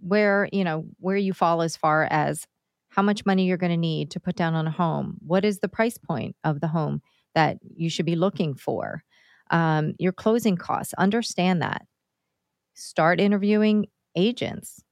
where, 0.00 0.48
you 0.52 0.64
know, 0.64 0.86
where 0.98 1.16
you 1.16 1.32
fall 1.32 1.62
as 1.62 1.76
far 1.76 2.08
as 2.10 2.46
how 2.88 3.02
much 3.02 3.26
money 3.26 3.46
you're 3.46 3.56
going 3.56 3.70
to 3.72 3.76
need 3.76 4.10
to 4.12 4.20
put 4.20 4.36
down 4.36 4.54
on 4.54 4.66
a 4.66 4.70
home. 4.70 5.16
What 5.20 5.44
is 5.44 5.60
the 5.60 5.68
price 5.68 5.98
point 5.98 6.36
of 6.44 6.60
the 6.60 6.68
home 6.68 7.02
that 7.34 7.58
you 7.76 7.90
should 7.90 8.06
be 8.06 8.16
looking 8.16 8.54
for? 8.54 9.04
Um, 9.50 9.94
your 9.98 10.12
closing 10.12 10.56
costs, 10.56 10.94
understand 10.94 11.62
that. 11.62 11.86
Start 12.74 13.20
interviewing 13.20 13.86
agents. 14.16 14.82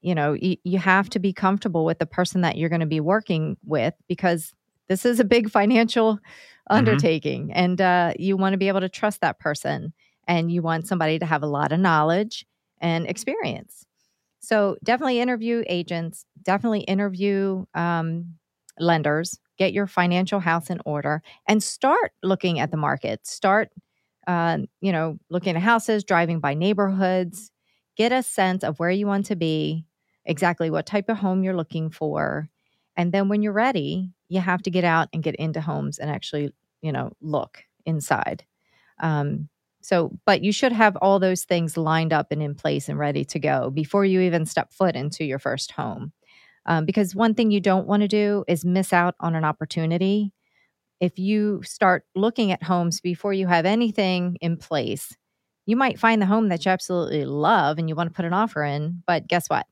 You 0.00 0.14
know, 0.14 0.32
you, 0.32 0.56
you 0.64 0.78
have 0.78 1.10
to 1.10 1.18
be 1.18 1.32
comfortable 1.32 1.84
with 1.84 1.98
the 1.98 2.06
person 2.06 2.40
that 2.40 2.56
you're 2.56 2.68
going 2.68 2.80
to 2.80 2.86
be 2.86 3.00
working 3.00 3.56
with 3.64 3.94
because 4.08 4.52
this 4.88 5.04
is 5.04 5.20
a 5.20 5.24
big 5.24 5.50
financial 5.50 6.18
undertaking 6.70 7.52
and 7.52 7.80
uh, 7.80 8.12
you 8.18 8.36
want 8.36 8.52
to 8.54 8.58
be 8.58 8.68
able 8.68 8.80
to 8.80 8.88
trust 8.88 9.20
that 9.20 9.38
person 9.38 9.92
and 10.26 10.50
you 10.50 10.62
want 10.62 10.86
somebody 10.86 11.18
to 11.18 11.26
have 11.26 11.42
a 11.42 11.46
lot 11.46 11.72
of 11.72 11.80
knowledge 11.80 12.46
and 12.80 13.06
experience. 13.06 13.84
So 14.40 14.76
definitely 14.82 15.20
interview 15.20 15.64
agents, 15.68 16.24
definitely 16.42 16.80
interview 16.80 17.64
um, 17.74 18.36
lenders, 18.78 19.38
get 19.58 19.72
your 19.72 19.86
financial 19.86 20.40
house 20.40 20.70
in 20.70 20.80
order, 20.86 21.22
and 21.46 21.62
start 21.62 22.12
looking 22.22 22.58
at 22.58 22.70
the 22.70 22.76
market. 22.76 23.26
Start, 23.26 23.70
uh, 24.26 24.58
you 24.80 24.92
know, 24.92 25.18
looking 25.28 25.56
at 25.56 25.62
houses, 25.62 26.04
driving 26.04 26.40
by 26.40 26.54
neighborhoods, 26.54 27.50
get 27.96 28.12
a 28.12 28.22
sense 28.22 28.64
of 28.64 28.78
where 28.78 28.90
you 28.90 29.06
want 29.06 29.26
to 29.26 29.36
be, 29.36 29.84
exactly 30.24 30.70
what 30.70 30.86
type 30.86 31.08
of 31.08 31.18
home 31.18 31.42
you're 31.42 31.56
looking 31.56 31.90
for, 31.90 32.48
and 32.96 33.12
then 33.12 33.28
when 33.28 33.42
you're 33.42 33.52
ready, 33.52 34.10
you 34.28 34.40
have 34.40 34.62
to 34.62 34.70
get 34.70 34.84
out 34.84 35.08
and 35.12 35.22
get 35.22 35.34
into 35.36 35.60
homes 35.60 35.98
and 35.98 36.10
actually, 36.10 36.52
you 36.82 36.92
know, 36.92 37.12
look 37.20 37.62
inside. 37.86 38.44
Um, 39.00 39.48
so, 39.80 40.12
but 40.26 40.42
you 40.42 40.52
should 40.52 40.72
have 40.72 40.96
all 40.96 41.18
those 41.18 41.44
things 41.44 41.76
lined 41.76 42.12
up 42.12 42.30
and 42.30 42.42
in 42.42 42.54
place 42.54 42.88
and 42.88 42.98
ready 42.98 43.24
to 43.24 43.38
go 43.38 43.70
before 43.70 44.04
you 44.04 44.20
even 44.20 44.44
step 44.44 44.72
foot 44.72 44.94
into 44.94 45.24
your 45.24 45.38
first 45.38 45.72
home. 45.72 46.12
Um, 46.66 46.84
because 46.84 47.14
one 47.14 47.34
thing 47.34 47.50
you 47.50 47.60
don't 47.60 47.86
want 47.86 48.02
to 48.02 48.08
do 48.08 48.44
is 48.46 48.64
miss 48.64 48.92
out 48.92 49.14
on 49.20 49.34
an 49.34 49.44
opportunity. 49.44 50.32
If 51.00 51.18
you 51.18 51.62
start 51.62 52.04
looking 52.14 52.52
at 52.52 52.62
homes 52.62 53.00
before 53.00 53.32
you 53.32 53.46
have 53.46 53.66
anything 53.66 54.36
in 54.40 54.56
place, 54.56 55.16
you 55.66 55.76
might 55.76 55.98
find 55.98 56.20
the 56.20 56.26
home 56.26 56.48
that 56.48 56.64
you 56.64 56.70
absolutely 56.70 57.24
love 57.24 57.78
and 57.78 57.88
you 57.88 57.94
want 57.94 58.10
to 58.10 58.14
put 58.14 58.24
an 58.24 58.32
offer 58.34 58.62
in. 58.62 59.02
But 59.06 59.26
guess 59.26 59.48
what? 59.48 59.66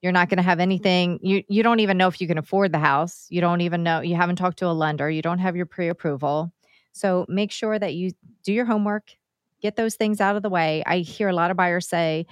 You're 0.00 0.12
not 0.12 0.28
going 0.28 0.36
to 0.36 0.44
have 0.44 0.60
anything. 0.60 1.18
You 1.22 1.42
you 1.48 1.62
don't 1.62 1.80
even 1.80 1.98
know 1.98 2.06
if 2.06 2.20
you 2.20 2.28
can 2.28 2.38
afford 2.38 2.70
the 2.72 2.78
house. 2.78 3.26
You 3.30 3.40
don't 3.40 3.62
even 3.62 3.82
know. 3.82 4.00
You 4.00 4.14
haven't 4.14 4.36
talked 4.36 4.58
to 4.60 4.66
a 4.66 4.72
lender. 4.72 5.10
You 5.10 5.22
don't 5.22 5.40
have 5.40 5.56
your 5.56 5.66
pre-approval. 5.66 6.52
So 6.92 7.26
make 7.28 7.50
sure 7.50 7.78
that 7.78 7.94
you 7.94 8.12
do 8.44 8.52
your 8.52 8.64
homework, 8.64 9.16
get 9.60 9.76
those 9.76 9.96
things 9.96 10.20
out 10.20 10.36
of 10.36 10.42
the 10.42 10.48
way. 10.50 10.84
I 10.86 10.98
hear 10.98 11.28
a 11.28 11.32
lot 11.32 11.50
of 11.50 11.56
buyers 11.56 11.88
say, 11.88 12.26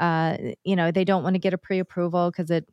uh, 0.00 0.36
you 0.64 0.76
know, 0.76 0.90
they 0.90 1.04
don't 1.04 1.22
want 1.22 1.34
to 1.34 1.40
get 1.40 1.54
a 1.54 1.58
pre-approval 1.58 2.30
because 2.30 2.50
it 2.50 2.68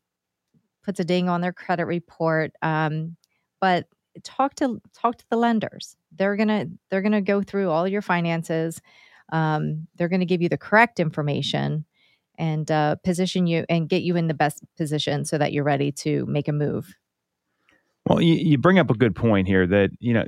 puts 0.83 0.99
a 0.99 1.05
ding 1.05 1.29
on 1.29 1.41
their 1.41 1.53
credit 1.53 1.85
report. 1.85 2.51
Um, 2.61 3.17
but 3.59 3.87
talk 4.23 4.55
to 4.55 4.81
talk 4.93 5.17
to 5.17 5.25
the 5.29 5.37
lenders. 5.37 5.95
They're 6.15 6.35
gonna 6.35 6.65
they're 6.89 7.01
gonna 7.01 7.21
go 7.21 7.41
through 7.41 7.69
all 7.69 7.87
your 7.87 8.01
finances. 8.01 8.81
Um, 9.31 9.87
they're 9.95 10.09
gonna 10.09 10.25
give 10.25 10.41
you 10.41 10.49
the 10.49 10.57
correct 10.57 10.99
information 10.99 11.85
and 12.37 12.69
uh, 12.71 12.95
position 13.03 13.47
you 13.47 13.65
and 13.69 13.87
get 13.89 14.01
you 14.03 14.15
in 14.15 14.27
the 14.27 14.33
best 14.33 14.63
position 14.77 15.25
so 15.25 15.37
that 15.37 15.53
you're 15.53 15.63
ready 15.63 15.91
to 15.91 16.25
make 16.25 16.47
a 16.47 16.53
move. 16.53 16.93
Well, 18.07 18.19
you, 18.19 18.33
you 18.33 18.57
bring 18.57 18.79
up 18.79 18.89
a 18.89 18.95
good 18.95 19.15
point 19.15 19.47
here 19.47 19.67
that, 19.67 19.91
you 19.99 20.11
know, 20.13 20.25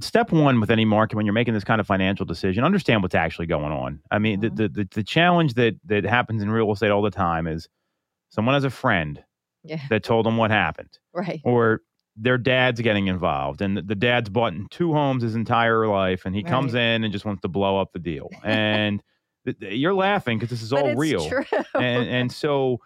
step 0.00 0.32
one 0.32 0.58
with 0.58 0.70
any 0.70 0.86
market 0.86 1.16
when 1.16 1.26
you're 1.26 1.34
making 1.34 1.52
this 1.52 1.64
kind 1.64 1.78
of 1.78 1.86
financial 1.86 2.24
decision, 2.24 2.64
understand 2.64 3.02
what's 3.02 3.14
actually 3.14 3.44
going 3.46 3.72
on. 3.72 4.00
I 4.10 4.18
mean, 4.18 4.38
Mhm. 4.40 4.56
the, 4.56 4.68
the, 4.68 4.68
the, 4.68 4.88
the 4.94 5.02
challenge 5.04 5.52
that, 5.54 5.74
that 5.84 6.04
happens 6.04 6.42
in 6.42 6.50
real 6.50 6.72
estate 6.72 6.90
all 6.90 7.02
the 7.02 7.10
time 7.10 7.46
is 7.46 7.68
someone 8.30 8.54
has 8.54 8.64
a 8.64 8.70
friend 8.70 9.22
Yeah. 9.64 9.82
that 9.90 10.02
told 10.02 10.24
them 10.24 10.38
what 10.38 10.50
happened, 10.50 10.98
Right. 11.12 11.42
or 11.44 11.82
their 12.22 12.36
dad's 12.38 12.80
getting 12.80 13.06
involved, 13.06 13.62
and 13.62 13.76
the, 13.78 13.94
dad's 13.94 14.28
bought 14.28 14.52
in 14.52 14.66
two 14.70 14.92
homes 14.92 15.22
his 15.22 15.34
entire 15.34 15.86
life, 15.88 16.26
and 16.26 16.34
he 16.36 16.42
comes 16.42 16.74
in 16.74 17.02
and 17.02 17.12
just 17.12 17.24
wants 17.24 17.40
to 17.42 17.48
blow 17.48 17.80
up 17.80 17.92
the 17.92 17.98
deal. 17.98 18.28
And 18.44 19.02
th- 19.46 19.58
th- 19.58 19.74
you're 19.74 19.94
laughing 19.94 20.38
because 20.38 20.50
this 20.50 20.62
is 20.62 20.70
But 20.70 20.82
all 20.82 20.94
real 20.96 21.26
True. 21.28 21.44
and 21.74 22.06
and 22.08 22.30
so 22.44 22.78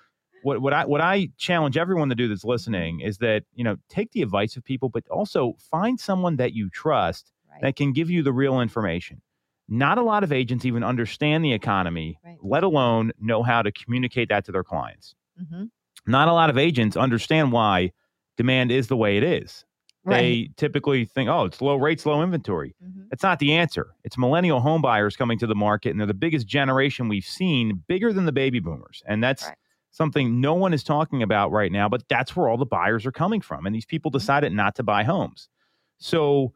what 0.45 0.61
what 0.63 0.73
I 0.73 0.85
what 0.85 1.01
I 1.01 1.31
challenge 1.37 1.77
everyone 1.77 2.09
to 2.11 2.15
do 2.15 2.29
that's 2.29 2.45
listening 2.45 3.01
is 3.01 3.19
that 3.19 3.43
you 3.55 3.65
know 3.65 3.77
take 3.89 4.13
the 4.13 4.23
advice 4.23 4.57
of 4.57 4.63
people, 4.65 4.89
but 4.89 5.07
also 5.09 5.57
find 5.71 5.99
someone 5.99 6.37
that 6.37 6.53
you 6.53 6.71
trust 6.71 7.33
right. 7.51 7.61
that 7.63 7.77
can 7.77 7.93
give 7.93 8.11
you 8.11 8.23
the 8.23 8.33
real 8.33 8.61
information. 8.61 9.21
Not 9.69 9.97
a 9.99 10.03
lot 10.03 10.23
of 10.23 10.33
agents 10.33 10.65
even 10.67 10.85
understand 10.85 11.45
the 11.45 11.53
economy, 11.55 12.19
Right. 12.25 12.37
let 12.43 12.63
alone 12.63 13.13
know 13.19 13.43
how 13.43 13.63
to 13.63 13.73
communicate 13.73 14.29
that 14.29 14.45
to 14.45 14.53
their 14.53 14.63
clients. 14.63 15.15
Mhm. 15.43 15.71
Not 16.07 16.29
a 16.29 16.33
lot 16.35 16.51
of 16.51 16.59
agents 16.59 16.97
understand 16.97 17.51
why 17.51 17.93
demand 18.37 18.71
is 18.73 18.89
the 18.89 18.97
way 18.97 19.17
it 19.17 19.23
is. 19.23 19.65
Right. 20.07 20.17
They 20.21 20.51
typically 20.57 21.07
think, 21.07 21.31
oh, 21.31 21.45
it's 21.45 21.63
low 21.63 21.77
rates, 21.77 22.05
low 22.05 22.23
inventory. 22.23 22.75
Mhm. 22.85 23.09
That's 23.11 23.23
not 23.23 23.39
the 23.39 23.53
answer. 23.55 23.95
It's 24.05 24.19
millennial 24.19 24.61
homebuyers 24.61 25.17
coming 25.17 25.39
to 25.39 25.47
the 25.47 25.55
market, 25.55 25.91
and 25.91 26.01
they're 26.01 26.07
the 26.07 26.13
biggest 26.15 26.47
generation 26.47 27.09
we've 27.09 27.25
seen, 27.25 27.83
bigger 27.89 28.13
than 28.13 28.27
the 28.27 28.33
baby 28.33 28.61
boomers. 28.61 29.03
And 29.07 29.25
that's 29.25 29.45
Correct. 29.45 29.59
something 29.93 30.41
no 30.43 30.53
one 30.55 30.75
is 30.75 30.85
talking 30.85 31.23
about 31.23 31.53
right 31.53 31.73
now, 31.73 31.89
but 31.89 32.07
that's 32.11 32.37
where 32.37 32.49
all 32.51 32.59
the 32.59 32.67
buyers 32.67 33.07
are 33.07 33.13
coming 33.13 33.41
from. 33.41 33.65
And 33.65 33.75
these 33.75 33.87
people 33.87 34.11
Mm-hmm. 34.11 34.19
decided 34.19 34.53
not 34.53 34.75
to 34.75 34.83
buy 34.83 35.05
homes. 35.05 35.49
So 35.97 36.53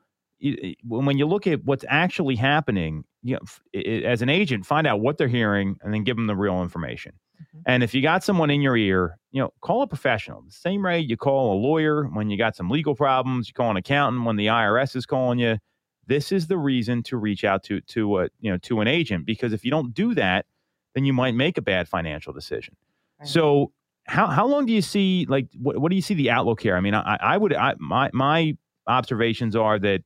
when 0.84 1.06
when 1.06 1.16
you 1.18 1.26
look 1.26 1.46
at 1.46 1.64
what's 1.64 1.84
actually 1.88 2.36
happening, 2.36 3.04
you 3.22 3.34
know, 3.34 3.40
f- 3.42 3.60
i- 3.74 3.78
i- 3.78 4.02
as 4.04 4.20
an 4.22 4.28
agent, 4.28 4.66
find 4.66 4.86
out 4.86 5.00
what 5.00 5.16
they're 5.18 5.26
hearing 5.26 5.78
and 5.82 5.92
then 5.94 6.04
give 6.04 6.16
them 6.16 6.26
the 6.26 6.36
real 6.36 6.60
information. 6.62 7.12
Mhm. 7.40 7.62
And 7.66 7.82
if 7.82 7.94
you 7.94 8.02
got 8.02 8.24
someone 8.24 8.50
in 8.50 8.60
your 8.62 8.76
ear, 8.76 9.18
you 9.30 9.40
know, 9.42 9.52
call 9.60 9.82
a 9.82 9.86
professional. 9.86 10.42
The 10.42 10.52
same 10.52 10.82
way 10.82 10.98
you 11.00 11.16
call 11.16 11.52
a 11.54 11.58
lawyer 11.58 12.04
when 12.04 12.30
you 12.30 12.38
got 12.38 12.56
some 12.56 12.70
legal 12.70 12.94
problems, 12.94 13.48
you 13.48 13.54
call 13.54 13.70
an 13.70 13.76
accountant 13.76 14.24
when 14.24 14.36
the 14.36 14.46
IRS 14.48 14.96
is 14.96 15.06
calling 15.06 15.38
you. 15.38 15.58
This 16.06 16.32
is 16.32 16.46
the 16.46 16.56
reason 16.58 17.02
to 17.04 17.16
reach 17.18 17.44
out 17.44 17.62
to 17.64 17.80
to 17.82 18.20
a 18.20 18.28
you 18.40 18.50
know 18.50 18.56
to 18.58 18.80
an 18.80 18.88
agent 18.88 19.26
because 19.26 19.52
if 19.52 19.64
you 19.64 19.70
don't 19.70 19.92
do 19.94 20.14
that, 20.14 20.46
then 20.94 21.04
you 21.04 21.12
might 21.12 21.34
make 21.34 21.58
a 21.58 21.62
bad 21.62 21.88
financial 21.88 22.32
decision. 22.32 22.76
Right. 23.20 23.28
So 23.28 23.72
how 24.06 24.26
how 24.28 24.46
long 24.46 24.64
do 24.66 24.72
you 24.72 24.80
see 24.82 25.26
like 25.28 25.48
what 25.58 25.78
what 25.78 25.90
do 25.90 25.96
you 25.96 26.02
see 26.02 26.14
the 26.14 26.30
outlook 26.30 26.62
here? 26.62 26.76
I 26.76 26.80
mean, 26.80 26.94
I 26.94 27.18
I 27.20 27.36
would 27.36 27.52
I 27.54 27.74
my 27.78 28.10
my 28.14 28.56
observations 28.86 29.54
are 29.54 29.78
that 29.80 30.02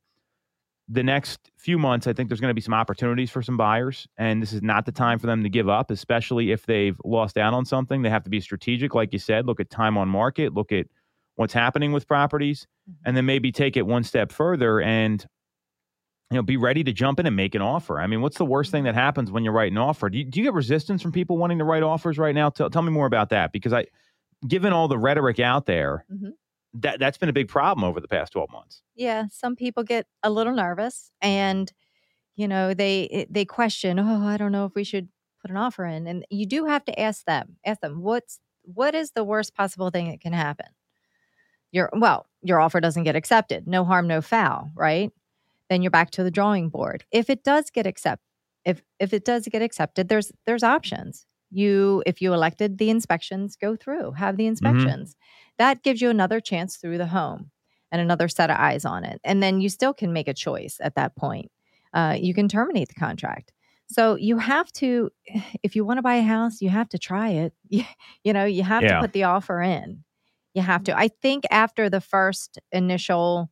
the 0.88 1.02
next 1.02 1.50
few 1.56 1.78
months, 1.78 2.06
I 2.06 2.12
think 2.12 2.28
there's 2.28 2.40
going 2.40 2.50
to 2.50 2.54
be 2.54 2.60
some 2.60 2.74
opportunities 2.74 3.30
for 3.30 3.40
some 3.42 3.56
buyers, 3.56 4.06
and 4.18 4.42
this 4.42 4.52
is 4.52 4.62
not 4.62 4.84
the 4.84 4.92
time 4.92 5.18
for 5.18 5.26
them 5.26 5.42
to 5.42 5.48
give 5.48 5.68
up, 5.68 5.90
especially 5.90 6.50
if 6.50 6.66
they've 6.66 7.00
lost 7.04 7.38
out 7.38 7.54
on 7.54 7.64
something. 7.64 8.02
They 8.02 8.10
have 8.10 8.24
to 8.24 8.30
be 8.30 8.40
strategic, 8.40 8.94
like 8.94 9.12
you 9.12 9.18
said. 9.18 9.46
Look 9.46 9.60
at 9.60 9.70
time 9.70 9.96
on 9.96 10.08
market, 10.08 10.52
look 10.54 10.72
at 10.72 10.86
what's 11.36 11.52
happening 11.54 11.92
with 11.92 12.06
properties, 12.06 12.66
Mhm. 12.90 12.94
and 13.06 13.16
then 13.16 13.24
maybe 13.26 13.52
take 13.52 13.76
it 13.76 13.86
one 13.86 14.02
step 14.04 14.32
further 14.32 14.80
and 14.82 15.24
you 16.30 16.36
know 16.36 16.42
be 16.42 16.56
ready 16.56 16.82
to 16.84 16.92
jump 16.92 17.20
in 17.20 17.26
and 17.26 17.36
make 17.36 17.54
an 17.54 17.62
offer. 17.62 18.00
I 18.00 18.06
mean, 18.06 18.20
what's 18.20 18.38
the 18.38 18.44
worst 18.44 18.70
thing 18.70 18.84
that 18.84 18.94
happens 18.94 19.30
when 19.30 19.44
you 19.44 19.50
write 19.50 19.70
an 19.72 19.78
offer? 19.78 20.10
Do 20.10 20.18
you, 20.18 20.24
do 20.24 20.40
you 20.40 20.44
get 20.46 20.54
resistance 20.54 21.00
from 21.02 21.12
people 21.12 21.38
wanting 21.38 21.58
to 21.58 21.64
write 21.64 21.82
offers 21.82 22.18
right 22.18 22.34
now? 22.34 22.50
Tell, 22.50 22.68
tell 22.70 22.82
me 22.82 22.90
more 22.90 23.06
about 23.06 23.28
that 23.30 23.52
because 23.52 23.72
I, 23.72 23.86
given 24.48 24.72
all 24.72 24.88
the 24.88 24.98
rhetoric 24.98 25.38
out 25.40 25.66
there, 25.66 26.04
Mhm. 26.12 26.32
That 26.74 26.98
that's 26.98 27.18
been 27.18 27.28
a 27.28 27.34
big 27.34 27.48
problem 27.48 27.84
over 27.84 28.00
the 28.00 28.08
past 28.08 28.32
twelve 28.32 28.50
months. 28.50 28.82
Yeah, 28.94 29.26
some 29.30 29.56
people 29.56 29.84
get 29.84 30.06
a 30.22 30.30
little 30.30 30.54
nervous 30.54 31.10
and 31.20 31.72
you 32.34 32.48
know, 32.48 32.74
they 32.74 33.08
eh, 33.10 33.24
they 33.30 33.44
question, 33.44 33.98
"Oh, 33.98 34.26
I 34.26 34.36
don't 34.36 34.52
know 34.52 34.64
if 34.64 34.74
we 34.74 34.84
should 34.84 35.08
put 35.40 35.50
an 35.50 35.56
offer 35.56 35.84
in 35.84 36.06
and 36.06 36.24
you 36.30 36.46
do 36.46 36.66
have 36.66 36.84
to 36.84 36.98
ask 36.98 37.24
them 37.24 37.56
ask 37.66 37.80
them 37.80 38.00
what's 38.00 38.38
what 38.62 38.94
is 38.94 39.10
the 39.10 39.24
worst 39.24 39.54
possible 39.54 39.90
thing 39.90 40.08
that 40.08 40.20
can 40.20 40.32
happen? 40.32 40.66
Your 41.72 41.90
well 41.92 42.26
your 42.42 42.60
offer 42.60 42.80
doesn't 42.80 43.04
get 43.04 43.16
accepted 43.16 43.66
no 43.66 43.84
harm 43.84 44.06
no 44.06 44.22
foul 44.22 44.70
right? 44.74 45.10
Then 45.68 45.82
you're 45.82 45.90
back 45.90 46.10
to 46.12 46.22
the 46.22 46.30
drawing 46.30 46.68
board. 46.68 47.04
If 47.10 47.28
it 47.28 47.42
does 47.42 47.70
get 47.70 47.86
accepted 47.86 48.24
if 48.64 48.82
if 49.00 49.12
it 49.12 49.24
does 49.24 49.48
get 49.48 49.62
accepted 49.62 50.08
there's 50.08 50.30
there's 50.46 50.62
options. 50.62 51.26
You 51.50 52.02
if 52.06 52.22
you 52.22 52.32
elected 52.32 52.78
the 52.78 52.88
inspections 52.88 53.56
go 53.56 53.76
through 53.76 54.12
have 54.12 54.36
the 54.36 54.44
mm-hmm. 54.44 54.50
inspections 54.50 55.16
that 55.62 55.82
gives 55.82 56.00
you 56.02 56.10
another 56.10 56.40
chance 56.40 56.76
through 56.76 56.98
the 56.98 57.06
home 57.06 57.50
and 57.90 58.00
another 58.00 58.28
set 58.28 58.50
of 58.50 58.56
eyes 58.58 58.84
on 58.84 59.04
it 59.04 59.20
and 59.24 59.42
then 59.42 59.60
you 59.60 59.68
still 59.68 59.94
can 59.94 60.12
make 60.12 60.28
a 60.28 60.34
choice 60.34 60.78
at 60.80 60.94
that 60.96 61.14
point. 61.16 61.50
Uh, 61.94 62.16
you 62.18 62.34
can 62.34 62.48
terminate 62.48 62.88
the 62.88 62.94
contract. 62.94 63.52
So 63.86 64.16
you 64.16 64.38
have 64.38 64.72
to 64.74 65.10
if 65.62 65.76
you 65.76 65.84
want 65.84 65.98
to 65.98 66.02
buy 66.02 66.16
a 66.16 66.22
house 66.22 66.60
you 66.60 66.68
have 66.70 66.88
to 66.90 66.98
try 66.98 67.28
it. 67.30 67.52
You, 67.68 67.84
you 68.24 68.32
know 68.32 68.44
you 68.44 68.62
have 68.62 68.82
Yeah. 68.82 68.94
to 68.96 69.00
put 69.06 69.12
the 69.12 69.24
offer 69.24 69.60
in. 69.62 70.04
You 70.54 70.62
have 70.62 70.84
to. 70.84 70.96
I 70.98 71.08
think 71.08 71.44
after 71.50 71.88
the 71.88 72.00
first 72.00 72.58
initial 72.72 73.48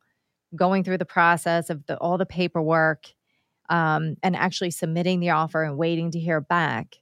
going 0.55 0.83
through 0.83 0.97
the 0.99 1.05
process 1.05 1.69
of 1.69 1.85
the, 1.85 1.97
all 1.97 2.17
the 2.17 2.25
paperwork 2.25 3.05
um, 3.69 4.15
and 4.21 4.35
actually 4.35 4.71
submitting 4.71 5.19
the 5.19 5.29
offer 5.31 5.63
and 5.63 5.77
waiting 5.77 6.11
to 6.11 6.19
hear 6.19 6.41
back 6.41 6.97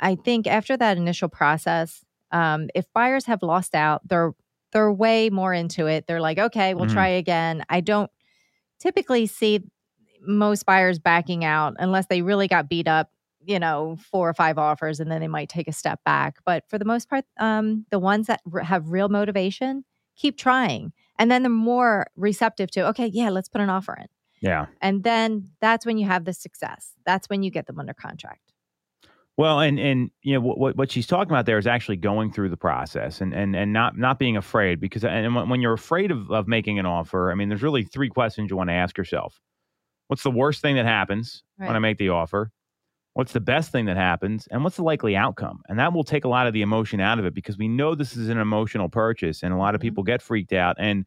i 0.00 0.14
think 0.14 0.46
after 0.46 0.76
that 0.76 0.96
initial 0.96 1.28
process 1.28 2.04
um, 2.32 2.68
if 2.74 2.84
buyers 2.92 3.26
have 3.26 3.42
lost 3.42 3.74
out 3.74 4.06
they're 4.06 4.32
they're 4.72 4.92
way 4.92 5.30
more 5.30 5.52
into 5.54 5.86
it. 5.86 6.06
They're 6.06 6.20
like 6.20 6.38
okay 6.38 6.74
we'll 6.74 6.86
Mhm. 6.86 6.92
try 6.92 7.08
again. 7.08 7.64
I 7.68 7.80
don't 7.80 8.10
typically 8.78 9.26
see 9.26 9.60
most 10.22 10.66
buyers 10.66 10.98
backing 10.98 11.44
out 11.44 11.74
unless 11.78 12.06
they 12.06 12.22
really 12.22 12.48
got 12.48 12.68
beat 12.68 12.86
up 12.88 13.10
you 13.42 13.58
know 13.58 13.96
four 14.10 14.28
or 14.28 14.34
five 14.34 14.58
offers 14.58 15.00
and 15.00 15.10
then 15.10 15.20
they 15.20 15.28
might 15.28 15.48
take 15.48 15.66
a 15.68 15.72
step 15.72 15.98
back. 16.04 16.36
But 16.44 16.64
for 16.68 16.78
the 16.78 16.84
most 16.84 17.08
part 17.08 17.24
um, 17.38 17.86
the 17.90 17.98
ones 17.98 18.26
that 18.26 18.40
r- 18.52 18.60
have 18.60 18.90
real 18.90 19.08
motivation 19.08 19.84
keep 20.16 20.36
trying. 20.36 20.92
And 21.18 21.30
then 21.30 21.42
they're 21.42 21.50
more 21.50 22.08
receptive 22.16 22.70
to 22.72 22.86
okay 22.88 23.06
yeah 23.06 23.30
let's 23.30 23.48
put 23.48 23.60
an 23.62 23.70
offer 23.70 23.94
in. 23.98 24.06
Yeah. 24.42 24.66
and 24.80 25.02
then 25.04 25.50
that's 25.60 25.84
when 25.84 25.98
you 25.98 26.06
have 26.06 26.24
the 26.24 26.32
success. 26.32 26.92
That's 27.06 27.28
when 27.28 27.42
you 27.42 27.50
get 27.50 27.66
them 27.66 27.78
under 27.78 27.92
contract 27.94 28.49
Well, 29.36 29.60
and 29.60 29.78
and 29.80 30.10
you 30.22 30.34
know 30.34 30.40
what 30.40 30.76
what 30.76 30.90
she's 30.90 31.06
talking 31.06 31.30
about 31.32 31.46
there 31.46 31.56
is 31.56 31.66
actually 31.66 31.96
going 31.96 32.30
through 32.32 32.50
the 32.50 32.56
process 32.58 33.20
and 33.20 33.32
and 33.32 33.56
and 33.56 33.72
not 33.72 33.96
not 33.96 34.18
being 34.18 34.36
afraid 34.36 34.80
because 34.80 35.02
and 35.04 35.34
when, 35.34 35.60
you're 35.62 35.72
afraid 35.72 36.10
of 36.10 36.30
of 36.30 36.46
making 36.46 36.78
an 36.78 36.84
offer, 36.86 37.30
I 37.30 37.34
mean, 37.34 37.48
there's 37.48 37.62
really 37.62 37.84
three 37.84 38.10
questions 38.10 38.50
you 38.50 38.56
want 38.56 38.68
to 38.68 38.74
ask 38.74 38.98
yourself. 38.98 39.40
What's 40.08 40.24
the 40.24 40.30
worst 40.32 40.62
thing 40.62 40.76
that 40.76 40.86
happens 40.86 41.44
when 41.64 41.76
I 41.76 41.80
make 41.80 41.98
the 41.98 42.10
offer? 42.10 42.52
What's 43.14 43.32
the 43.32 43.40
best 43.40 43.72
thing 43.72 43.86
that 43.86 43.96
happens? 43.96 44.48
And 44.48 44.64
what's 44.64 44.76
the 44.76 44.84
likely 44.84 45.16
outcome? 45.16 45.62
And 45.68 45.78
that 45.78 45.92
will 45.94 46.04
take 46.04 46.24
a 46.24 46.28
lot 46.28 46.46
of 46.46 46.54
the 46.54 46.62
emotion 46.62 47.00
out 47.00 47.18
of 47.18 47.26
it 47.26 47.34
because 47.34 47.58
we 47.58 47.68
know 47.68 47.94
this 47.94 48.16
is 48.16 48.28
an 48.30 48.38
emotional 48.38 48.88
purchase 48.88 49.42
and 49.42 49.54
a 49.54 49.58
lot 49.58 49.74
of 49.74 49.80
Mhm. 49.82 49.82
people 49.82 50.04
get 50.04 50.22
freaked 50.22 50.52
out. 50.52 50.76
And 50.78 51.06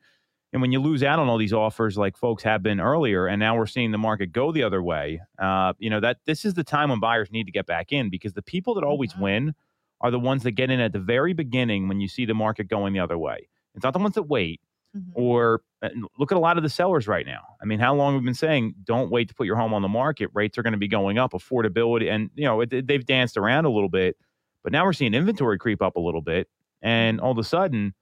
and 0.53 0.61
when 0.61 0.71
you 0.71 0.79
lose 0.79 1.03
out 1.03 1.19
on 1.19 1.27
all 1.27 1.37
these 1.37 1.51
offers 1.51 1.97
like 1.97 2.15
folks 2.15 2.43
have 2.43 2.63
been 2.63 2.79
earlier, 2.79 3.27
and 3.27 3.39
now 3.39 3.57
we're 3.57 3.65
seeing 3.65 3.91
the 3.91 3.97
market 3.97 4.31
go 4.31 4.51
the 4.51 4.63
other 4.63 4.81
way, 4.81 5.19
uh, 5.39 5.73
you 5.79 5.89
know, 5.89 5.99
that 5.99 6.17
this 6.25 6.45
is 6.45 6.53
the 6.53 6.63
time 6.63 6.89
when 6.89 6.99
buyers 6.99 7.31
need 7.31 7.45
to 7.45 7.51
get 7.51 7.65
back 7.65 7.91
in 7.91 8.09
because 8.09 8.33
the 8.33 8.41
people 8.43 8.75
that 8.75 8.83
always 8.83 9.13
Mhm. 9.13 9.19
win 9.21 9.55
are 9.99 10.11
the 10.11 10.19
ones 10.19 10.43
that 10.43 10.51
get 10.51 10.69
in 10.69 10.79
at 10.79 10.93
the 10.93 10.99
very 10.99 11.33
beginning 11.33 11.87
when 11.87 11.99
you 11.99 12.07
see 12.07 12.25
the 12.25 12.33
market 12.33 12.67
going 12.67 12.93
the 12.93 12.99
other 12.99 13.17
way. 13.17 13.47
It's 13.75 13.83
not 13.83 13.93
the 13.93 13.99
ones 13.99 14.15
that 14.15 14.23
wait 14.23 14.61
Mhm. 14.95 15.11
or 15.15 15.61
uh, 15.81 15.89
look 16.19 16.31
at 16.31 16.37
a 16.37 16.41
lot 16.41 16.55
of 16.57 16.63
the 16.63 16.69
sellers 16.69 17.07
right 17.07 17.25
now. 17.25 17.41
I 17.61 17.65
mean, 17.65 17.79
how 17.79 17.95
long 17.95 18.13
have 18.13 18.21
we've 18.21 18.25
been 18.25 18.33
saying 18.35 18.75
don't 18.83 19.09
wait 19.09 19.27
to 19.29 19.33
put 19.33 19.47
your 19.47 19.55
home 19.55 19.73
on 19.73 19.81
the 19.81 19.87
market. 19.87 20.29
Rates 20.33 20.57
are 20.57 20.63
going 20.63 20.73
to 20.73 20.77
be 20.77 20.87
going 20.87 21.17
up, 21.17 21.33
affordability, 21.33 22.11
and 22.11 22.29
you 22.35 22.45
know 22.45 22.61
it, 22.61 22.87
they've 22.87 23.05
danced 23.05 23.35
around 23.37 23.65
a 23.65 23.69
little 23.71 23.89
bit, 23.89 24.17
but 24.63 24.71
now 24.71 24.85
we're 24.85 24.93
seeing 24.93 25.13
inventory 25.15 25.57
creep 25.57 25.81
up 25.81 25.95
a 25.95 25.99
little 25.99 26.21
bit, 26.21 26.47
and 26.81 27.19
all 27.19 27.31
of 27.31 27.37
a 27.39 27.43
sudden, 27.43 27.93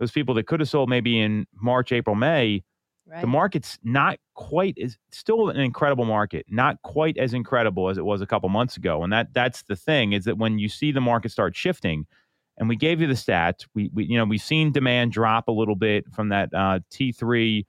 those 0.00 0.10
people 0.10 0.34
that 0.34 0.46
could 0.48 0.58
have 0.58 0.68
sold 0.68 0.88
maybe 0.88 1.20
in 1.20 1.46
March, 1.54 1.92
April, 1.92 2.16
May, 2.16 2.64
right 3.06 3.20
the 3.20 3.26
market's 3.26 3.78
not 3.84 4.18
quite 4.34 4.74
is 4.76 4.96
still 5.12 5.48
an 5.48 5.60
incredible 5.60 6.04
market, 6.04 6.46
not 6.48 6.80
quite 6.82 7.16
as 7.18 7.34
incredible 7.34 7.88
as 7.88 7.98
it 7.98 8.04
was 8.04 8.20
a 8.20 8.26
couple 8.26 8.48
months 8.48 8.76
ago, 8.76 9.04
and 9.04 9.12
that 9.12 9.32
that's 9.32 9.62
the 9.64 9.76
thing 9.76 10.12
is 10.12 10.24
that 10.24 10.38
when 10.38 10.58
you 10.58 10.68
see 10.68 10.90
the 10.90 11.00
market 11.00 11.30
start 11.30 11.54
shifting. 11.54 12.06
And 12.58 12.68
we 12.68 12.76
gave 12.76 13.00
you 13.00 13.06
the 13.06 13.14
stats. 13.14 13.66
We, 13.74 13.88
we, 13.94 14.04
you 14.04 14.18
know, 14.18 14.26
we've 14.26 14.42
seen 14.42 14.70
demand 14.70 15.12
drop 15.12 15.48
a 15.48 15.50
little 15.50 15.76
bit 15.76 16.04
from 16.12 16.28
that 16.28 16.50
uh, 16.52 16.80
T3 16.92 17.64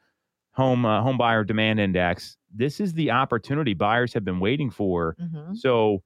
home 0.53 0.85
uh, 0.85 1.01
home 1.01 1.17
buyer 1.17 1.45
demand 1.45 1.79
index. 1.79 2.35
This 2.53 2.81
is 2.81 2.93
the 2.93 3.11
opportunity 3.11 3.73
buyers 3.73 4.13
have 4.13 4.25
been 4.25 4.41
waiting 4.41 4.69
for. 4.69 5.15
Mhm. 5.21 5.55
So, 5.55 6.03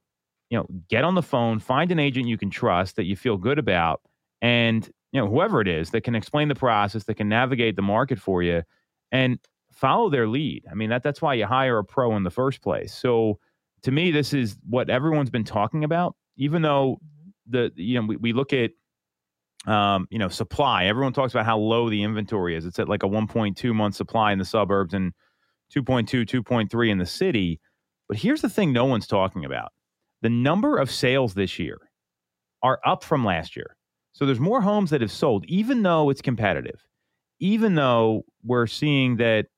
you 0.50 0.58
know, 0.58 0.66
get 0.88 1.02
on 1.02 1.16
the 1.16 1.22
phone, 1.22 1.58
find 1.58 1.90
an 1.90 1.98
agent 1.98 2.28
you 2.28 2.38
can 2.38 2.48
trust 2.48 2.94
that 2.94 3.06
you 3.06 3.16
feel 3.16 3.36
good 3.36 3.58
about, 3.58 4.02
and 4.40 4.88
you 5.12 5.20
know 5.20 5.28
whoever 5.28 5.60
it 5.60 5.68
is 5.68 5.90
that 5.90 6.02
can 6.02 6.14
explain 6.14 6.48
the 6.48 6.54
process, 6.54 7.04
that 7.04 7.14
can 7.14 7.28
navigate 7.28 7.76
the 7.76 7.82
market 7.82 8.18
for 8.18 8.42
you, 8.42 8.62
and 9.12 9.38
follow 9.72 10.10
their 10.10 10.28
lead. 10.28 10.64
I 10.70 10.74
mean 10.74 10.90
that 10.90 11.02
that's 11.02 11.22
why 11.22 11.34
you 11.34 11.46
hire 11.46 11.78
a 11.78 11.84
pro 11.84 12.16
in 12.16 12.22
the 12.24 12.30
first 12.30 12.62
place. 12.62 12.94
So, 12.94 13.38
to 13.82 13.90
me, 13.92 14.10
this 14.10 14.32
is 14.32 14.56
what 14.68 14.90
everyone's 14.90 15.30
been 15.30 15.44
talking 15.44 15.84
about. 15.84 16.16
Even 16.36 16.62
though 16.62 16.98
Mhm. 17.02 17.32
the 17.52 17.72
you 17.76 18.00
know 18.00 18.06
we, 18.06 18.16
we 18.16 18.32
look 18.32 18.52
at 18.52 18.70
um, 19.66 20.06
you 20.10 20.18
know 20.18 20.28
supply. 20.28 20.84
Everyone 20.86 21.12
talks 21.12 21.32
about 21.34 21.46
how 21.46 21.58
low 21.58 21.90
the 21.90 22.02
inventory 22.02 22.56
is. 22.56 22.64
It's 22.66 22.78
at 22.78 22.88
like 22.88 23.02
a 23.02 23.08
1.2 23.08 23.74
month 23.74 23.94
supply 23.96 24.32
in 24.32 24.38
the 24.38 24.44
suburbs 24.44 24.94
and 24.94 25.12
2.2, 25.70 26.24
2.3 26.26 26.90
in 26.90 26.98
the 26.98 27.06
city. 27.06 27.60
But 28.08 28.18
here's 28.18 28.42
the 28.42 28.48
thing: 28.50 28.72
no 28.72 28.84
one's 28.84 29.06
talking 29.06 29.44
about 29.44 29.72
the 30.22 30.30
number 30.30 30.78
of 30.78 30.90
sales 30.90 31.34
this 31.34 31.58
year 31.58 31.78
are 32.62 32.80
up 32.86 33.04
from 33.04 33.24
last 33.24 33.56
year. 33.56 33.75
So 34.16 34.24
there's 34.24 34.40
more 34.40 34.62
homes 34.62 34.88
that 34.90 35.02
have 35.02 35.12
sold, 35.12 35.44
even 35.44 35.82
though 35.82 36.08
it's 36.08 36.22
competitive. 36.22 36.86
Even 37.38 37.74
though 37.74 38.24
we're 38.42 38.66
seeing 38.66 39.16
that, 39.16 39.48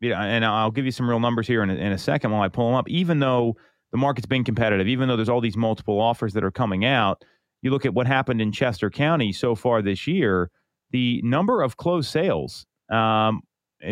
you 0.00 0.10
know, 0.10 0.16
and 0.16 0.44
I'll 0.44 0.70
give 0.70 0.84
you 0.84 0.90
some 0.90 1.08
real 1.08 1.18
numbers 1.18 1.46
here 1.46 1.62
in 1.62 1.70
a, 1.70 1.74
in 1.76 1.92
a 1.92 1.96
second 1.96 2.30
while 2.30 2.42
I 2.42 2.48
pull 2.48 2.66
them 2.66 2.74
up. 2.74 2.90
Even 2.90 3.20
though 3.20 3.56
the 3.92 3.96
market's 3.96 4.26
been 4.26 4.44
competitive, 4.44 4.86
even 4.86 5.08
though 5.08 5.16
there's 5.16 5.30
all 5.30 5.40
these 5.40 5.56
multiple 5.56 5.98
offers 5.98 6.34
that 6.34 6.44
are 6.44 6.50
coming 6.50 6.84
out, 6.84 7.24
you 7.62 7.70
look 7.70 7.86
at 7.86 7.94
what 7.94 8.06
happened 8.06 8.42
in 8.42 8.52
Chester 8.52 8.90
County 8.90 9.32
so 9.32 9.54
far 9.54 9.80
this 9.80 10.06
year, 10.06 10.50
the 10.90 11.22
number 11.24 11.62
of 11.62 11.78
closed 11.78 12.10
sales 12.10 12.66
um, 12.90 13.40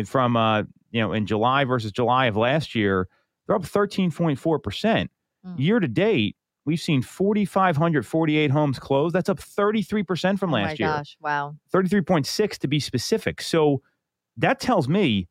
from 0.05 0.37
uh, 0.37 0.61
you 0.91 1.01
know 1.01 1.13
in 1.13 1.25
July 1.25 1.63
versus 1.63 1.91
July 1.91 2.27
of 2.27 2.37
last 2.37 2.75
year, 2.75 3.07
they're 3.47 3.55
up 3.55 3.63
13.4 3.63 4.61
percent. 4.61 5.09
Mm. 5.43 5.59
Year 5.59 5.79
to 5.79 5.87
date, 5.87 6.35
we've 6.65 6.79
seen 6.79 7.01
4,548 7.01 8.51
homes 8.51 8.79
closed. 8.79 9.15
That's 9.15 9.29
up 9.29 9.39
33 9.39 10.03
percent 10.03 10.39
from 10.39 10.51
last 10.51 10.79
year. 10.79 10.87
oh 10.89 10.91
my 10.91 10.95
year. 10.95 10.99
gosh 11.01 11.17
wow 11.21 11.55
33.6 11.73 12.57
to 12.59 12.67
be 12.67 12.79
specific. 12.79 13.41
So 13.41 13.81
that 14.37 14.59
tells 14.59 14.87
me 14.87 15.27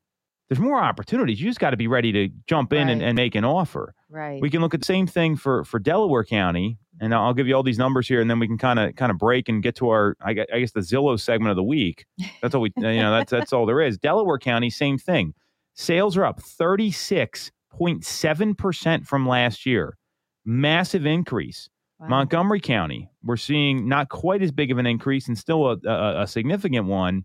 there's 0.49 0.61
more 0.61 0.78
opportunities. 0.82 1.41
You 1.41 1.49
just 1.49 1.59
got 1.61 1.70
to 1.70 1.76
be 1.76 1.89
ready 1.89 2.12
to 2.12 2.28
jump 2.47 2.72
in 2.72 2.89
and, 2.89 3.01
Right. 3.01 3.09
and 3.09 3.16
make 3.16 3.35
an 3.35 3.45
offer. 3.45 3.95
right 4.11 4.41
We 4.41 4.51
can 4.51 4.61
look 4.61 4.74
at 4.74 4.80
the 4.80 4.87
same 4.87 5.07
thing 5.07 5.37
for 5.37 5.64
for 5.64 5.78
Delaware 5.78 6.24
County, 6.24 6.78
and 7.01 7.14
I'll 7.14 7.35
give 7.35 7.49
you 7.49 7.55
all 7.55 7.62
these 7.62 7.78
numbers 7.78 8.07
here, 8.07 8.20
and 8.20 8.30
then 8.30 8.39
we 8.39 8.47
can 8.47 8.59
kind 8.59 8.78
of 8.78 8.95
kind 8.95 9.11
of 9.11 9.18
break 9.18 9.49
and 9.49 9.62
get 9.62 9.74
to 9.76 9.89
our 9.89 10.16
I 10.22 10.35
gue- 10.35 10.47
I 10.53 10.61
guess 10.61 10.72
the 10.72 10.80
Zillow 10.80 11.18
segment 11.18 11.51
of 11.51 11.57
the 11.57 11.62
week. 11.64 12.05
That's 12.43 12.55
all 12.55 12.61
we 12.61 12.72
uh, 12.82 12.89
you 12.89 13.01
know 13.03 13.11
that's 13.12 13.30
that's 13.30 13.53
all 13.53 13.64
there 13.66 13.80
is. 13.80 13.97
Delaware 13.99 14.39
County, 14.39 14.68
same 14.70 14.99
thing. 14.99 15.32
Sales 15.74 16.16
are 16.16 16.24
up 16.26 16.41
thirty 16.41 16.91
six 16.91 17.51
point 17.70 18.05
seven 18.05 18.55
percent 18.55 19.07
from 19.07 19.26
last 19.26 19.64
year, 19.66 19.97
massive 20.45 21.07
increase. 21.07 21.68
Wow. 21.99 22.09
Montgomery 22.09 22.61
County, 22.61 23.09
we're 23.22 23.36
seeing 23.36 23.88
not 23.88 24.09
quite 24.09 24.42
as 24.42 24.51
big 24.51 24.70
of 24.70 24.78
an 24.78 24.86
increase 24.86 25.28
and 25.28 25.38
still 25.38 25.70
a, 25.70 25.78
a, 25.86 26.22
a 26.22 26.26
significant 26.26 26.86
one 26.86 27.24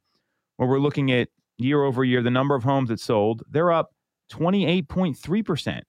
where 0.57 0.69
we're 0.69 0.79
looking 0.79 1.11
at 1.11 1.29
year 1.57 1.83
over 1.83 2.03
year, 2.03 2.21
the 2.21 2.29
number 2.29 2.55
of 2.55 2.63
homes 2.63 2.89
that 2.89 2.99
sold, 2.99 3.43
they're 3.49 3.71
up 3.71 3.91
28.3%. 4.31 5.15
Mm. 5.17 5.81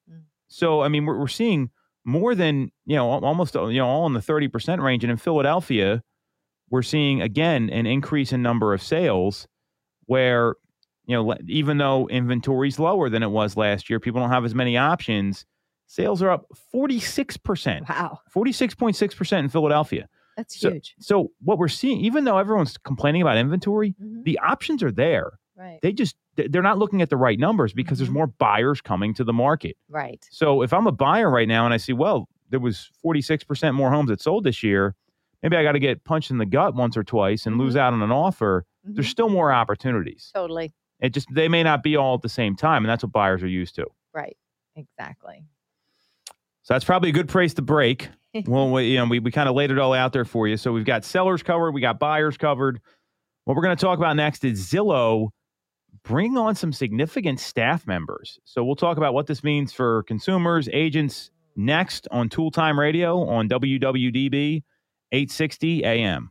So, 0.49 0.83
I 0.83 0.89
mean, 0.89 1.07
we're, 1.07 1.19
we're 1.19 1.29
seeing 1.29 1.71
more 2.05 2.35
than, 2.35 2.71
you 2.87 2.97
know, 2.97 3.09
almost, 3.09 3.55
you 3.55 3.75
know, 3.75 3.87
all 3.87 4.07
in 4.07 4.15
the 4.15 4.21
30% 4.21 4.83
range. 4.83 5.05
And 5.05 5.11
in 5.11 5.17
Philadelphia, 5.17 6.03
we're 6.71 6.83
seeing 6.83 7.21
again 7.21 7.71
an 7.71 7.87
increase 7.87 8.33
in 8.33 8.43
number 8.43 8.73
of 8.73 8.83
sales 8.83 9.47
where, 10.07 10.55
you 11.07 11.17
know, 11.17 11.35
even 11.47 11.79
though 11.79 12.09
inventory's 12.09 12.79
lower 12.79 13.09
than 13.09 13.23
it 13.23 13.31
was 13.31 13.57
last 13.57 13.91
year, 13.91 14.01
people 14.01 14.21
don't 14.21 14.31
have 14.31 14.45
as 14.45 14.55
many 14.55 14.77
options. 14.77 15.45
Sales 15.91 16.23
are 16.23 16.31
up 16.31 16.47
46%. 16.73 17.89
wow 17.89 18.21
46.6% 18.33 19.39
in 19.41 19.49
Philadelphia. 19.49 20.09
that's 20.37 20.59
So- 20.59 20.71
huge 20.71 20.95
So 21.01 21.33
what 21.43 21.59
we're 21.59 21.67
seeing, 21.69 21.99
even 22.01 22.23
though 22.25 22.39
everyone's 22.39 22.79
complaining 22.79 23.23
about 23.23 23.37
inventory, 23.37 23.95
Mhm. 24.01 24.23
the 24.25 24.39
options 24.39 24.83
are 24.85 24.93
there. 24.93 25.33
right 25.57 25.81
They 25.83 25.93
just 25.93 26.17
they- 26.37 26.47
they're 26.49 26.63
not 26.63 26.79
looking 26.79 27.03
at 27.03 27.11
the 27.11 27.17
right 27.19 27.39
numbers 27.39 27.73
because 27.75 27.99
there's 27.99 28.09
Mhm. 28.09 28.15
more 28.15 28.27
buyers 28.29 28.81
coming 28.81 29.13
to 29.15 29.25
the 29.25 29.33
market. 29.33 29.77
right 29.91 30.25
So 30.31 30.63
if 30.63 30.73
I'm 30.73 30.87
a 30.87 30.93
buyer 30.93 31.29
right 31.29 31.49
now 31.49 31.65
and 31.67 31.75
I 31.75 31.77
see, 31.77 31.93
well, 31.93 32.29
there 32.49 32.61
was 32.61 32.89
46% 33.03 33.75
more 33.75 33.91
homes 33.91 34.09
that 34.09 34.21
sold 34.23 34.45
this 34.45 34.63
year, 34.63 34.95
maybe 35.43 35.57
I 35.57 35.63
got 35.65 35.73
to 35.73 35.79
get 35.81 36.05
punched 36.05 36.31
in 36.31 36.39
the 36.39 36.47
gut 36.47 36.75
once 36.75 36.97
or 36.97 37.03
twice 37.05 37.47
and 37.47 37.59
lose 37.59 37.77
out 37.77 37.93
on 37.93 38.01
an 38.01 38.11
offer. 38.13 38.65
There's 38.85 39.07
Mhm. 39.09 39.11
still 39.11 39.29
more 39.29 39.53
opportunities. 39.53 40.31
totally 40.33 40.73
It 41.01 41.11
just 41.13 41.29
they 41.35 41.49
may 41.49 41.63
not 41.65 41.83
be 41.83 41.97
all 41.97 42.15
at 42.15 42.23
the 42.23 42.29
same 42.31 42.55
time, 42.57 42.85
and 42.85 42.89
that's 42.91 43.03
what 43.03 43.13
buyers 43.13 43.43
are 43.43 43.49
used 43.49 43.75
to. 43.75 43.87
right 44.15 44.37
exactly 44.77 45.45
So 46.63 46.75
that's 46.75 46.85
probably 46.85 47.09
a 47.11 47.13
good 47.13 47.29
place 47.29 47.55
to 47.55 47.63
break. 47.63 48.09
well, 48.47 48.71
we, 48.71 48.85
you 48.91 48.99
know, 48.99 49.07
we, 49.07 49.19
we 49.19 49.31
kind 49.31 49.49
of 49.49 49.55
laid 49.55 49.71
it 49.71 49.79
all 49.79 49.93
out 49.93 50.13
there 50.13 50.25
for 50.25 50.47
you. 50.47 50.57
So 50.57 50.73
we've 50.73 50.85
got 50.85 51.05
sellers 51.05 51.43
covered, 51.43 51.73
we 51.73 51.81
got 51.81 51.99
buyers 51.99 52.37
covered. 52.37 52.81
What 53.45 53.57
we're 53.57 53.63
going 53.63 53.77
to 53.77 53.81
talk 53.81 53.99
about 53.99 54.17
next 54.17 54.45
is 54.45 54.71
Zillow 54.71 55.31
bring 56.05 56.37
on 56.37 56.55
some 56.55 56.73
significant 56.73 57.41
staff 57.41 57.87
members. 57.87 58.39
So 58.45 58.65
we'll 58.65 58.77
talk 58.77 58.97
about 58.97 59.15
what 59.15 59.27
this 59.27 59.43
means 59.43 59.73
for 59.73 60.03
consumers, 60.05 60.69
agents 60.73 61.31
next 61.57 62.07
on 62.11 62.29
Tool 62.29 62.51
Time 62.51 62.79
Radio 62.79 63.27
on 63.29 63.49
WWDB 63.49 64.63
860 65.13 65.85
AM. 65.85 66.31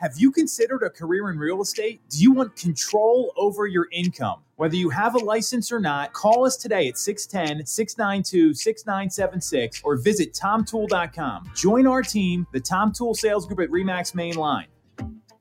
Have 0.00 0.14
you 0.16 0.30
considered 0.30 0.82
a 0.82 0.90
career 0.90 1.30
in 1.30 1.38
real 1.38 1.60
estate? 1.60 2.00
Do 2.10 2.18
you 2.22 2.32
want 2.32 2.56
control 2.56 3.32
over 3.36 3.66
your 3.66 3.88
income? 3.92 4.40
Whether 4.56 4.76
you 4.76 4.90
have 4.90 5.14
a 5.14 5.18
license 5.18 5.70
or 5.70 5.78
not, 5.78 6.12
call 6.12 6.44
us 6.44 6.56
today 6.56 6.88
at 6.88 6.98
610 6.98 7.64
692 7.66 8.54
6976 8.54 9.82
or 9.84 9.96
visit 9.96 10.34
tomtool.com. 10.34 11.50
Join 11.54 11.86
our 11.86 12.02
team, 12.02 12.46
the 12.52 12.60
Tom 12.60 12.92
Toole 12.92 13.14
Sales 13.14 13.46
Group 13.46 13.60
at 13.60 13.70
REMAX 13.70 14.14
Main 14.14 14.34
Line. 14.34 14.66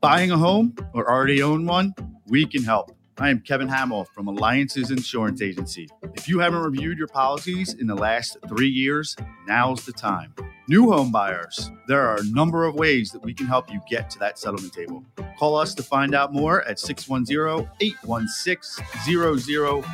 Buying 0.01 0.31
a 0.31 0.37
home 0.37 0.75
or 0.93 1.09
already 1.09 1.41
own 1.41 1.65
one? 1.65 1.93
We 2.27 2.45
can 2.45 2.63
help. 2.63 2.95
I 3.19 3.31
am 3.31 3.39
Kevin 3.39 3.67
Hamill 3.67 4.05
from 4.05 4.27
Alliances 4.27 4.91
Insurance 4.91 5.41
Agency. 5.41 5.89
If 6.13 6.29
you 6.29 6.37
haven't 6.37 6.59
reviewed 6.59 6.99
your 6.99 7.07
policies 7.07 7.73
in 7.73 7.87
the 7.87 7.95
last 7.95 8.37
three 8.47 8.69
years, 8.69 9.15
now's 9.47 9.85
the 9.87 9.91
time. 9.91 10.35
New 10.69 10.91
home 10.91 11.13
buyers, 11.13 11.71
there 11.87 12.01
are 12.01 12.17
a 12.17 12.25
number 12.25 12.65
of 12.65 12.75
ways 12.75 13.09
that 13.11 13.23
we 13.23 13.33
can 13.33 13.45
help 13.45 13.71
you 13.71 13.79
get 13.89 14.09
to 14.09 14.19
that 14.19 14.37
settlement 14.37 14.73
table. 14.73 15.01
Call 15.39 15.55
us 15.55 15.73
to 15.73 15.81
find 15.81 16.13
out 16.13 16.33
more 16.33 16.61
at 16.63 16.77
610 16.77 17.71
816 17.79 18.83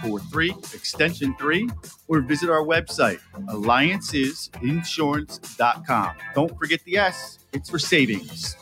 0043, 0.02 0.50
extension 0.74 1.36
3, 1.38 1.70
or 2.08 2.22
visit 2.22 2.50
our 2.50 2.66
website, 2.66 3.20
alliancesinsurance.com. 3.50 6.16
Don't 6.34 6.58
forget 6.58 6.84
the 6.86 6.98
S, 6.98 7.38
it's 7.54 7.70
for 7.70 7.78
savings. 7.78 8.56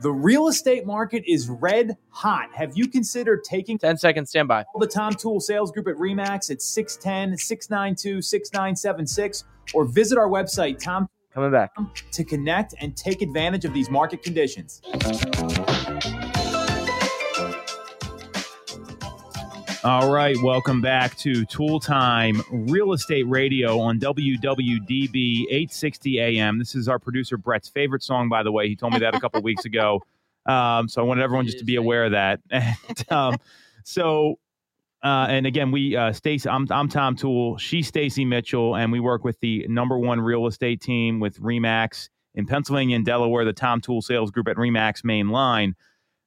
The 0.00 0.10
real 0.10 0.48
estate 0.48 0.84
market 0.84 1.22
is 1.24 1.48
red 1.48 1.96
hot. 2.08 2.48
Have 2.52 2.76
you 2.76 2.88
considered 2.88 3.44
taking 3.44 3.78
10 3.78 3.96
seconds 3.96 4.30
standby. 4.30 4.64
Call 4.64 4.80
the 4.80 4.88
Tom 4.88 5.12
Toole 5.12 5.38
Sales 5.38 5.70
Group 5.70 5.86
at 5.86 5.94
REMAX 5.94 6.50
at 6.50 6.60
610 6.60 7.38
692 7.38 8.22
6976 8.22 9.44
or 9.72 9.84
visit 9.84 10.18
our 10.18 10.28
website, 10.28 10.82
Tom, 10.82 11.08
Coming 11.34 11.50
back. 11.50 11.72
to 12.12 12.22
connect 12.22 12.74
and 12.80 12.96
take 12.96 13.20
advantage 13.20 13.64
of 13.64 13.74
these 13.74 13.90
market 13.90 14.22
conditions. 14.22 14.80
All 19.82 20.12
right, 20.12 20.36
welcome 20.44 20.80
back 20.80 21.16
to 21.18 21.44
Tool 21.46 21.80
Time 21.80 22.40
Real 22.52 22.92
Estate 22.92 23.24
Radio 23.24 23.80
on 23.80 23.98
WWDB 23.98 25.42
860 25.50 26.20
AM. 26.20 26.60
This 26.60 26.76
is 26.76 26.88
our 26.88 27.00
producer 27.00 27.36
Brett's 27.36 27.68
favorite 27.68 28.04
song, 28.04 28.28
by 28.28 28.44
the 28.44 28.52
way. 28.52 28.68
He 28.68 28.76
told 28.76 28.92
me 28.92 29.00
that 29.00 29.16
a 29.16 29.20
couple 29.20 29.42
weeks 29.42 29.64
ago, 29.64 30.00
um, 30.46 30.88
so 30.88 31.02
I 31.02 31.04
wanted 31.04 31.24
everyone 31.24 31.46
just 31.46 31.58
to 31.58 31.64
be 31.64 31.74
aware 31.74 32.04
of 32.04 32.12
that. 32.12 32.40
And, 32.50 33.12
um, 33.12 33.36
so, 33.82 34.38
uh, 35.04 35.26
and 35.28 35.46
again, 35.46 35.70
we 35.70 35.94
uh, 35.94 36.12
Stacy, 36.14 36.48
I'm 36.48 36.66
I'm 36.70 36.88
Tom 36.88 37.14
Toole. 37.14 37.58
She's 37.58 37.86
Stacy 37.86 38.24
Mitchell, 38.24 38.74
and 38.74 38.90
we 38.90 39.00
work 39.00 39.22
with 39.22 39.38
the 39.40 39.66
number 39.68 39.98
one 39.98 40.18
real 40.18 40.46
estate 40.46 40.80
team 40.80 41.20
with 41.20 41.38
Remax 41.40 42.08
in 42.34 42.46
Pennsylvania 42.46 42.96
and 42.96 43.04
Delaware, 43.04 43.44
the 43.44 43.52
Tom 43.52 43.82
Toole 43.82 44.00
Sales 44.00 44.30
Group 44.30 44.48
at 44.48 44.56
Remax 44.56 45.04
Main 45.04 45.28
Line. 45.28 45.74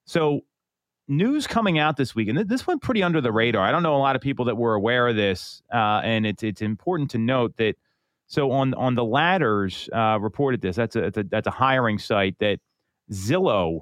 So 0.05 0.41
news 1.07 1.47
coming 1.47 1.79
out 1.79 1.97
this 1.97 2.13
week, 2.13 2.27
and 2.27 2.37
th- 2.37 2.47
this 2.47 2.67
went 2.67 2.83
pretty 2.83 3.01
under 3.01 3.19
the 3.19 3.31
radar. 3.31 3.65
I 3.65 3.71
don't 3.71 3.81
know 3.81 3.95
a 3.95 3.97
lot 3.97 4.15
of 4.15 4.21
people 4.21 4.45
that 4.45 4.57
were 4.57 4.75
aware 4.75 5.07
of 5.07 5.15
this, 5.15 5.63
uh, 5.73 6.01
and 6.03 6.27
it's 6.27 6.43
it's 6.43 6.61
important 6.61 7.09
to 7.11 7.17
note 7.17 7.57
that. 7.57 7.75
So 8.27 8.51
on 8.51 8.75
on 8.75 8.93
the 8.93 9.05
ladders 9.05 9.89
uh, 9.91 10.19
reported 10.21 10.61
this. 10.61 10.75
That's 10.75 10.95
a, 10.95 11.05
a 11.05 11.23
that's 11.23 11.47
a 11.47 11.51
hiring 11.51 11.97
site 11.97 12.37
that 12.39 12.59
Zillow. 13.11 13.79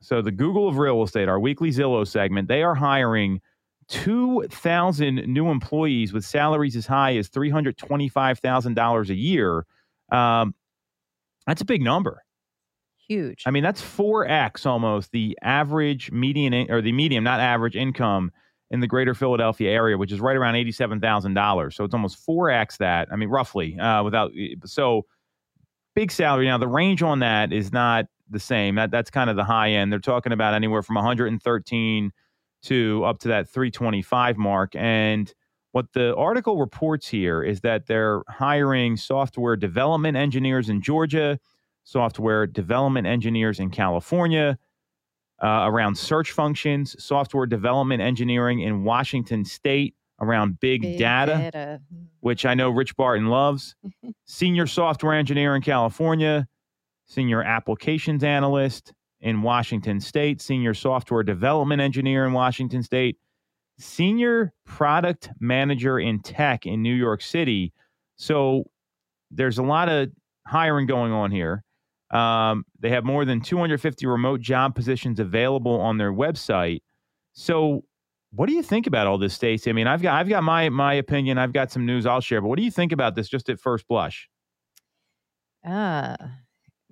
So 0.00 0.22
the 0.22 0.32
Google 0.32 0.66
of 0.66 0.78
real 0.78 1.02
estate, 1.02 1.28
our 1.28 1.38
weekly 1.38 1.70
Zillow 1.72 2.06
segment, 2.06 2.48
they 2.48 2.62
are 2.62 2.74
hiring 2.74 3.42
two 3.90 4.46
thousand 4.50 5.16
new 5.26 5.50
employees 5.50 6.12
with 6.12 6.24
salaries 6.24 6.76
as 6.76 6.86
high 6.86 7.16
as 7.16 7.28
three 7.28 7.50
hundred 7.50 7.76
twenty 7.76 8.08
five 8.08 8.38
thousand 8.38 8.74
dollars 8.74 9.10
a 9.10 9.14
year. 9.14 9.66
Um, 10.10 10.54
that's 11.46 11.60
a 11.60 11.64
big 11.64 11.82
number. 11.82 12.22
Huge. 13.08 13.42
I 13.44 13.50
mean, 13.50 13.64
that's 13.64 13.82
four 13.82 14.26
x 14.28 14.64
almost 14.64 15.10
the 15.10 15.36
average 15.42 16.12
median 16.12 16.54
in, 16.54 16.70
or 16.70 16.80
the 16.80 16.92
median, 16.92 17.24
not 17.24 17.40
average 17.40 17.74
income 17.74 18.30
in 18.70 18.78
the 18.78 18.86
greater 18.86 19.14
Philadelphia 19.14 19.68
area, 19.68 19.98
which 19.98 20.12
is 20.12 20.20
right 20.20 20.36
around 20.36 20.54
eighty-seven 20.54 21.00
thousand 21.00 21.34
dollars. 21.34 21.74
So 21.74 21.82
it's 21.82 21.92
almost 21.92 22.18
four 22.24 22.48
x 22.48 22.76
that. 22.76 23.08
I 23.10 23.16
mean, 23.16 23.28
roughly, 23.28 23.76
uh, 23.76 24.04
without 24.04 24.30
so 24.64 25.06
big 25.96 26.12
salary. 26.12 26.46
Now 26.46 26.58
the 26.58 26.68
range 26.68 27.02
on 27.02 27.18
that 27.18 27.52
is 27.52 27.72
not 27.72 28.06
the 28.30 28.38
same. 28.38 28.76
That 28.76 28.92
that's 28.92 29.10
kind 29.10 29.28
of 29.28 29.34
the 29.34 29.42
high 29.42 29.70
end. 29.70 29.90
They're 29.90 29.98
talking 29.98 30.30
about 30.30 30.54
anywhere 30.54 30.84
from 30.84 30.94
one 30.94 31.04
hundred 31.04 31.26
and 31.26 31.42
thirteen 31.42 32.12
to 32.64 33.04
up 33.04 33.18
to 33.20 33.28
that 33.28 33.48
three 33.48 33.70
twenty-five 33.70 34.36
mark. 34.36 34.74
And 34.76 35.32
what 35.72 35.92
the 35.92 36.14
article 36.16 36.58
reports 36.58 37.06
here 37.08 37.42
is 37.42 37.60
that 37.60 37.86
they're 37.86 38.22
hiring 38.28 38.96
software 38.96 39.56
development 39.56 40.16
engineers 40.16 40.68
in 40.68 40.82
Georgia 40.82 41.38
software 41.84 42.46
development 42.46 43.06
engineers 43.06 43.58
in 43.58 43.70
California, 43.70 44.58
uh, 45.42 45.64
around 45.66 45.96
search 45.96 46.32
functions, 46.32 46.94
software 47.02 47.46
development 47.46 48.02
engineering 48.02 48.60
in 48.60 48.84
Washington 48.84 49.44
State, 49.44 49.94
around 50.20 50.60
big, 50.60 50.82
Big 50.82 50.98
data, 50.98 51.32
data. 51.32 51.80
which 52.20 52.44
I 52.44 52.54
know 52.54 52.70
Rich 52.70 52.96
Barton 52.96 53.26
loves, 53.26 53.74
senior 54.26 54.66
software 54.66 55.14
engineer 55.14 55.56
in 55.56 55.62
California, 55.62 56.46
senior 57.06 57.42
applications 57.42 58.22
analyst 58.22 58.92
in 59.20 59.42
Washington 59.42 60.00
State, 60.00 60.40
senior 60.40 60.74
software 60.74 61.22
development 61.22 61.80
engineer 61.80 62.24
in 62.26 62.32
Washington 62.32 62.82
State, 62.82 63.18
senior 63.78 64.52
product 64.64 65.30
manager 65.40 65.98
in 65.98 66.20
tech 66.20 66.66
in 66.66 66.82
New 66.82 66.94
York 66.94 67.22
City. 67.22 67.72
So 68.16 68.64
there's 69.30 69.58
a 69.58 69.62
lot 69.62 69.88
of 69.88 70.10
hiring 70.46 70.86
going 70.86 71.12
on 71.12 71.30
here. 71.30 71.64
Um, 72.10 72.64
they 72.80 72.90
have 72.90 73.04
more 73.04 73.24
than 73.24 73.40
250 73.40 74.06
remote 74.06 74.40
job 74.40 74.74
positions 74.74 75.20
available 75.20 75.80
on 75.80 75.96
their 75.96 76.12
website. 76.12 76.80
So, 77.32 77.84
what 78.32 78.46
do 78.46 78.52
you 78.52 78.62
think 78.62 78.86
about 78.86 79.06
all 79.06 79.18
this, 79.18 79.34
Stacey? 79.34 79.70
I 79.70 79.72
mean, 79.72 79.86
I've 79.86 80.02
got 80.02 80.18
I've 80.18 80.28
got 80.28 80.42
my 80.42 80.68
my 80.68 80.94
opinion. 80.94 81.38
I've 81.38 81.52
got 81.52 81.70
some 81.70 81.86
news 81.86 82.06
I'll 82.06 82.20
share, 82.20 82.40
but 82.40 82.48
what 82.48 82.58
do 82.58 82.64
you 82.64 82.70
think 82.70 82.92
about 82.92 83.14
this 83.14 83.28
just 83.28 83.48
at 83.48 83.60
first 83.60 83.86
blush? 83.86 84.28
Ah, 85.64 86.16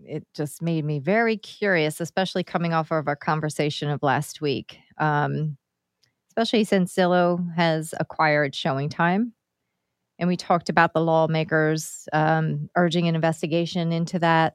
it 0.05 0.27
just 0.35 0.63
made 0.63 0.85
me 0.85 0.99
very 0.99 1.37
curious, 1.37 2.01
especially 2.01 2.45
coming 2.45 2.73
off 2.73 2.91
of 2.91 3.09
our 3.09 3.17
conversation 3.17 3.91
of 3.91 4.03
last 4.03 4.41
week. 4.41 4.79
Um, 4.99 5.57
especially 6.31 6.65
since 6.65 6.95
Zillow 6.95 7.55
has 7.57 7.95
acquired 7.99 8.55
Showing 8.55 8.89
Time, 8.89 9.33
and 10.19 10.29
we 10.29 10.37
talked 10.37 10.69
about 10.69 10.93
the 10.93 11.01
lawmakers 11.01 12.09
um, 12.13 12.69
urging 12.77 13.09
an 13.09 13.15
investigation 13.15 13.93
into 13.93 14.19
that. 14.19 14.55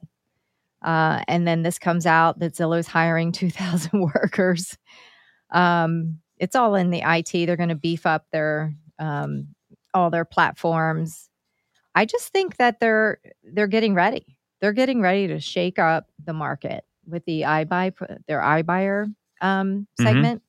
Uh, 0.82 1.22
and 1.28 1.46
then 1.46 1.62
this 1.62 1.78
comes 1.78 2.04
out 2.04 2.38
that 2.38 2.54
Zillow's 2.54 2.86
hiring 2.86 3.32
2,000 3.32 4.00
workers. 4.00 4.76
Um, 5.50 6.18
it's 6.38 6.56
all 6.56 6.74
in 6.74 6.90
the 6.90 7.02
IT. 7.04 7.46
They're 7.46 7.56
going 7.56 7.68
to 7.70 7.74
beef 7.74 8.06
up 8.06 8.26
their 8.32 8.74
um, 8.98 9.48
all 9.92 10.10
their 10.10 10.24
platforms. 10.24 11.28
I 11.94 12.04
just 12.04 12.32
think 12.32 12.56
that 12.56 12.80
they're 12.80 13.18
they're 13.44 13.68
getting 13.68 13.94
ready. 13.94 14.36
They're 14.64 14.72
getting 14.72 15.02
ready 15.02 15.26
to 15.26 15.40
shake 15.40 15.78
up 15.78 16.06
the 16.24 16.32
market 16.32 16.86
with 17.06 17.22
the 17.26 17.42
iBuy 17.42 17.92
their 18.26 18.40
iBuyer 18.40 19.14
um, 19.42 19.86
Mhm. 20.00 20.02
segment. 20.02 20.42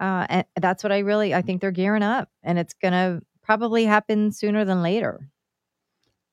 Uh, 0.00 0.26
and 0.28 0.46
that's 0.60 0.84
what 0.84 0.92
I 0.92 1.00
really 1.00 1.34
I 1.34 1.42
think 1.42 1.60
they're 1.60 1.72
gearing 1.72 2.04
up, 2.04 2.28
and 2.44 2.56
it's 2.56 2.72
going 2.72 2.92
to 2.92 3.20
probably 3.42 3.84
happen 3.84 4.30
sooner 4.30 4.64
than 4.64 4.80
later. 4.80 5.28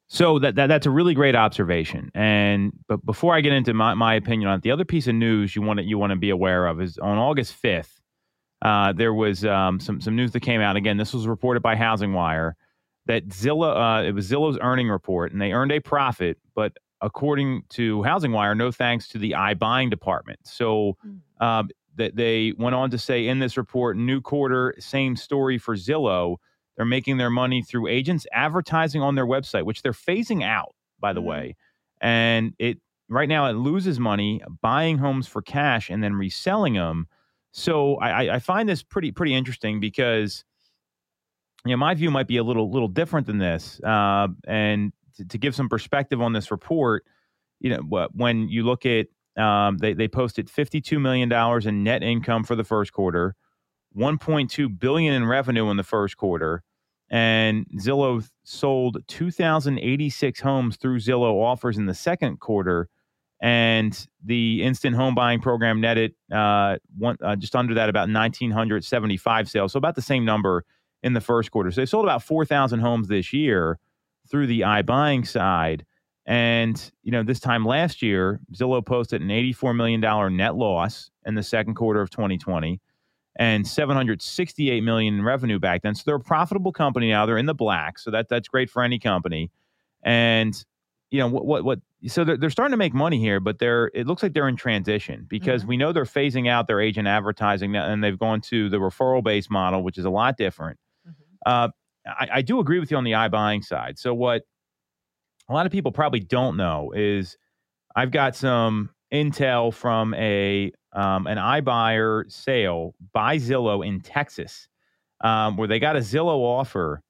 So 0.08 0.38
that, 0.38 0.54
that 0.54 0.68
that's 0.68 0.86
a 0.86 0.92
really 0.92 1.16
great 1.16 1.34
observation. 1.34 2.12
And 2.14 2.74
but 2.88 3.04
before 3.04 3.34
I 3.34 3.42
get 3.42 3.54
into 3.54 3.74
my, 3.74 3.96
my 3.96 4.14
opinion 4.14 4.48
on 4.52 4.60
it, 4.60 4.62
the 4.62 4.70
other 4.70 4.86
piece 4.86 5.08
of 5.08 5.16
news 5.16 5.56
you 5.56 5.64
want 5.64 5.80
to 5.80 5.86
you 5.86 5.98
want 5.98 6.12
to 6.12 6.16
be 6.16 6.30
aware 6.30 6.68
of 6.68 6.80
is 6.80 7.00
on 7.00 7.18
August 7.18 7.56
fifth, 7.56 8.00
uh, 8.62 8.94
there 8.94 9.16
was 9.16 9.44
um, 9.46 9.80
some 9.80 10.00
some 10.00 10.16
news 10.16 10.32
that 10.34 10.42
came 10.42 10.62
out. 10.62 10.76
Again, 10.76 10.98
this 10.98 11.12
was 11.12 11.26
reported 11.26 11.64
by 11.64 11.76
Housing 11.76 12.14
Wire. 12.14 12.56
that 13.06 13.28
Zillow, 13.30 13.76
uh, 13.76 14.04
it 14.04 14.12
was 14.12 14.30
Zillow's 14.30 14.60
earning 14.62 14.88
report, 14.90 15.32
and 15.32 15.42
they 15.42 15.52
earned 15.52 15.72
a 15.72 15.80
profit, 15.80 16.38
but 16.54 16.78
according 17.02 17.64
to 17.70 18.04
Housing 18.04 18.32
Wire, 18.32 18.56
no 18.56 18.72
thanks 18.72 19.08
to 19.10 19.18
the 19.18 19.32
iBuying 19.32 19.90
department. 19.90 20.40
So 20.44 20.98
um, 21.40 21.70
that 21.96 22.16
they 22.16 22.54
went 22.58 22.76
on 22.76 22.90
to 22.92 22.98
say 22.98 23.28
in 23.28 23.40
this 23.40 23.58
report, 23.58 23.98
new 23.98 24.22
quarter, 24.22 24.74
same 24.80 25.16
story 25.16 25.58
for 25.58 25.76
Zillow. 25.76 26.38
They're 26.78 26.86
making 26.86 27.18
their 27.18 27.30
money 27.30 27.62
through 27.62 27.88
agents 27.88 28.26
advertising 28.32 29.02
on 29.02 29.16
their 29.16 29.26
website, 29.28 29.64
which 29.66 29.82
they're 29.82 29.92
phasing 29.92 30.44
out, 30.44 30.76
by 31.00 31.12
the 31.14 31.22
Mhm. 31.22 31.26
way. 31.26 31.56
And 32.02 32.54
it 32.60 32.80
right 33.10 33.28
now 33.28 33.48
it 33.48 33.54
loses 33.54 34.00
money 34.00 34.42
buying 34.62 34.98
homes 35.00 35.28
for 35.28 35.42
cash 35.42 35.90
and 35.90 36.04
then 36.04 36.14
reselling 36.14 36.74
them. 36.76 37.08
So 37.52 37.96
I, 37.96 38.10
I- 38.28 38.36
I 38.36 38.40
find 38.40 38.70
this 38.70 38.84
pretty 38.84 39.12
pretty 39.12 39.34
interesting 39.34 39.80
because 39.80 40.46
you 41.66 41.72
know 41.72 41.78
my 41.78 41.94
view 41.94 42.12
might 42.12 42.28
be 42.28 42.38
a 42.38 42.44
little 42.44 42.72
little 42.72 42.88
different 42.88 43.28
than 43.28 43.40
this. 43.40 43.82
Uh, 43.84 44.28
and 44.48 44.94
to, 45.20 45.28
to 45.28 45.38
give 45.38 45.54
some 45.54 45.70
perspective 45.70 46.22
on 46.22 46.34
this 46.34 46.50
report, 46.50 47.06
you 47.60 47.70
know 47.70 48.08
when 48.14 48.48
you 48.48 48.64
look 48.64 48.86
at 48.86 49.08
um, 49.38 49.78
they 49.78 49.94
they 49.94 50.08
posted 50.08 50.50
fifty 50.50 50.82
two 50.82 51.00
million 51.00 51.30
dollars 51.30 51.66
in 51.66 51.84
net 51.84 52.04
income 52.04 52.44
for 52.44 52.56
the 52.56 52.64
first 52.64 52.94
quarter, 52.94 53.36
one 53.92 54.18
point 54.18 54.50
two 54.50 54.70
billion 54.70 55.14
in 55.14 55.28
revenue 55.28 55.70
in 55.70 55.78
the 55.78 55.84
first 55.84 56.18
quarter, 56.18 56.64
and 57.10 57.66
Zillow 57.78 58.28
sold 58.44 58.98
two 59.08 59.30
thousand 59.30 59.80
eighty 59.80 60.10
six 60.10 60.40
homes 60.40 60.78
through 60.78 61.00
Zillow 61.00 61.44
offers 61.44 61.78
in 61.78 61.86
the 61.86 61.94
second 61.94 62.40
quarter, 62.40 62.88
and 63.42 64.08
the 64.24 64.64
instant 64.64 64.96
home 64.96 65.16
buying 65.16 65.42
program 65.42 65.82
netted 65.82 66.16
uh, 66.32 66.78
one 66.98 67.18
uh, 67.22 67.36
just 67.36 67.56
under 67.56 67.74
that 67.74 67.90
about 67.90 68.10
nineteen 68.10 68.52
hundred 68.52 68.86
seventy 68.86 69.18
five 69.18 69.50
sales, 69.50 69.74
so 69.74 69.78
about 69.78 69.96
the 69.96 70.02
same 70.02 70.24
number 70.24 70.64
in 71.04 71.14
the 71.14 71.22
first 71.22 71.52
quarter. 71.52 71.72
So 71.72 71.82
they 71.82 71.86
sold 71.86 72.06
about 72.06 72.24
four 72.24 72.46
thousand 72.46 72.80
homes 72.80 73.10
this 73.10 73.34
year 73.34 73.80
through 74.30 74.48
the 74.48 74.62
iBuying 74.62 75.28
side. 75.28 75.86
And, 76.26 76.92
you 77.02 77.12
know, 77.12 77.24
this 77.24 77.40
time 77.40 77.66
last 77.66 78.02
year, 78.02 78.40
Zillow 78.54 78.86
posted 78.86 79.22
an 79.22 79.30
$84 79.30 79.76
million 79.76 80.38
net 80.38 80.56
loss 80.56 81.10
in 81.26 81.36
the 81.36 81.44
second 81.44 81.76
quarter 81.76 82.02
of 82.02 82.10
2020 82.12 82.80
and 83.38 83.66
768 83.66 84.84
million 84.84 85.16
in 85.16 85.24
revenue 85.24 85.60
back 85.60 85.82
then. 85.82 85.96
So 85.96 86.04
they're 86.06 86.16
a 86.16 86.20
profitable 86.20 86.72
company 86.72 87.10
now. 87.10 87.26
They're 87.26 87.38
in 87.38 87.46
the 87.46 87.56
black. 87.56 87.98
So 87.98 88.12
that 88.12 88.30
that's 88.30 88.48
great 88.48 88.70
for 88.70 88.84
any 88.84 89.00
company. 89.00 89.50
And, 90.04 90.64
you 91.10 91.20
know, 91.20 91.28
what 91.28 91.46
what 91.46 91.64
what 91.64 91.80
so 92.08 92.24
they're, 92.24 92.38
they're 92.38 92.50
starting 92.50 92.72
to 92.72 92.78
make 92.78 92.94
money 92.94 93.20
here, 93.20 93.40
but 93.40 93.60
they're 93.60 93.92
it 93.94 94.08
looks 94.08 94.22
like 94.22 94.34
they're 94.34 94.48
in 94.48 94.56
transition 94.56 95.26
because 95.28 95.66
we 95.66 95.78
know 95.78 95.92
they're 95.92 96.06
phasing 96.06 96.48
out 96.48 96.68
their 96.68 96.80
agent 96.80 97.08
advertising 97.08 97.72
now, 97.72 97.92
and 97.92 98.04
they've 98.04 98.20
gone 98.20 98.42
to 98.42 98.70
the 98.70 98.78
referral 98.78 99.24
based 99.24 99.50
model, 99.50 99.84
which 99.84 99.98
is 99.98 100.06
a 100.06 100.10
lot 100.10 100.38
different. 100.38 100.78
Uh, 101.46 101.70
I, 102.06 102.28
I 102.36 102.42
do 102.42 102.60
agree 102.60 102.80
with 102.80 102.92
you 102.92 102.98
on 102.98 103.04
the 103.04 103.12
iBuying 103.12 103.64
side. 103.64 104.00
So 104.00 104.14
what 104.14 104.44
a 105.50 105.54
lot 105.54 105.66
of 105.66 105.72
people 105.72 105.92
probably 105.92 106.20
don't 106.20 106.58
know 106.58 106.92
is 106.96 107.38
I've 107.96 108.12
got 108.12 108.36
some 108.36 108.90
intel 109.12 109.74
from 109.74 110.14
a 110.14 110.72
um, 110.94 111.28
an 111.28 111.38
iBuyer 111.38 112.32
sale 112.32 112.96
by 113.14 113.38
Zillow 113.38 113.86
in 113.86 114.02
Texas, 114.02 114.68
um, 115.22 115.58
where 115.58 115.68
they 115.68 115.80
got 115.80 115.96
a 115.96 116.00
Zillow 116.00 116.40
offer, 116.40 117.02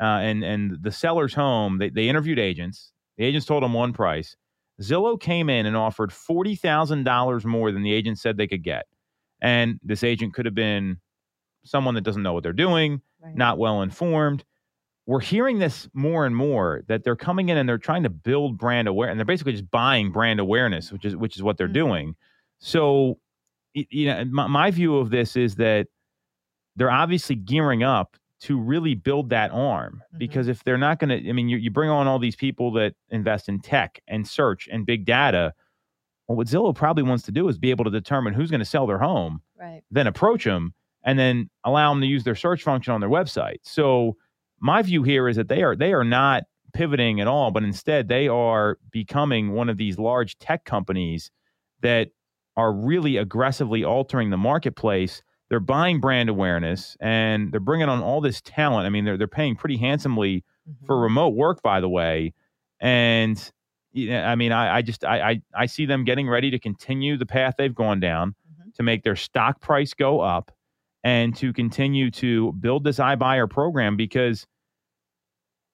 uh, 0.00 0.04
and 0.04 0.44
and 0.44 0.78
the 0.82 0.92
seller's 0.92 1.34
home. 1.34 1.78
They 1.78 1.90
they 1.90 2.08
interviewed 2.08 2.38
agents. 2.38 2.92
The 3.16 3.24
agents 3.24 3.46
told 3.46 3.62
them 3.62 3.72
one 3.72 3.92
price. 3.92 4.36
Zillow 4.82 5.18
came 5.18 5.48
in 5.48 5.66
and 5.66 5.76
offered 5.76 6.12
forty 6.12 6.54
thousand 6.54 7.04
dollars 7.04 7.44
more 7.44 7.72
than 7.72 7.82
the 7.82 7.92
agent 7.92 8.18
said 8.18 8.36
they 8.36 8.46
could 8.46 8.62
get, 8.62 8.86
and 9.40 9.80
this 9.82 10.02
agent 10.04 10.34
could 10.34 10.44
have 10.44 10.54
been 10.54 10.98
someone 11.66 11.94
that 11.94 12.02
doesn't 12.02 12.22
know 12.22 12.32
what 12.32 12.42
they're 12.42 12.52
doing, 12.52 13.00
Right. 13.20 13.34
not 13.34 13.58
well 13.58 13.82
informed. 13.82 14.44
We're 15.06 15.20
hearing 15.20 15.58
this 15.58 15.88
more 15.94 16.26
and 16.26 16.34
more 16.34 16.82
that 16.88 17.04
they're 17.04 17.16
coming 17.16 17.48
in 17.48 17.56
and 17.56 17.68
they're 17.68 17.78
trying 17.78 18.02
to 18.04 18.10
build 18.10 18.58
brand 18.58 18.88
awareness, 18.88 19.12
and 19.12 19.20
they're 19.20 19.24
basically 19.24 19.52
just 19.52 19.70
buying 19.70 20.10
brand 20.10 20.40
awareness, 20.40 20.90
which 20.92 21.04
is 21.04 21.14
which 21.16 21.36
is 21.36 21.42
what 21.42 21.56
they're 21.58 21.68
Mhm. 21.68 21.72
doing. 21.74 22.16
So, 22.58 23.18
you 23.74 24.06
know, 24.06 24.24
my, 24.26 24.46
my 24.46 24.70
view 24.70 24.96
of 24.96 25.10
this 25.10 25.36
is 25.36 25.56
that 25.56 25.86
they're 26.76 26.90
obviously 26.90 27.36
gearing 27.36 27.82
up 27.82 28.16
to 28.40 28.58
really 28.58 28.94
build 28.94 29.30
that 29.30 29.50
arm 29.52 30.02
Mhm. 30.14 30.18
because 30.18 30.48
if 30.48 30.62
they're 30.64 30.76
not 30.78 30.98
going 30.98 31.08
to, 31.22 31.28
I 31.28 31.32
mean, 31.32 31.48
you, 31.48 31.56
you 31.56 31.70
bring 31.70 31.88
on 31.90 32.06
all 32.06 32.18
these 32.18 32.36
people 32.36 32.70
that 32.72 32.94
invest 33.10 33.48
in 33.48 33.60
tech 33.60 34.00
and 34.08 34.26
search 34.26 34.68
and 34.70 34.84
big 34.84 35.04
data. 35.04 35.54
Well, 36.28 36.36
what 36.36 36.48
Zillow 36.48 36.74
probably 36.74 37.02
wants 37.04 37.24
to 37.24 37.32
do 37.32 37.48
is 37.48 37.56
be 37.58 37.70
able 37.70 37.84
to 37.84 37.90
determine 37.90 38.34
who's 38.34 38.50
going 38.50 38.58
to 38.60 38.64
sell 38.66 38.86
their 38.86 38.98
home 38.98 39.40
Right. 39.58 39.82
then 39.90 40.06
approach 40.06 40.44
them 40.44 40.74
and 41.06 41.18
then 41.18 41.48
allow 41.64 41.90
them 41.92 42.02
to 42.02 42.06
use 42.06 42.24
their 42.24 42.34
search 42.34 42.62
function 42.62 42.92
on 42.92 43.00
their 43.00 43.08
website. 43.08 43.58
So 43.62 44.16
my 44.60 44.82
view 44.82 45.02
here 45.02 45.28
is 45.28 45.36
that 45.36 45.48
they 45.48 45.62
are 45.62 45.74
they 45.74 45.94
are 45.94 46.04
not 46.04 46.42
pivoting 46.74 47.20
at 47.22 47.26
all, 47.28 47.50
but 47.50 47.62
instead 47.62 48.08
they 48.08 48.28
are 48.28 48.78
becoming 48.90 49.52
one 49.52 49.70
of 49.70 49.78
these 49.78 49.98
large 49.98 50.36
tech 50.38 50.64
companies 50.66 51.30
that 51.80 52.08
are 52.58 52.72
really 52.72 53.16
aggressively 53.16 53.82
altering 53.84 54.28
the 54.30 54.36
marketplace. 54.36 55.22
They're 55.48 55.60
buying 55.60 56.00
brand 56.00 56.28
awareness 56.28 56.96
and 57.00 57.52
they're 57.52 57.60
bringing 57.60 57.88
on 57.88 58.02
all 58.02 58.20
this 58.20 58.40
talent. 58.42 58.84
I 58.86 58.90
mean, 58.90 59.04
they're 59.06 59.16
they're 59.16 59.28
paying 59.28 59.56
pretty 59.56 59.76
handsomely 59.78 60.44
for 60.86 60.96
Mhm. 60.96 61.02
remote 61.02 61.34
work, 61.34 61.62
by 61.62 61.80
the 61.80 61.88
way. 61.88 62.34
And 62.80 63.50
you 63.92 64.10
know, 64.10 64.22
I 64.24 64.34
mean, 64.34 64.52
I, 64.52 64.76
I 64.78 64.82
just 64.82 65.04
I, 65.04 65.30
I 65.30 65.42
I 65.54 65.66
see 65.66 65.86
them 65.86 66.04
getting 66.04 66.28
ready 66.28 66.50
to 66.50 66.58
continue 66.58 67.16
the 67.16 67.24
path 67.26 67.54
they've 67.56 67.74
gone 67.74 68.00
down 68.00 68.34
Mhm. 68.60 68.74
to 68.74 68.82
make 68.82 69.04
their 69.04 69.16
stock 69.16 69.60
price 69.60 69.94
go 69.94 70.20
up 70.20 70.50
and 71.06 71.36
to 71.36 71.52
continue 71.52 72.10
to 72.10 72.50
build 72.54 72.82
this 72.82 72.98
iBuyer 72.98 73.48
program 73.48 73.96
because 73.96 74.44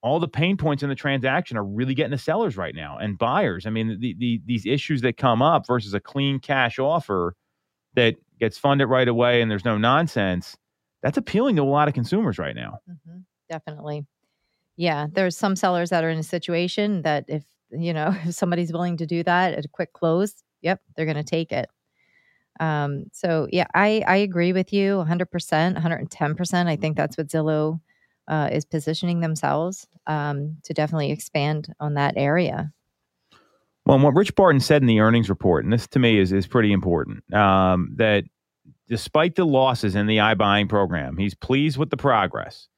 all 0.03 0.21
the 0.21 0.29
pain 0.29 0.59
points 0.59 0.83
in 0.83 0.91
the 0.91 0.95
transaction 0.95 1.57
are 1.57 1.65
really 1.65 1.95
getting 1.95 2.11
to 2.11 2.19
sellers 2.19 2.59
right 2.59 2.75
now 2.75 2.99
and 2.99 3.17
buyers. 3.17 3.65
I 3.65 3.71
mean, 3.71 3.99
the, 3.99 4.15
the 4.19 4.43
these 4.45 4.67
issues 4.67 5.01
that 5.01 5.17
come 5.17 5.41
up 5.41 5.67
versus 5.67 5.95
a 5.95 6.01
clean 6.01 6.39
cash 6.39 6.79
offer 6.79 7.35
that 7.95 8.17
gets 8.41 8.59
funded 8.59 8.91
right 8.91 9.09
away 9.09 9.41
and 9.41 9.51
there's 9.51 9.65
no 9.65 9.79
nonsense. 9.79 10.55
That's 11.03 11.17
appealing 11.17 11.57
to 11.57 11.63
a 11.63 11.65
lot 11.65 11.89
of 11.89 11.95
consumers 11.95 12.39
right 12.39 12.55
now. 12.55 12.81
hmm 12.87 13.21
Definitely. 13.49 14.07
Yeah. 14.77 15.07
There's 15.11 15.37
some 15.37 15.57
sellers 15.57 15.91
that 15.91 16.05
are 16.05 16.11
in 16.11 16.19
a 16.19 16.23
situation 16.23 17.03
that 17.03 17.25
if, 17.29 17.45
you 17.71 17.95
know, 17.95 18.15
if 18.25 18.35
somebody's 18.35 18.73
willing 18.73 18.99
to 18.99 19.07
do 19.07 19.23
that 19.23 19.55
at 19.55 19.65
a 19.65 19.69
quick 19.69 19.95
close, 19.95 20.43
yep, 20.61 20.83
they're 20.95 21.07
going 21.07 21.17
to 21.17 21.23
take 21.23 21.53
it. 21.53 21.71
Um, 22.63 23.07
so 23.13 23.49
yeah, 23.51 23.67
I, 23.75 24.05
I 24.07 24.17
agree 24.17 24.53
with 24.53 24.73
you 24.73 25.05
100%, 25.05 25.27
110%. 25.29 26.67
I 26.67 26.77
think 26.77 26.97
that's 26.97 27.19
what 27.19 27.27
Zillow 27.27 27.81
uh, 28.29 28.51
is 28.53 28.65
positioning 28.65 29.19
themselves 29.19 29.89
um, 30.07 30.59
to 30.63 30.73
definitely 30.73 31.11
expand 31.11 31.75
on 31.81 31.95
that 31.95 32.15
area. 32.17 32.73
Well, 33.85 33.99
what 33.99 34.15
Rich 34.15 34.37
Barton 34.37 34.61
said 34.61 34.81
in 34.81 34.87
the 34.87 35.01
earnings 35.01 35.29
report, 35.29 35.65
and 35.65 35.73
this 35.73 35.89
to 35.89 35.99
me 35.99 36.21
is 36.21 36.31
is 36.31 36.47
pretty 36.47 36.73
important, 36.73 37.35
um, 37.35 37.95
that 37.97 38.23
despite 38.89 39.35
the 39.35 39.45
losses 39.45 39.97
in 39.97 40.07
the 40.07 40.19
iBuying 40.19 40.69
program, 40.69 41.17
he's 41.17 41.35
pleased 41.35 41.79
with 41.79 41.91
the 41.91 41.97
progress, 41.97 42.69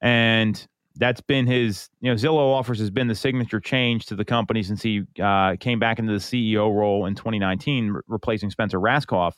and 0.00 0.64
that's 0.96 1.20
been 1.20 1.46
his. 1.46 1.88
You 2.00 2.10
know, 2.10 2.16
Zillow 2.16 2.52
offers 2.52 2.78
has 2.78 2.90
been 2.90 3.08
the 3.08 3.14
signature 3.14 3.60
change 3.60 4.06
to 4.06 4.16
the 4.16 4.24
company 4.24 4.62
since 4.62 4.82
he 4.82 5.02
uh, 5.22 5.56
came 5.58 5.78
back 5.78 5.98
into 5.98 6.12
the 6.12 6.18
CEO 6.18 6.74
role 6.74 7.06
in 7.06 7.14
2019, 7.14 7.90
re- 7.90 8.00
replacing 8.06 8.50
Spencer 8.50 8.80
Rascoff. 8.80 9.32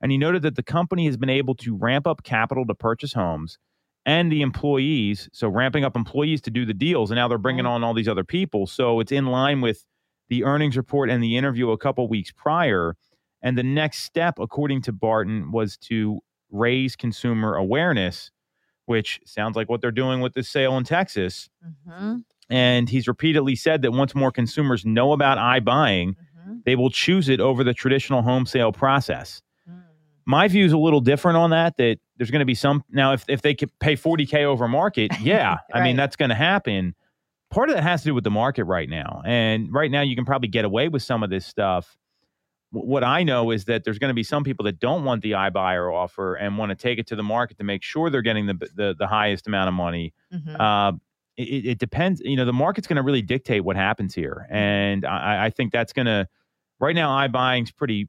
And 0.00 0.12
he 0.12 0.18
noted 0.18 0.42
that 0.42 0.54
the 0.54 0.62
company 0.62 1.06
has 1.06 1.16
been 1.16 1.30
able 1.30 1.54
to 1.56 1.76
ramp 1.76 2.06
up 2.06 2.22
capital 2.22 2.64
to 2.66 2.74
purchase 2.74 3.12
homes 3.12 3.58
and 4.06 4.30
the 4.30 4.42
employees. 4.42 5.28
So 5.32 5.48
ramping 5.48 5.84
up 5.84 5.96
employees 5.96 6.40
to 6.42 6.50
do 6.50 6.64
the 6.64 6.74
deals, 6.74 7.10
and 7.10 7.16
now 7.16 7.28
they're 7.28 7.38
bringing 7.38 7.66
on 7.66 7.82
all 7.82 7.94
these 7.94 8.08
other 8.08 8.24
people. 8.24 8.66
So 8.66 9.00
it's 9.00 9.12
in 9.12 9.26
line 9.26 9.60
with 9.60 9.84
the 10.28 10.44
earnings 10.44 10.76
report 10.76 11.10
and 11.10 11.22
the 11.22 11.36
interview 11.36 11.70
a 11.70 11.78
couple 11.78 12.06
weeks 12.08 12.30
prior. 12.30 12.94
And 13.42 13.56
the 13.56 13.62
next 13.62 13.98
step, 13.98 14.38
according 14.38 14.82
to 14.82 14.92
Barton, 14.92 15.52
was 15.52 15.76
to 15.78 16.20
raise 16.50 16.96
consumer 16.96 17.54
awareness, 17.54 18.30
which 18.88 19.20
sounds 19.24 19.56
like 19.56 19.68
what 19.68 19.80
they're 19.80 19.90
doing 19.90 20.20
with 20.20 20.34
this 20.34 20.48
sale 20.48 20.76
in 20.76 20.84
Texas. 20.84 21.48
Mm-hmm. 21.88 22.16
And 22.50 22.88
he's 22.88 23.06
repeatedly 23.06 23.54
said 23.56 23.82
that 23.82 23.92
once 23.92 24.14
more 24.14 24.32
consumers 24.32 24.84
know 24.86 25.12
about 25.12 25.38
iBuying, 25.38 26.14
Mm-hmm. 26.48 26.58
they 26.64 26.76
will 26.76 26.90
choose 26.90 27.28
it 27.28 27.40
over 27.40 27.62
the 27.62 27.74
traditional 27.74 28.22
home 28.22 28.46
sale 28.46 28.72
process. 28.72 29.42
My 30.24 30.46
view 30.48 30.64
is 30.64 30.72
a 30.72 30.78
little 30.78 31.00
different 31.00 31.36
on 31.38 31.50
that. 31.50 31.76
That 31.78 31.98
there's 32.16 32.30
going 32.30 32.40
to 32.40 32.46
be 32.46 32.54
some 32.54 32.84
now 32.90 33.12
if 33.12 33.24
if 33.28 33.42
they 33.42 33.54
could 33.54 33.70
pay 33.80 33.96
40k 33.96 34.44
over 34.44 34.68
market, 34.68 35.10
yeah, 35.20 35.58
I 35.72 35.82
mean 35.82 35.96
that's 35.96 36.16
going 36.16 36.28
to 36.28 36.34
happen. 36.34 36.94
Part 37.50 37.70
of 37.70 37.76
that 37.76 37.82
has 37.82 38.02
to 38.02 38.08
do 38.08 38.14
with 38.14 38.24
the 38.24 38.30
market 38.30 38.64
right 38.64 38.88
now, 38.88 39.22
and 39.24 39.72
right 39.72 39.90
now 39.90 40.02
you 40.02 40.14
can 40.14 40.26
probably 40.26 40.48
get 40.48 40.64
away 40.66 40.88
with 40.88 41.02
some 41.02 41.22
of 41.22 41.30
this 41.30 41.46
stuff. 41.46 41.96
Wh- 42.70 42.84
What 42.84 43.04
I 43.04 43.22
know 43.22 43.50
is 43.50 43.64
that 43.66 43.84
there's 43.84 43.98
going 43.98 44.10
to 44.10 44.14
be 44.14 44.22
some 44.22 44.44
people 44.44 44.64
that 44.66 44.78
don't 44.80 45.04
want 45.04 45.22
the 45.22 45.32
iBuyer 45.32 45.92
offer 45.94 46.34
and 46.34 46.58
want 46.58 46.70
to 46.70 46.76
take 46.76 46.98
it 46.98 47.06
to 47.08 47.16
the 47.16 47.22
market 47.22 47.58
to 47.58 47.64
make 47.64 47.82
sure 47.82 48.10
they're 48.10 48.22
getting 48.22 48.46
the 48.46 48.54
the, 48.74 48.94
the 48.98 49.06
highest 49.06 49.46
amount 49.46 49.68
of 49.68 49.74
money. 49.74 50.12
Mm-hmm. 50.32 50.60
Uh, 50.60 50.92
it, 51.36 51.66
it 51.66 51.78
depends. 51.78 52.20
You 52.24 52.36
know, 52.36 52.44
the 52.44 52.52
market's 52.52 52.86
going 52.88 52.96
to 52.96 53.02
really 53.02 53.22
dictate 53.22 53.64
what 53.64 53.76
happens 53.76 54.14
here, 54.14 54.46
and 54.50 55.04
I, 55.04 55.46
I 55.46 55.50
think 55.50 55.72
that's 55.72 55.92
going 55.92 56.06
to. 56.06 56.28
Right 56.80 56.94
now, 56.94 57.10
iBuying's 57.26 57.70
pretty 57.72 58.08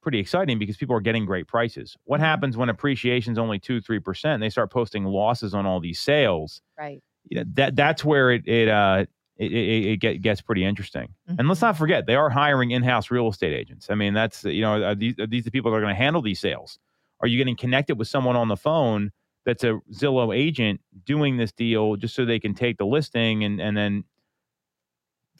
pretty 0.00 0.18
exciting 0.18 0.58
because 0.58 0.76
people 0.76 0.94
are 0.96 1.00
getting 1.00 1.26
great 1.26 1.46
prices. 1.46 1.96
What 2.04 2.20
Mhm. 2.20 2.24
happens 2.24 2.56
when 2.56 2.68
appreciation's 2.68 3.36
only 3.38 3.58
two 3.58 3.80
three 3.80 3.98
percent? 4.00 4.40
They 4.40 4.48
start 4.50 4.70
posting 4.70 5.04
losses 5.04 5.54
on 5.54 5.66
all 5.66 5.80
these 5.80 5.98
sales. 5.98 6.62
Right. 6.78 7.02
you 7.28 7.38
know, 7.38 7.44
that 7.54 7.74
that's 7.76 8.04
where 8.04 8.30
it 8.30 8.46
it 8.48 8.68
uh 8.68 9.04
it, 9.38 9.52
it, 9.52 9.86
it 9.92 9.96
get, 10.00 10.20
gets 10.20 10.40
pretty 10.40 10.64
interesting. 10.64 11.14
And 11.28 11.48
let's 11.48 11.60
Mm-hmm. 11.60 11.66
not 11.66 11.76
forget 11.78 12.06
they 12.06 12.16
are 12.16 12.28
hiring 12.30 12.72
in-house 12.72 13.10
real 13.10 13.28
estate 13.28 13.54
agents. 13.54 13.88
I 13.88 13.94
mean, 13.94 14.12
that's 14.14 14.44
you 14.44 14.62
know 14.62 14.82
are 14.82 14.94
these 14.94 15.14
are 15.18 15.26
these 15.26 15.44
the 15.44 15.50
people 15.50 15.70
that 15.70 15.76
are 15.78 15.80
going 15.80 15.94
to 15.94 16.00
handle 16.02 16.22
these 16.22 16.40
sales? 16.40 16.78
Are 17.20 17.26
you 17.28 17.38
getting 17.38 17.56
connected 17.56 17.98
with 17.98 18.08
someone 18.08 18.36
on 18.36 18.48
the 18.48 18.56
phone 18.56 19.10
that's 19.44 19.64
a 19.64 19.80
Zillow 19.92 20.36
agent 20.36 20.80
doing 21.04 21.36
this 21.36 21.52
deal 21.52 21.96
just 21.96 22.14
so 22.14 22.24
they 22.24 22.38
can 22.40 22.52
take 22.54 22.78
the 22.78 22.84
listing 22.86 23.44
and 23.44 23.60
and 23.60 23.76
then 23.76 24.04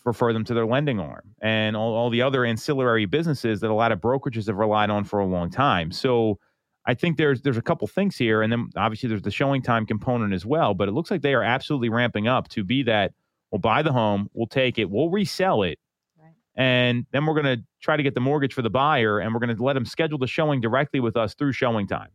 refer 0.04 0.32
them 0.32 0.44
to 0.44 0.54
their 0.54 0.64
lending 0.66 1.00
arm 1.00 1.34
and 1.42 1.76
all, 1.76 1.92
all 1.94 2.08
the 2.08 2.22
other 2.22 2.44
ancillary 2.44 3.04
businesses 3.04 3.60
that 3.60 3.70
a 3.70 3.74
lot 3.74 3.92
of 3.92 4.00
brokerages 4.00 4.46
have 4.46 4.56
relied 4.56 4.88
on 4.90 5.04
for 5.04 5.18
a 5.18 5.26
long 5.26 5.50
time. 5.50 5.90
So 5.90 6.38
I 6.86 6.94
think 6.94 7.18
there's 7.18 7.42
there's 7.42 7.58
a 7.58 7.62
couple 7.62 7.86
things 7.88 8.16
here, 8.16 8.40
and 8.40 8.50
then 8.50 8.70
obviously 8.76 9.08
there's 9.08 9.22
the 9.22 9.30
showing 9.30 9.60
time 9.60 9.84
component 9.84 10.32
as 10.32 10.46
well. 10.46 10.72
But 10.72 10.88
it 10.88 10.92
looks 10.92 11.10
like 11.10 11.20
they 11.22 11.34
are 11.34 11.42
absolutely 11.42 11.88
ramping 11.90 12.28
up 12.28 12.48
to 12.50 12.64
be 12.64 12.82
that. 12.84 13.12
We'll 13.50 13.60
buy 13.60 13.82
the 13.82 13.92
home, 13.92 14.28
we'll 14.34 14.46
take 14.46 14.78
it, 14.78 14.90
we'll 14.90 15.10
resell 15.10 15.62
it, 15.62 15.78
Right. 16.20 16.34
and 16.54 17.06
then 17.12 17.24
we're 17.24 17.40
going 17.40 17.58
to 17.58 17.64
try 17.80 17.96
to 17.96 18.02
get 18.02 18.14
the 18.14 18.20
mortgage 18.20 18.52
for 18.52 18.62
the 18.62 18.70
buyer, 18.70 19.18
and 19.20 19.32
we're 19.32 19.40
going 19.40 19.56
to 19.56 19.62
let 19.62 19.72
them 19.72 19.86
schedule 19.86 20.18
the 20.18 20.26
showing 20.26 20.60
directly 20.60 21.00
with 21.00 21.16
us 21.16 21.34
through 21.34 21.52
showing 21.52 21.86
time. 21.86 22.10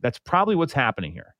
That's 0.00 0.18
probably 0.18 0.56
what's 0.56 0.72
happening 0.72 1.12
here. 1.12 1.34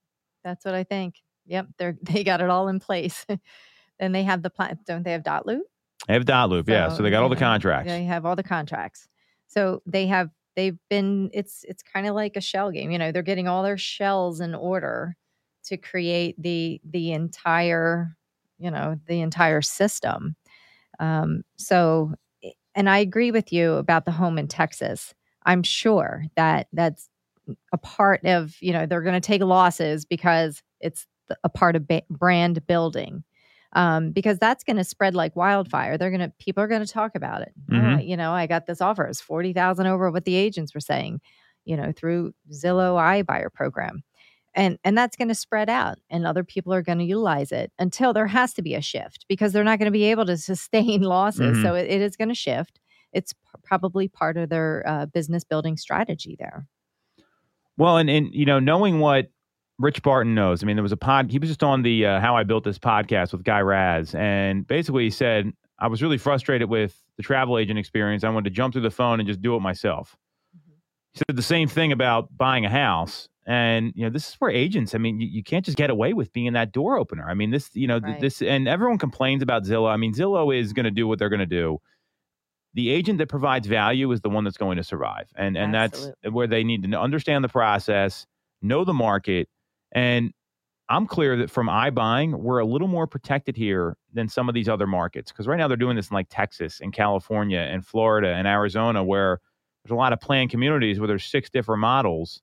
That's 0.44 0.64
what 0.64 0.74
I 0.74 0.84
think. 0.84 1.16
Yep, 1.46 1.68
they're 1.78 1.96
they 2.02 2.24
got 2.24 2.40
it 2.40 2.50
all 2.50 2.68
in 2.68 2.78
place. 2.78 3.26
and 3.98 4.14
they 4.14 4.22
have 4.22 4.42
the 4.42 4.50
plan. 4.50 4.78
Don't 4.86 5.02
they 5.02 5.12
have 5.12 5.24
dot 5.24 5.46
loop? 5.46 5.62
They 6.06 6.14
have 6.14 6.24
dot 6.24 6.50
loop, 6.50 6.68
yeah. 6.68 6.88
So 6.88 7.02
they 7.02 7.10
got 7.10 7.22
all 7.22 7.28
the 7.28 7.36
yeah, 7.36 7.40
contracts. 7.40 7.90
They 7.90 8.04
have 8.04 8.26
all 8.26 8.36
the 8.36 8.42
contracts. 8.42 9.08
So 9.46 9.82
they 9.86 10.06
have 10.08 10.30
they've 10.56 10.78
been 10.90 11.30
it's 11.32 11.64
it's 11.68 11.82
kind 11.82 12.06
of 12.06 12.14
like 12.14 12.36
a 12.36 12.40
shell 12.40 12.70
game. 12.70 12.90
You 12.90 12.98
know, 12.98 13.12
they're 13.12 13.22
getting 13.22 13.48
all 13.48 13.62
their 13.62 13.78
shells 13.78 14.40
in 14.40 14.54
order 14.54 15.16
to 15.64 15.76
create 15.76 16.40
the 16.42 16.80
the 16.84 17.12
entire, 17.12 18.16
you 18.62 18.70
know, 18.70 18.96
the 19.06 19.20
entire 19.20 19.62
system. 19.62 20.36
Um, 21.00 21.42
so 21.56 22.14
and 22.74 22.88
I 22.88 22.98
agree 22.98 23.30
with 23.30 23.52
you 23.52 23.74
about 23.74 24.06
the 24.06 24.12
home 24.12 24.38
in 24.38 24.48
Texas. 24.48 25.14
I'm 25.44 25.62
sure 25.62 26.24
that 26.36 26.68
that's 26.72 27.08
a 27.72 27.78
part 27.78 28.24
of, 28.24 28.56
you 28.60 28.72
know, 28.72 28.86
they're 28.86 29.02
going 29.02 29.20
to 29.20 29.26
take 29.26 29.42
losses 29.42 30.04
because 30.06 30.62
it's 30.80 31.06
a 31.44 31.48
part 31.48 31.76
of 31.76 31.86
ba- 31.86 32.02
brand 32.08 32.66
building 32.66 33.24
um, 33.74 34.10
because 34.10 34.38
that's 34.38 34.64
going 34.64 34.76
to 34.78 34.84
spread 34.84 35.14
like 35.14 35.36
wildfire. 35.36 35.98
They're 35.98 36.10
going 36.10 36.20
to 36.20 36.32
people 36.38 36.62
are 36.62 36.68
going 36.68 36.84
to 36.84 36.92
talk 36.92 37.14
about 37.14 37.42
it. 37.42 37.52
Oh, 37.70 37.74
Mhm. 37.74 38.06
you 38.06 38.16
know, 38.16 38.32
I 38.32 38.46
got 38.46 38.66
this 38.66 38.80
offer. 38.80 39.04
It's 39.06 39.20
forty 39.20 39.52
thousand 39.52 39.86
over 39.86 40.10
what 40.10 40.24
the 40.24 40.34
agents 40.36 40.72
were 40.74 40.80
saying. 40.80 41.20
You 41.64 41.76
know, 41.76 41.92
through 41.92 42.32
Zillow 42.52 42.96
iBuyer 43.24 43.52
program, 43.52 44.02
and 44.54 44.78
and 44.84 44.96
that's 44.96 45.16
going 45.16 45.28
to 45.28 45.34
spread 45.34 45.68
out, 45.70 45.98
and 46.10 46.26
other 46.26 46.44
people 46.44 46.72
are 46.74 46.82
going 46.82 46.98
to 46.98 47.04
utilize 47.04 47.52
it 47.52 47.72
until 47.78 48.12
there 48.12 48.26
has 48.26 48.52
to 48.54 48.62
be 48.62 48.74
a 48.74 48.80
shift 48.80 49.24
because 49.28 49.52
they're 49.52 49.64
not 49.64 49.78
going 49.78 49.86
to 49.86 49.90
be 49.92 50.04
able 50.04 50.26
to 50.26 50.36
sustain 50.52 51.02
losses. 51.02 51.58
Mhm. 51.58 51.62
So 51.62 51.74
it, 51.74 51.88
it 51.90 52.00
is 52.00 52.16
going 52.16 52.28
to 52.28 52.34
shift. 52.34 52.78
It's 53.12 53.32
p- 53.32 53.38
probably 53.62 54.08
part 54.08 54.36
of 54.36 54.48
their 54.48 54.82
uh, 54.86 55.06
business 55.06 55.44
building 55.44 55.76
strategy 55.76 56.36
there. 56.38 56.66
Well, 57.76 57.96
and 57.96 58.08
and 58.10 58.28
you 58.32 58.44
know, 58.44 58.58
knowing 58.58 59.00
what 59.00 59.28
Rich 59.78 60.02
Barton 60.02 60.34
knows, 60.34 60.62
I 60.62 60.66
mean, 60.66 60.76
there 60.76 60.82
was 60.82 60.92
a 60.92 60.96
pod. 60.96 61.30
He 61.30 61.38
was 61.38 61.48
just 61.48 61.62
on 61.62 61.82
the 61.82 62.06
uh, 62.06 62.20
How 62.20 62.36
I 62.36 62.44
Built 62.44 62.64
This 62.64 62.78
podcast 62.78 63.32
with 63.32 63.44
Guy 63.44 63.60
Raz, 63.60 64.14
and 64.14 64.66
basically 64.66 65.04
he 65.04 65.10
said, 65.10 65.50
"I 65.78 65.88
was 65.88 66.02
really 66.02 66.18
frustrated 66.18 66.68
with 66.68 66.98
the 67.16 67.22
travel 67.22 67.58
agent 67.58 67.78
experience. 67.78 68.24
I 68.24 68.28
wanted 68.28 68.50
to 68.50 68.54
jump 68.54 68.74
through 68.74 68.82
the 68.82 68.90
phone 68.90 69.18
and 69.20 69.26
just 69.26 69.40
do 69.40 69.56
it 69.56 69.60
myself." 69.60 70.16
He 71.14 71.18
said 71.18 71.36
the 71.36 71.42
same 71.42 71.68
thing 71.68 71.92
about 71.92 72.34
buying 72.36 72.64
a 72.64 72.70
house, 72.70 73.28
and 73.46 73.92
you 73.96 74.04
know, 74.04 74.10
this 74.10 74.28
is 74.28 74.34
where 74.36 74.50
agents. 74.50 74.94
I 74.94 74.98
mean, 74.98 75.20
you, 75.20 75.26
you 75.26 75.42
can't 75.42 75.64
just 75.64 75.76
get 75.76 75.90
away 75.90 76.12
with 76.12 76.32
being 76.32 76.52
that 76.52 76.72
door 76.72 76.96
opener. 76.96 77.28
I 77.28 77.34
mean, 77.34 77.50
this, 77.50 77.70
you 77.74 77.86
know, 77.86 77.98
Right. 77.98 78.20
this, 78.20 78.40
and 78.42 78.68
everyone 78.68 78.98
complains 78.98 79.42
about 79.42 79.64
Zillow. 79.64 79.90
I 79.92 79.96
mean, 79.96 80.14
Zillow 80.14 80.56
is 80.56 80.72
going 80.72 80.84
to 80.84 80.90
do 80.90 81.08
what 81.08 81.18
they're 81.18 81.28
going 81.28 81.40
to 81.40 81.46
do. 81.46 81.78
The 82.74 82.90
agent 82.90 83.18
that 83.18 83.28
provides 83.28 83.66
value 83.66 84.10
is 84.12 84.22
the 84.22 84.30
one 84.30 84.44
that's 84.44 84.56
going 84.56 84.78
to 84.78 84.84
survive, 84.84 85.28
and 85.36 85.58
and 85.58 85.74
that's 85.74 86.10
where 86.30 86.46
they 86.46 86.64
need 86.64 86.90
to 86.90 86.98
understand 87.00 87.44
the 87.44 87.48
process, 87.48 88.26
know 88.62 88.84
the 88.84 88.94
market, 88.94 89.48
and 89.92 90.32
I'm 90.88 91.06
clear 91.06 91.36
that 91.38 91.50
from 91.50 91.68
iBuying, 91.68 92.34
we're 92.34 92.58
a 92.58 92.66
little 92.66 92.88
more 92.88 93.06
protected 93.06 93.56
here 93.56 93.96
than 94.12 94.28
some 94.28 94.48
of 94.48 94.54
these 94.54 94.68
other 94.68 94.86
markets 94.86 95.32
because 95.32 95.46
right 95.46 95.56
now 95.56 95.66
they're 95.68 95.76
doing 95.76 95.96
this 95.96 96.10
in 96.10 96.14
like 96.14 96.26
Texas 96.28 96.80
and 96.80 96.92
California 96.92 97.60
and 97.60 97.84
Florida 97.86 98.28
and 98.28 98.46
Arizona, 98.46 99.02
where 99.02 99.38
there's 99.84 99.92
a 99.92 99.96
lot 99.96 100.12
of 100.12 100.20
planned 100.20 100.50
communities 100.50 101.00
where 101.00 101.08
there's 101.08 101.24
six 101.24 101.50
different 101.50 101.80
models. 101.80 102.42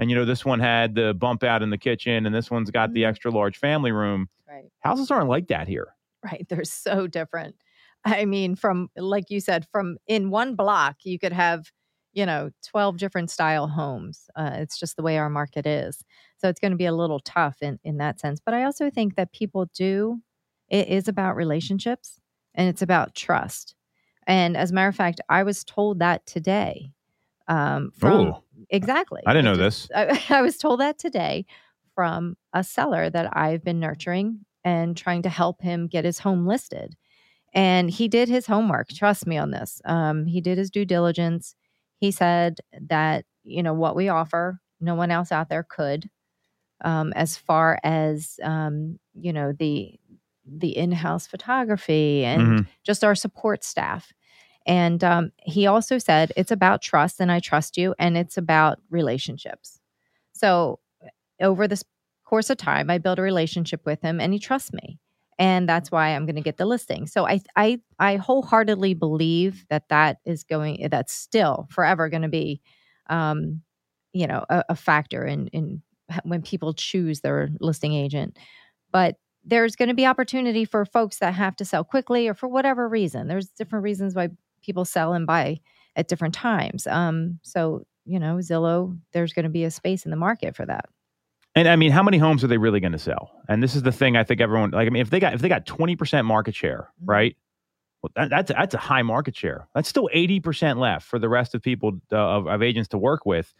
And 0.00 0.10
you 0.10 0.16
know, 0.16 0.24
this 0.24 0.44
one 0.44 0.60
had 0.60 0.94
the 0.94 1.14
bump 1.14 1.44
out 1.44 1.62
in 1.62 1.70
the 1.70 1.78
kitchen, 1.78 2.26
and 2.26 2.34
this 2.34 2.50
one's 2.50 2.70
got 2.70 2.92
the 2.92 3.02
Mhm. 3.02 3.08
extra 3.08 3.30
large 3.30 3.58
family 3.58 3.92
room. 3.92 4.28
Right. 4.48 4.70
Houses 4.80 5.10
aren't 5.10 5.28
like 5.28 5.48
that 5.48 5.68
here. 5.68 5.94
Right. 6.24 6.46
They're 6.48 6.64
so 6.64 7.06
different. 7.06 7.56
I 8.04 8.24
mean, 8.24 8.56
from 8.56 8.88
like 8.96 9.30
you 9.30 9.40
said, 9.40 9.66
from 9.70 9.98
in 10.06 10.30
one 10.30 10.54
block, 10.56 10.96
you 11.04 11.18
could 11.18 11.32
have, 11.34 11.70
you 12.12 12.24
know, 12.24 12.50
12 12.66 12.96
different 12.96 13.30
style 13.30 13.68
homes. 13.68 14.28
Uh, 14.34 14.52
it's 14.54 14.78
just 14.78 14.96
the 14.96 15.02
way 15.02 15.18
our 15.18 15.28
market 15.30 15.66
is. 15.66 16.02
So 16.38 16.48
it's 16.48 16.60
going 16.60 16.72
to 16.72 16.76
be 16.78 16.86
a 16.86 16.94
little 16.94 17.20
tough 17.20 17.58
in, 17.60 17.78
in 17.84 17.98
that 17.98 18.18
sense. 18.18 18.40
But 18.44 18.54
I 18.54 18.64
also 18.64 18.88
think 18.90 19.16
that 19.16 19.32
people 19.32 19.66
do, 19.74 20.20
it 20.68 20.88
is 20.88 21.08
about 21.08 21.36
relationships 21.36 22.18
and 22.54 22.68
it's 22.68 22.80
about 22.82 23.14
trust. 23.14 23.74
And 24.26 24.56
as 24.56 24.70
a 24.70 24.74
matter 24.74 24.88
of 24.88 24.96
fact, 24.96 25.20
I 25.28 25.42
was 25.42 25.62
told 25.62 25.98
that 25.98 26.24
today. 26.26 26.92
Um, 27.48 27.90
from, 27.90 28.20
Ooh. 28.28 28.34
Exactly. 28.70 29.22
I 29.26 29.32
didn't 29.32 29.44
know 29.46 29.54
just- 29.56 29.90
I, 29.94 30.20
I 30.30 30.42
was 30.42 30.56
told 30.56 30.80
that 30.80 30.98
today 30.98 31.44
from 31.94 32.36
a 32.52 32.64
seller 32.64 33.10
that 33.10 33.36
I've 33.36 33.62
been 33.64 33.80
nurturing 33.80 34.44
and 34.64 34.96
trying 34.96 35.22
to 35.22 35.28
help 35.28 35.60
him 35.62 35.86
get 35.86 36.04
his 36.04 36.18
home 36.18 36.46
listed. 36.46 36.94
And 37.52 37.90
he 37.90 38.06
did 38.08 38.28
his 38.28 38.46
homework. 38.46 38.88
Trust 38.90 39.26
me 39.26 39.36
on 39.36 39.50
this. 39.50 39.80
Um, 39.84 40.26
he 40.26 40.40
did 40.40 40.56
his 40.58 40.70
due 40.70 40.84
diligence. 40.84 41.54
He 41.98 42.10
said 42.12 42.60
that, 42.88 43.24
you 43.44 43.62
know, 43.62 43.74
what 43.74 43.96
we 43.96 44.08
offer, 44.08 44.60
no 44.80 44.94
one 44.94 45.10
else 45.10 45.32
out 45.32 45.48
there 45.48 45.64
could. 45.68 46.08
Um, 46.82 47.12
as 47.14 47.36
far 47.36 47.78
as 47.84 48.38
um, 48.42 48.98
you 49.14 49.32
know, 49.32 49.52
the 49.52 49.98
the 50.46 50.76
in-house 50.76 51.26
photography 51.26 52.24
and 52.24 52.42
Mhm. 52.42 52.66
just 52.84 53.04
our 53.04 53.14
support 53.14 53.62
staff. 53.64 54.12
And 54.66 55.02
um, 55.02 55.32
he 55.38 55.66
also 55.66 55.98
said 55.98 56.32
it's 56.36 56.50
about 56.52 56.82
trust, 56.82 57.20
and 57.20 57.32
I 57.32 57.40
trust 57.40 57.76
you, 57.76 57.94
and 57.98 58.16
it's 58.16 58.36
about 58.36 58.78
relationships. 58.90 59.80
So 60.32 60.80
over 61.40 61.66
this 61.66 61.84
course 62.24 62.50
of 62.50 62.58
time, 62.58 62.90
I 62.90 62.98
built 62.98 63.18
a 63.18 63.22
relationship 63.22 63.82
with 63.86 64.00
him, 64.02 64.20
and 64.20 64.32
he 64.32 64.38
trusts 64.38 64.72
me, 64.72 64.98
and 65.38 65.68
that's 65.68 65.90
why 65.90 66.08
I'm 66.10 66.26
going 66.26 66.36
to 66.36 66.42
get 66.42 66.58
the 66.58 66.66
listing. 66.66 67.06
So 67.06 67.26
I, 67.26 67.40
I, 67.56 67.80
I 67.98 68.16
wholeheartedly 68.16 68.94
believe 68.94 69.64
that 69.70 69.88
that 69.88 70.18
is 70.24 70.44
going, 70.44 70.88
that's 70.90 71.12
still 71.12 71.66
forever 71.70 72.08
going 72.08 72.22
to 72.22 72.28
be, 72.28 72.60
um, 73.08 73.62
you 74.12 74.26
know, 74.26 74.44
a, 74.48 74.64
a 74.70 74.76
factor 74.76 75.24
in 75.24 75.48
in 75.48 75.82
when 76.24 76.42
people 76.42 76.74
choose 76.74 77.20
their 77.20 77.48
listing 77.60 77.94
agent. 77.94 78.36
But 78.92 79.16
there's 79.44 79.76
going 79.76 79.88
to 79.88 79.94
be 79.94 80.06
opportunity 80.06 80.64
for 80.64 80.84
folks 80.84 81.18
that 81.18 81.34
have 81.34 81.56
to 81.56 81.64
sell 81.64 81.84
quickly 81.84 82.28
or 82.28 82.34
for 82.34 82.48
whatever 82.48 82.88
reason. 82.88 83.28
There's 83.28 83.48
different 83.48 83.84
reasons 83.84 84.14
why 84.14 84.28
people 84.62 84.84
sell 84.84 85.12
and 85.12 85.26
buy 85.26 85.60
at 85.96 86.08
different 86.08 86.34
times. 86.34 86.86
Um, 86.86 87.38
so 87.42 87.84
you 88.06 88.18
know, 88.18 88.36
Zillow, 88.36 88.98
there's 89.12 89.32
going 89.32 89.44
to 89.44 89.50
be 89.50 89.64
a 89.64 89.70
space 89.70 90.04
in 90.04 90.10
the 90.10 90.16
market 90.16 90.56
for 90.56 90.66
that. 90.66 90.86
And 91.54 91.68
I 91.68 91.76
mean, 91.76 91.90
how 91.90 92.02
many 92.02 92.18
homes 92.18 92.42
are 92.44 92.46
they 92.46 92.58
really 92.58 92.80
going 92.80 92.92
to 92.92 92.98
sell? 92.98 93.30
And 93.48 93.62
this 93.62 93.74
is 93.74 93.82
the 93.82 93.92
thing 93.92 94.16
I 94.16 94.24
think 94.24 94.40
everyone 94.40 94.70
like. 94.70 94.86
I 94.86 94.90
mean, 94.90 95.02
if 95.02 95.10
they 95.10 95.20
got 95.20 95.34
if 95.34 95.40
they 95.40 95.48
got 95.48 95.66
twenty 95.66 95.96
percent 95.96 96.26
market 96.26 96.54
share, 96.54 96.90
Mhm. 97.02 97.08
right? 97.08 97.36
Well, 98.02 98.10
that, 98.16 98.30
that's 98.30 98.50
that's 98.52 98.74
a 98.74 98.78
high 98.78 99.02
market 99.02 99.36
share. 99.36 99.68
That's 99.74 99.88
still 99.88 100.08
eighty 100.12 100.40
percent 100.40 100.78
left 100.78 101.06
for 101.06 101.18
the 101.18 101.28
rest 101.28 101.54
of 101.54 101.62
people 101.62 102.00
uh, 102.12 102.16
of, 102.16 102.46
of 102.46 102.62
agents 102.62 102.88
to 102.90 102.98
work 102.98 103.26
with. 103.26 103.52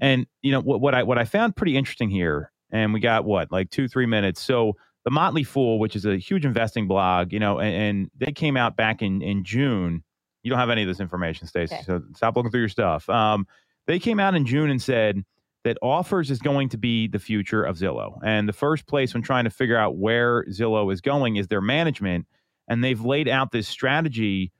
And 0.00 0.26
you 0.42 0.52
know 0.52 0.60
what, 0.60 0.80
what 0.80 0.94
I 0.94 1.04
what 1.04 1.18
I 1.18 1.24
found 1.24 1.56
pretty 1.56 1.76
interesting 1.76 2.10
here, 2.10 2.50
and 2.72 2.92
we 2.92 3.00
got 3.00 3.24
what 3.24 3.50
like 3.52 3.70
two 3.70 3.88
three 3.88 4.06
minutes. 4.06 4.42
So 4.42 4.76
the 5.04 5.10
Motley 5.12 5.44
Fool, 5.44 5.78
which 5.78 5.94
is 5.96 6.04
a 6.04 6.16
huge 6.18 6.44
investing 6.44 6.88
blog, 6.88 7.32
you 7.32 7.38
know, 7.38 7.60
and, 7.60 7.74
and 7.74 8.10
they 8.18 8.32
came 8.32 8.56
out 8.56 8.76
back 8.76 9.00
in 9.02 9.22
in 9.22 9.44
June. 9.44 10.02
You 10.46 10.50
don't 10.50 10.60
have 10.60 10.70
any 10.70 10.82
of 10.82 10.86
this 10.88 11.00
information, 11.00 11.48
Stacey. 11.48 11.74
Okay. 11.74 11.82
So 11.82 12.00
stop 12.14 12.36
looking 12.36 12.52
through 12.52 12.60
your 12.60 12.68
stuff. 12.68 13.10
Um, 13.10 13.48
they 13.88 13.98
came 13.98 14.20
out 14.20 14.36
in 14.36 14.46
June 14.46 14.70
and 14.70 14.80
said 14.80 15.24
that 15.64 15.76
offers 15.82 16.30
is 16.30 16.38
going 16.38 16.68
to 16.68 16.76
be 16.76 17.08
the 17.08 17.18
future 17.18 17.64
of 17.64 17.78
Zillow. 17.78 18.20
And 18.22 18.48
the 18.48 18.52
first 18.52 18.86
place 18.86 19.12
when 19.12 19.24
trying 19.24 19.42
to 19.42 19.50
figure 19.50 19.76
out 19.76 19.96
where 19.96 20.44
Zillow 20.44 20.92
is 20.92 21.00
going 21.00 21.34
is 21.34 21.48
their 21.48 21.60
management. 21.60 22.28
And 22.68 22.84
they've 22.84 23.00
laid 23.00 23.26
out 23.26 23.50
this 23.50 23.66
strategy 23.66 24.52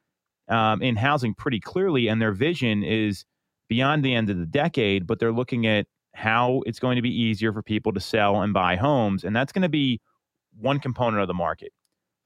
um, 0.48 0.82
in 0.82 0.96
housing 0.96 1.34
pretty 1.34 1.60
clearly. 1.60 2.08
And 2.08 2.20
their 2.20 2.32
vision 2.32 2.82
is 2.82 3.24
beyond 3.68 4.04
the 4.04 4.12
end 4.12 4.28
of 4.28 4.38
the 4.38 4.46
decade, 4.46 5.06
but 5.06 5.20
they're 5.20 5.30
looking 5.30 5.68
at 5.68 5.86
how 6.14 6.64
it's 6.66 6.80
going 6.80 6.96
to 6.96 7.02
be 7.02 7.16
easier 7.16 7.52
for 7.52 7.62
people 7.62 7.92
to 7.92 8.00
sell 8.00 8.42
and 8.42 8.52
buy 8.52 8.74
homes. 8.74 9.22
And 9.22 9.36
that's 9.36 9.52
going 9.52 9.62
to 9.62 9.68
be 9.68 10.00
one 10.58 10.80
component 10.80 11.22
of 11.22 11.28
the 11.28 11.34
market. 11.34 11.72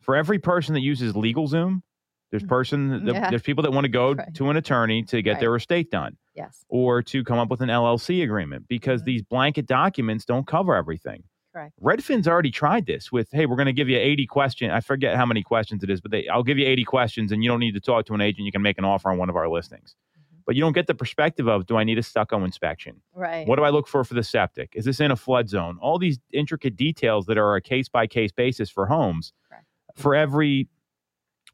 For 0.00 0.16
every 0.16 0.38
person 0.38 0.72
that 0.72 0.80
uses 0.80 1.12
LegalZoom, 1.12 1.82
there's 2.30 2.44
person 2.44 3.04
that, 3.04 3.14
Yeah. 3.14 3.30
there's 3.30 3.42
people 3.42 3.62
that 3.62 3.72
want 3.72 3.84
to 3.84 3.88
go 3.90 4.12
Right. 4.14 4.32
to 4.34 4.50
an 4.50 4.56
attorney 4.56 5.02
to 5.04 5.20
get 5.22 5.32
Right. 5.32 5.40
their 5.40 5.56
estate 5.56 5.90
done 5.90 6.16
Yes, 6.34 6.64
or 6.68 7.02
to 7.02 7.24
come 7.24 7.38
up 7.38 7.50
with 7.50 7.60
an 7.60 7.70
LLC 7.70 8.22
agreement 8.22 8.66
because 8.68 9.02
Mhm. 9.02 9.06
these 9.06 9.22
blanket 9.22 9.66
documents 9.66 10.24
don't 10.24 10.46
cover 10.46 10.74
everything. 10.76 11.24
Correct. 11.52 11.72
Redfin's 11.82 12.28
already 12.28 12.52
tried 12.52 12.86
this 12.86 13.10
with, 13.10 13.28
hey, 13.32 13.44
we're 13.46 13.56
going 13.56 13.66
to 13.66 13.72
give 13.72 13.88
you 13.88 13.98
80 13.98 14.24
questions. 14.26 14.70
I 14.72 14.78
forget 14.80 15.16
how 15.16 15.26
many 15.26 15.42
questions 15.42 15.82
it 15.82 15.90
is, 15.90 16.00
but 16.00 16.12
they, 16.12 16.28
I'll 16.28 16.44
give 16.44 16.58
you 16.58 16.66
80 16.66 16.84
questions 16.84 17.32
and 17.32 17.42
you 17.42 17.50
don't 17.50 17.58
need 17.58 17.74
to 17.74 17.80
talk 17.80 18.06
to 18.06 18.14
an 18.14 18.20
agent. 18.20 18.46
You 18.46 18.52
can 18.52 18.62
make 18.62 18.78
an 18.78 18.84
offer 18.84 19.10
on 19.10 19.18
one 19.18 19.28
of 19.28 19.34
our 19.34 19.48
listings. 19.48 19.96
Mm-hmm. 20.16 20.42
But 20.46 20.54
you 20.54 20.60
don't 20.60 20.72
get 20.74 20.86
the 20.86 20.94
perspective 20.94 21.48
of, 21.48 21.66
do 21.66 21.76
I 21.76 21.82
need 21.82 21.98
a 21.98 22.04
stucco 22.04 22.44
inspection? 22.44 23.02
Right. 23.12 23.48
What 23.48 23.56
do 23.56 23.64
I 23.64 23.70
look 23.70 23.88
for 23.88 24.04
for 24.04 24.14
the 24.14 24.22
septic? 24.22 24.74
Is 24.76 24.84
this 24.84 25.00
in 25.00 25.10
a 25.10 25.16
flood 25.16 25.48
zone? 25.48 25.76
All 25.80 25.98
these 25.98 26.20
intricate 26.32 26.76
details 26.76 27.26
that 27.26 27.36
are 27.36 27.56
a 27.56 27.60
case 27.60 27.88
by 27.88 28.06
case 28.06 28.30
basis 28.30 28.70
for 28.70 28.86
homes. 28.86 29.32
Correct. 29.48 29.64
For 29.96 30.14
every, 30.14 30.68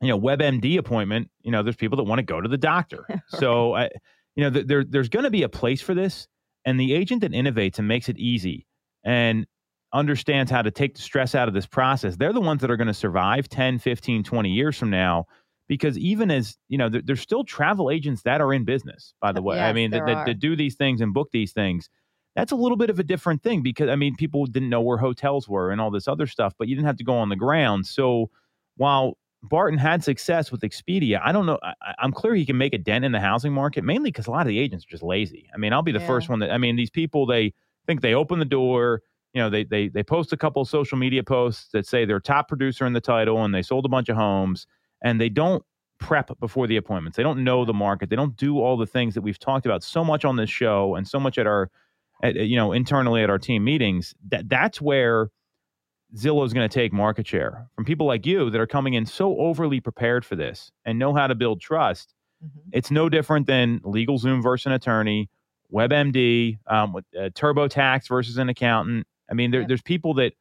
you 0.00 0.08
know, 0.08 0.18
WebMD 0.18 0.78
appointment, 0.78 1.30
you 1.42 1.50
know, 1.50 1.62
there's 1.62 1.76
people 1.76 1.96
that 1.96 2.04
want 2.04 2.18
to 2.18 2.24
go 2.24 2.40
to 2.40 2.48
the 2.48 2.58
doctor. 2.58 3.06
So, 3.28 3.74
I, 3.74 3.90
you 4.34 4.44
know, 4.44 4.50
th- 4.50 4.66
there, 4.66 4.84
there's 4.84 5.08
going 5.08 5.24
to 5.24 5.30
be 5.30 5.42
a 5.42 5.48
place 5.48 5.80
for 5.80 5.94
this. 5.94 6.28
And 6.64 6.78
the 6.78 6.94
agent 6.94 7.22
that 7.22 7.32
innovates 7.32 7.78
and 7.78 7.88
makes 7.88 8.08
it 8.08 8.18
easy 8.18 8.66
and 9.04 9.46
understands 9.92 10.50
how 10.50 10.62
to 10.62 10.70
take 10.70 10.94
the 10.94 11.02
stress 11.02 11.34
out 11.34 11.48
of 11.48 11.54
this 11.54 11.66
process, 11.66 12.16
they're 12.16 12.32
the 12.32 12.40
ones 12.40 12.60
that 12.60 12.70
are 12.70 12.76
going 12.76 12.86
to 12.88 12.94
survive 12.94 13.48
10, 13.48 13.78
15, 13.78 14.22
20 14.22 14.50
years 14.50 14.76
from 14.76 14.90
now. 14.90 15.26
Because 15.68 15.98
even 15.98 16.30
as, 16.30 16.56
you 16.68 16.78
know, 16.78 16.88
there, 16.88 17.02
there's 17.04 17.20
still 17.20 17.42
travel 17.42 17.90
agents 17.90 18.22
that 18.22 18.40
are 18.40 18.52
in 18.52 18.64
business, 18.64 19.14
by 19.20 19.32
the 19.32 19.40
uh, 19.40 19.44
way. 19.44 19.60
I 19.60 19.72
mean, 19.72 19.90
that, 19.90 20.06
that 20.06 20.38
do 20.38 20.54
these 20.54 20.76
things 20.76 21.00
and 21.00 21.12
book 21.12 21.30
these 21.32 21.52
things. 21.52 21.88
That's 22.36 22.52
a 22.52 22.56
little 22.56 22.76
bit 22.76 22.90
of 22.90 22.98
a 22.98 23.02
different 23.02 23.42
thing 23.42 23.62
because, 23.62 23.88
I 23.88 23.96
mean, 23.96 24.14
people 24.14 24.46
didn't 24.46 24.68
know 24.68 24.82
where 24.82 24.98
hotels 24.98 25.48
were 25.48 25.70
and 25.70 25.80
all 25.80 25.90
this 25.90 26.06
other 26.06 26.26
stuff, 26.26 26.54
but 26.58 26.68
you 26.68 26.76
didn't 26.76 26.86
have 26.86 26.98
to 26.98 27.04
go 27.04 27.16
on 27.16 27.30
the 27.30 27.36
ground. 27.36 27.86
So 27.86 28.30
while 28.76 29.16
Barton 29.42 29.78
had 29.78 30.02
success 30.02 30.50
with 30.50 30.62
Expedia, 30.62 31.20
I 31.22 31.30
don't 31.32 31.46
know. 31.46 31.58
I, 31.62 31.74
I'm 31.98 32.12
clear 32.12 32.34
he 32.34 32.46
can 32.46 32.58
make 32.58 32.74
a 32.74 32.78
dent 32.78 33.04
in 33.04 33.12
the 33.12 33.20
housing 33.20 33.52
market, 33.52 33.84
mainly 33.84 34.10
because 34.10 34.26
a 34.26 34.30
lot 34.30 34.42
of 34.42 34.48
the 34.48 34.58
agents 34.58 34.84
are 34.84 34.90
just 34.90 35.02
lazy. 35.02 35.48
I 35.54 35.58
mean, 35.58 35.72
I'll 35.72 35.82
be 35.82 35.92
the 35.92 36.00
Yeah. 36.00 36.06
first 36.06 36.28
one 36.28 36.40
that, 36.40 36.50
I 36.50 36.58
mean, 36.58 36.76
these 36.76 36.90
people, 36.90 37.26
they 37.26 37.54
think 37.86 38.00
they 38.00 38.14
open 38.14 38.38
the 38.38 38.44
door, 38.44 39.02
you 39.34 39.40
know, 39.40 39.50
they, 39.50 39.64
they, 39.64 39.88
they 39.88 40.02
post 40.02 40.32
a 40.32 40.36
couple 40.36 40.62
of 40.62 40.68
social 40.68 40.98
media 40.98 41.22
posts 41.22 41.68
that 41.72 41.86
say 41.86 42.04
they're 42.04 42.20
top 42.20 42.48
producer 42.48 42.86
in 42.86 42.92
the 42.94 43.00
title 43.00 43.44
and 43.44 43.54
they 43.54 43.62
sold 43.62 43.84
a 43.84 43.88
bunch 43.88 44.08
of 44.08 44.16
homes 44.16 44.66
and 45.02 45.20
they 45.20 45.28
don't 45.28 45.62
prep 45.98 46.30
before 46.40 46.66
the 46.66 46.76
appointments. 46.76 47.16
They 47.16 47.22
don't 47.22 47.44
know 47.44 47.64
the 47.64 47.74
market. 47.74 48.10
They 48.10 48.16
don't 48.16 48.36
do 48.36 48.58
all 48.58 48.76
the 48.76 48.86
things 48.86 49.14
that 49.14 49.22
we've 49.22 49.38
talked 49.38 49.66
about 49.66 49.82
so 49.82 50.04
much 50.04 50.24
on 50.24 50.36
this 50.36 50.50
show 50.50 50.94
and 50.94 51.06
so 51.06 51.20
much 51.20 51.38
at 51.38 51.46
our, 51.46 51.70
at, 52.22 52.34
you 52.34 52.56
know, 52.56 52.72
internally 52.72 53.22
at 53.22 53.30
our 53.30 53.38
team 53.38 53.62
meetings. 53.64 54.14
That 54.28 54.48
that's 54.48 54.80
where 54.80 55.30
Zillow 56.14 56.44
is 56.46 56.52
going 56.52 56.68
to 56.68 56.72
take 56.72 56.92
market 56.92 57.26
share 57.26 57.66
from 57.74 57.84
people 57.84 58.06
like 58.06 58.24
you 58.26 58.48
that 58.50 58.60
are 58.60 58.66
coming 58.66 58.94
in 58.94 59.04
so 59.06 59.36
overly 59.38 59.80
prepared 59.80 60.24
for 60.24 60.36
this 60.36 60.70
and 60.84 60.98
know 60.98 61.12
how 61.14 61.26
to 61.26 61.34
build 61.34 61.60
trust. 61.60 62.14
Mhm. 62.44 62.50
It's 62.72 62.90
no 62.90 63.08
different 63.08 63.46
than 63.46 63.80
LegalZoom 63.80 64.42
versus 64.42 64.66
an 64.66 64.72
attorney, 64.72 65.28
WebMD, 65.72 66.58
um, 66.68 66.92
with, 66.92 67.04
uh, 67.18 67.30
TurboTax 67.30 68.08
versus 68.08 68.38
an 68.38 68.48
accountant. 68.48 69.06
I 69.30 69.34
mean, 69.34 69.50
there, 69.50 69.62
Yep. 69.62 69.68
there's 69.68 69.82
people 69.82 70.14
that 70.14 70.34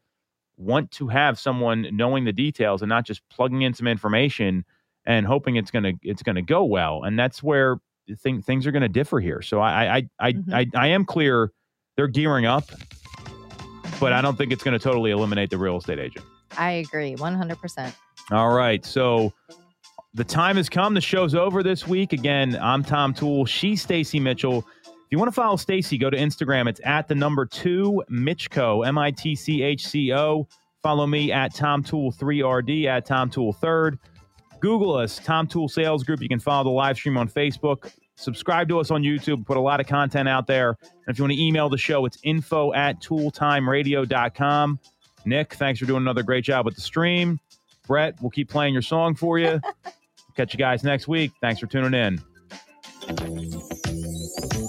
want 0.58 0.92
to 0.92 1.08
have 1.08 1.40
someone 1.40 1.88
knowing 1.92 2.24
the 2.26 2.32
details 2.34 2.82
and 2.82 2.90
not 2.90 3.06
just 3.06 3.28
plugging 3.30 3.64
in 3.64 3.74
some 3.74 3.88
information 3.88 4.64
and 5.06 5.26
hoping 5.26 5.56
it's 5.58 5.70
gonna 5.72 5.94
it's 6.02 6.24
gonna 6.24 6.42
go 6.42 6.64
well. 6.64 7.04
And 7.04 7.18
that's 7.20 7.44
where 7.44 7.78
thing, 8.20 8.42
things 8.42 8.66
are 8.68 8.72
going 8.72 8.82
to 8.84 8.88
differ 8.90 9.20
here. 9.20 9.42
So 9.42 9.60
I 9.60 9.98
I 9.98 10.10
I, 10.20 10.34
Mhm. 10.34 10.54
I 10.54 10.68
I 10.76 10.88
am 10.88 11.06
clear 11.06 11.52
they're 11.98 12.08
gearing 12.08 12.46
up, 12.46 12.66
but 14.00 14.14
I 14.14 14.22
don't 14.22 14.38
think 14.38 14.52
it's 14.52 14.64
going 14.64 14.78
to 14.78 14.84
totally 14.84 15.12
eliminate 15.12 15.50
the 15.50 15.58
real 15.58 15.78
estate 15.78 16.00
agent. 16.00 16.26
I 16.58 16.72
agree 16.72 17.16
100%. 17.16 17.94
All 18.32 18.54
right. 18.54 18.86
So 18.86 19.34
the 20.14 20.24
time 20.24 20.58
has 20.58 20.70
come. 20.70 20.94
The 20.94 21.02
show's 21.02 21.36
over 21.36 21.62
this 21.64 21.88
week. 21.88 22.14
Again, 22.14 22.58
I'm 22.62 22.84
Tom 22.84 23.14
Toole. 23.14 23.46
She's 23.46 23.82
Stacy 23.82 24.20
Mitchell. 24.20 24.66
If 24.88 25.12
you 25.12 25.20
want 25.20 25.28
to 25.28 25.34
follow 25.34 25.56
Stacy, 25.56 25.98
go 25.98 26.10
to 26.10 26.18
Instagram. 26.18 26.68
It's 26.68 26.82
at 26.84 27.08
the 27.08 27.16
number 27.16 27.46
two 27.46 28.04
Mitchco, 28.10 28.86
M 28.88 28.98
I 28.98 29.12
T 29.12 29.36
C 29.36 29.62
H 29.62 29.86
C 29.86 30.14
O. 30.14 30.48
Follow 30.82 31.06
me 31.08 31.32
at 31.32 31.54
Tom 31.54 31.84
Toole 31.84 32.12
3RD, 32.12 32.86
at 32.86 33.06
Tom 33.06 33.30
Toole 33.30 33.54
3rd. 33.54 33.98
Google 34.60 34.96
us, 34.96 35.20
Tom 35.24 35.48
Toole 35.48 35.68
Sales 35.68 36.04
Group. 36.04 36.22
You 36.22 36.30
can 36.30 36.40
follow 36.40 36.64
the 36.64 36.70
live 36.70 36.96
stream 36.98 37.18
on 37.18 37.28
Facebook. 37.28 37.92
Subscribe 38.16 38.70
to 38.70 38.80
us 38.80 38.92
on 38.92 39.04
YouTube. 39.04 39.46
Put 39.46 39.58
a 39.58 39.62
lot 39.62 39.80
of 39.80 39.88
content 39.88 40.30
out 40.30 40.48
there. 40.48 40.78
And 40.82 41.08
if 41.08 41.18
you 41.18 41.24
want 41.24 41.34
to 41.34 41.42
email 41.42 41.70
the 41.70 41.78
show, 41.78 42.06
it's 42.06 42.18
info 42.24 42.74
at 42.74 43.02
tooltimeradio.com. 43.02 44.80
Nick, 45.26 45.56
thanks 45.56 45.80
for 45.80 45.86
doing 45.86 46.02
another 46.02 46.24
great 46.24 46.44
job 46.44 46.66
with 46.66 46.76
the 46.76 46.82
stream. 46.82 47.40
Brett, 47.88 48.16
we'll 48.22 48.32
keep 48.32 48.50
playing 48.50 48.74
your 48.74 48.82
song 48.82 49.16
for 49.16 49.38
you. 49.38 49.60
Catch 50.36 50.54
you 50.54 50.58
guys 50.58 50.84
next 50.84 51.08
week. 51.08 51.32
Thanks 51.42 51.60
for 51.60 51.68
tuning 51.68 51.94
in. 51.94 53.85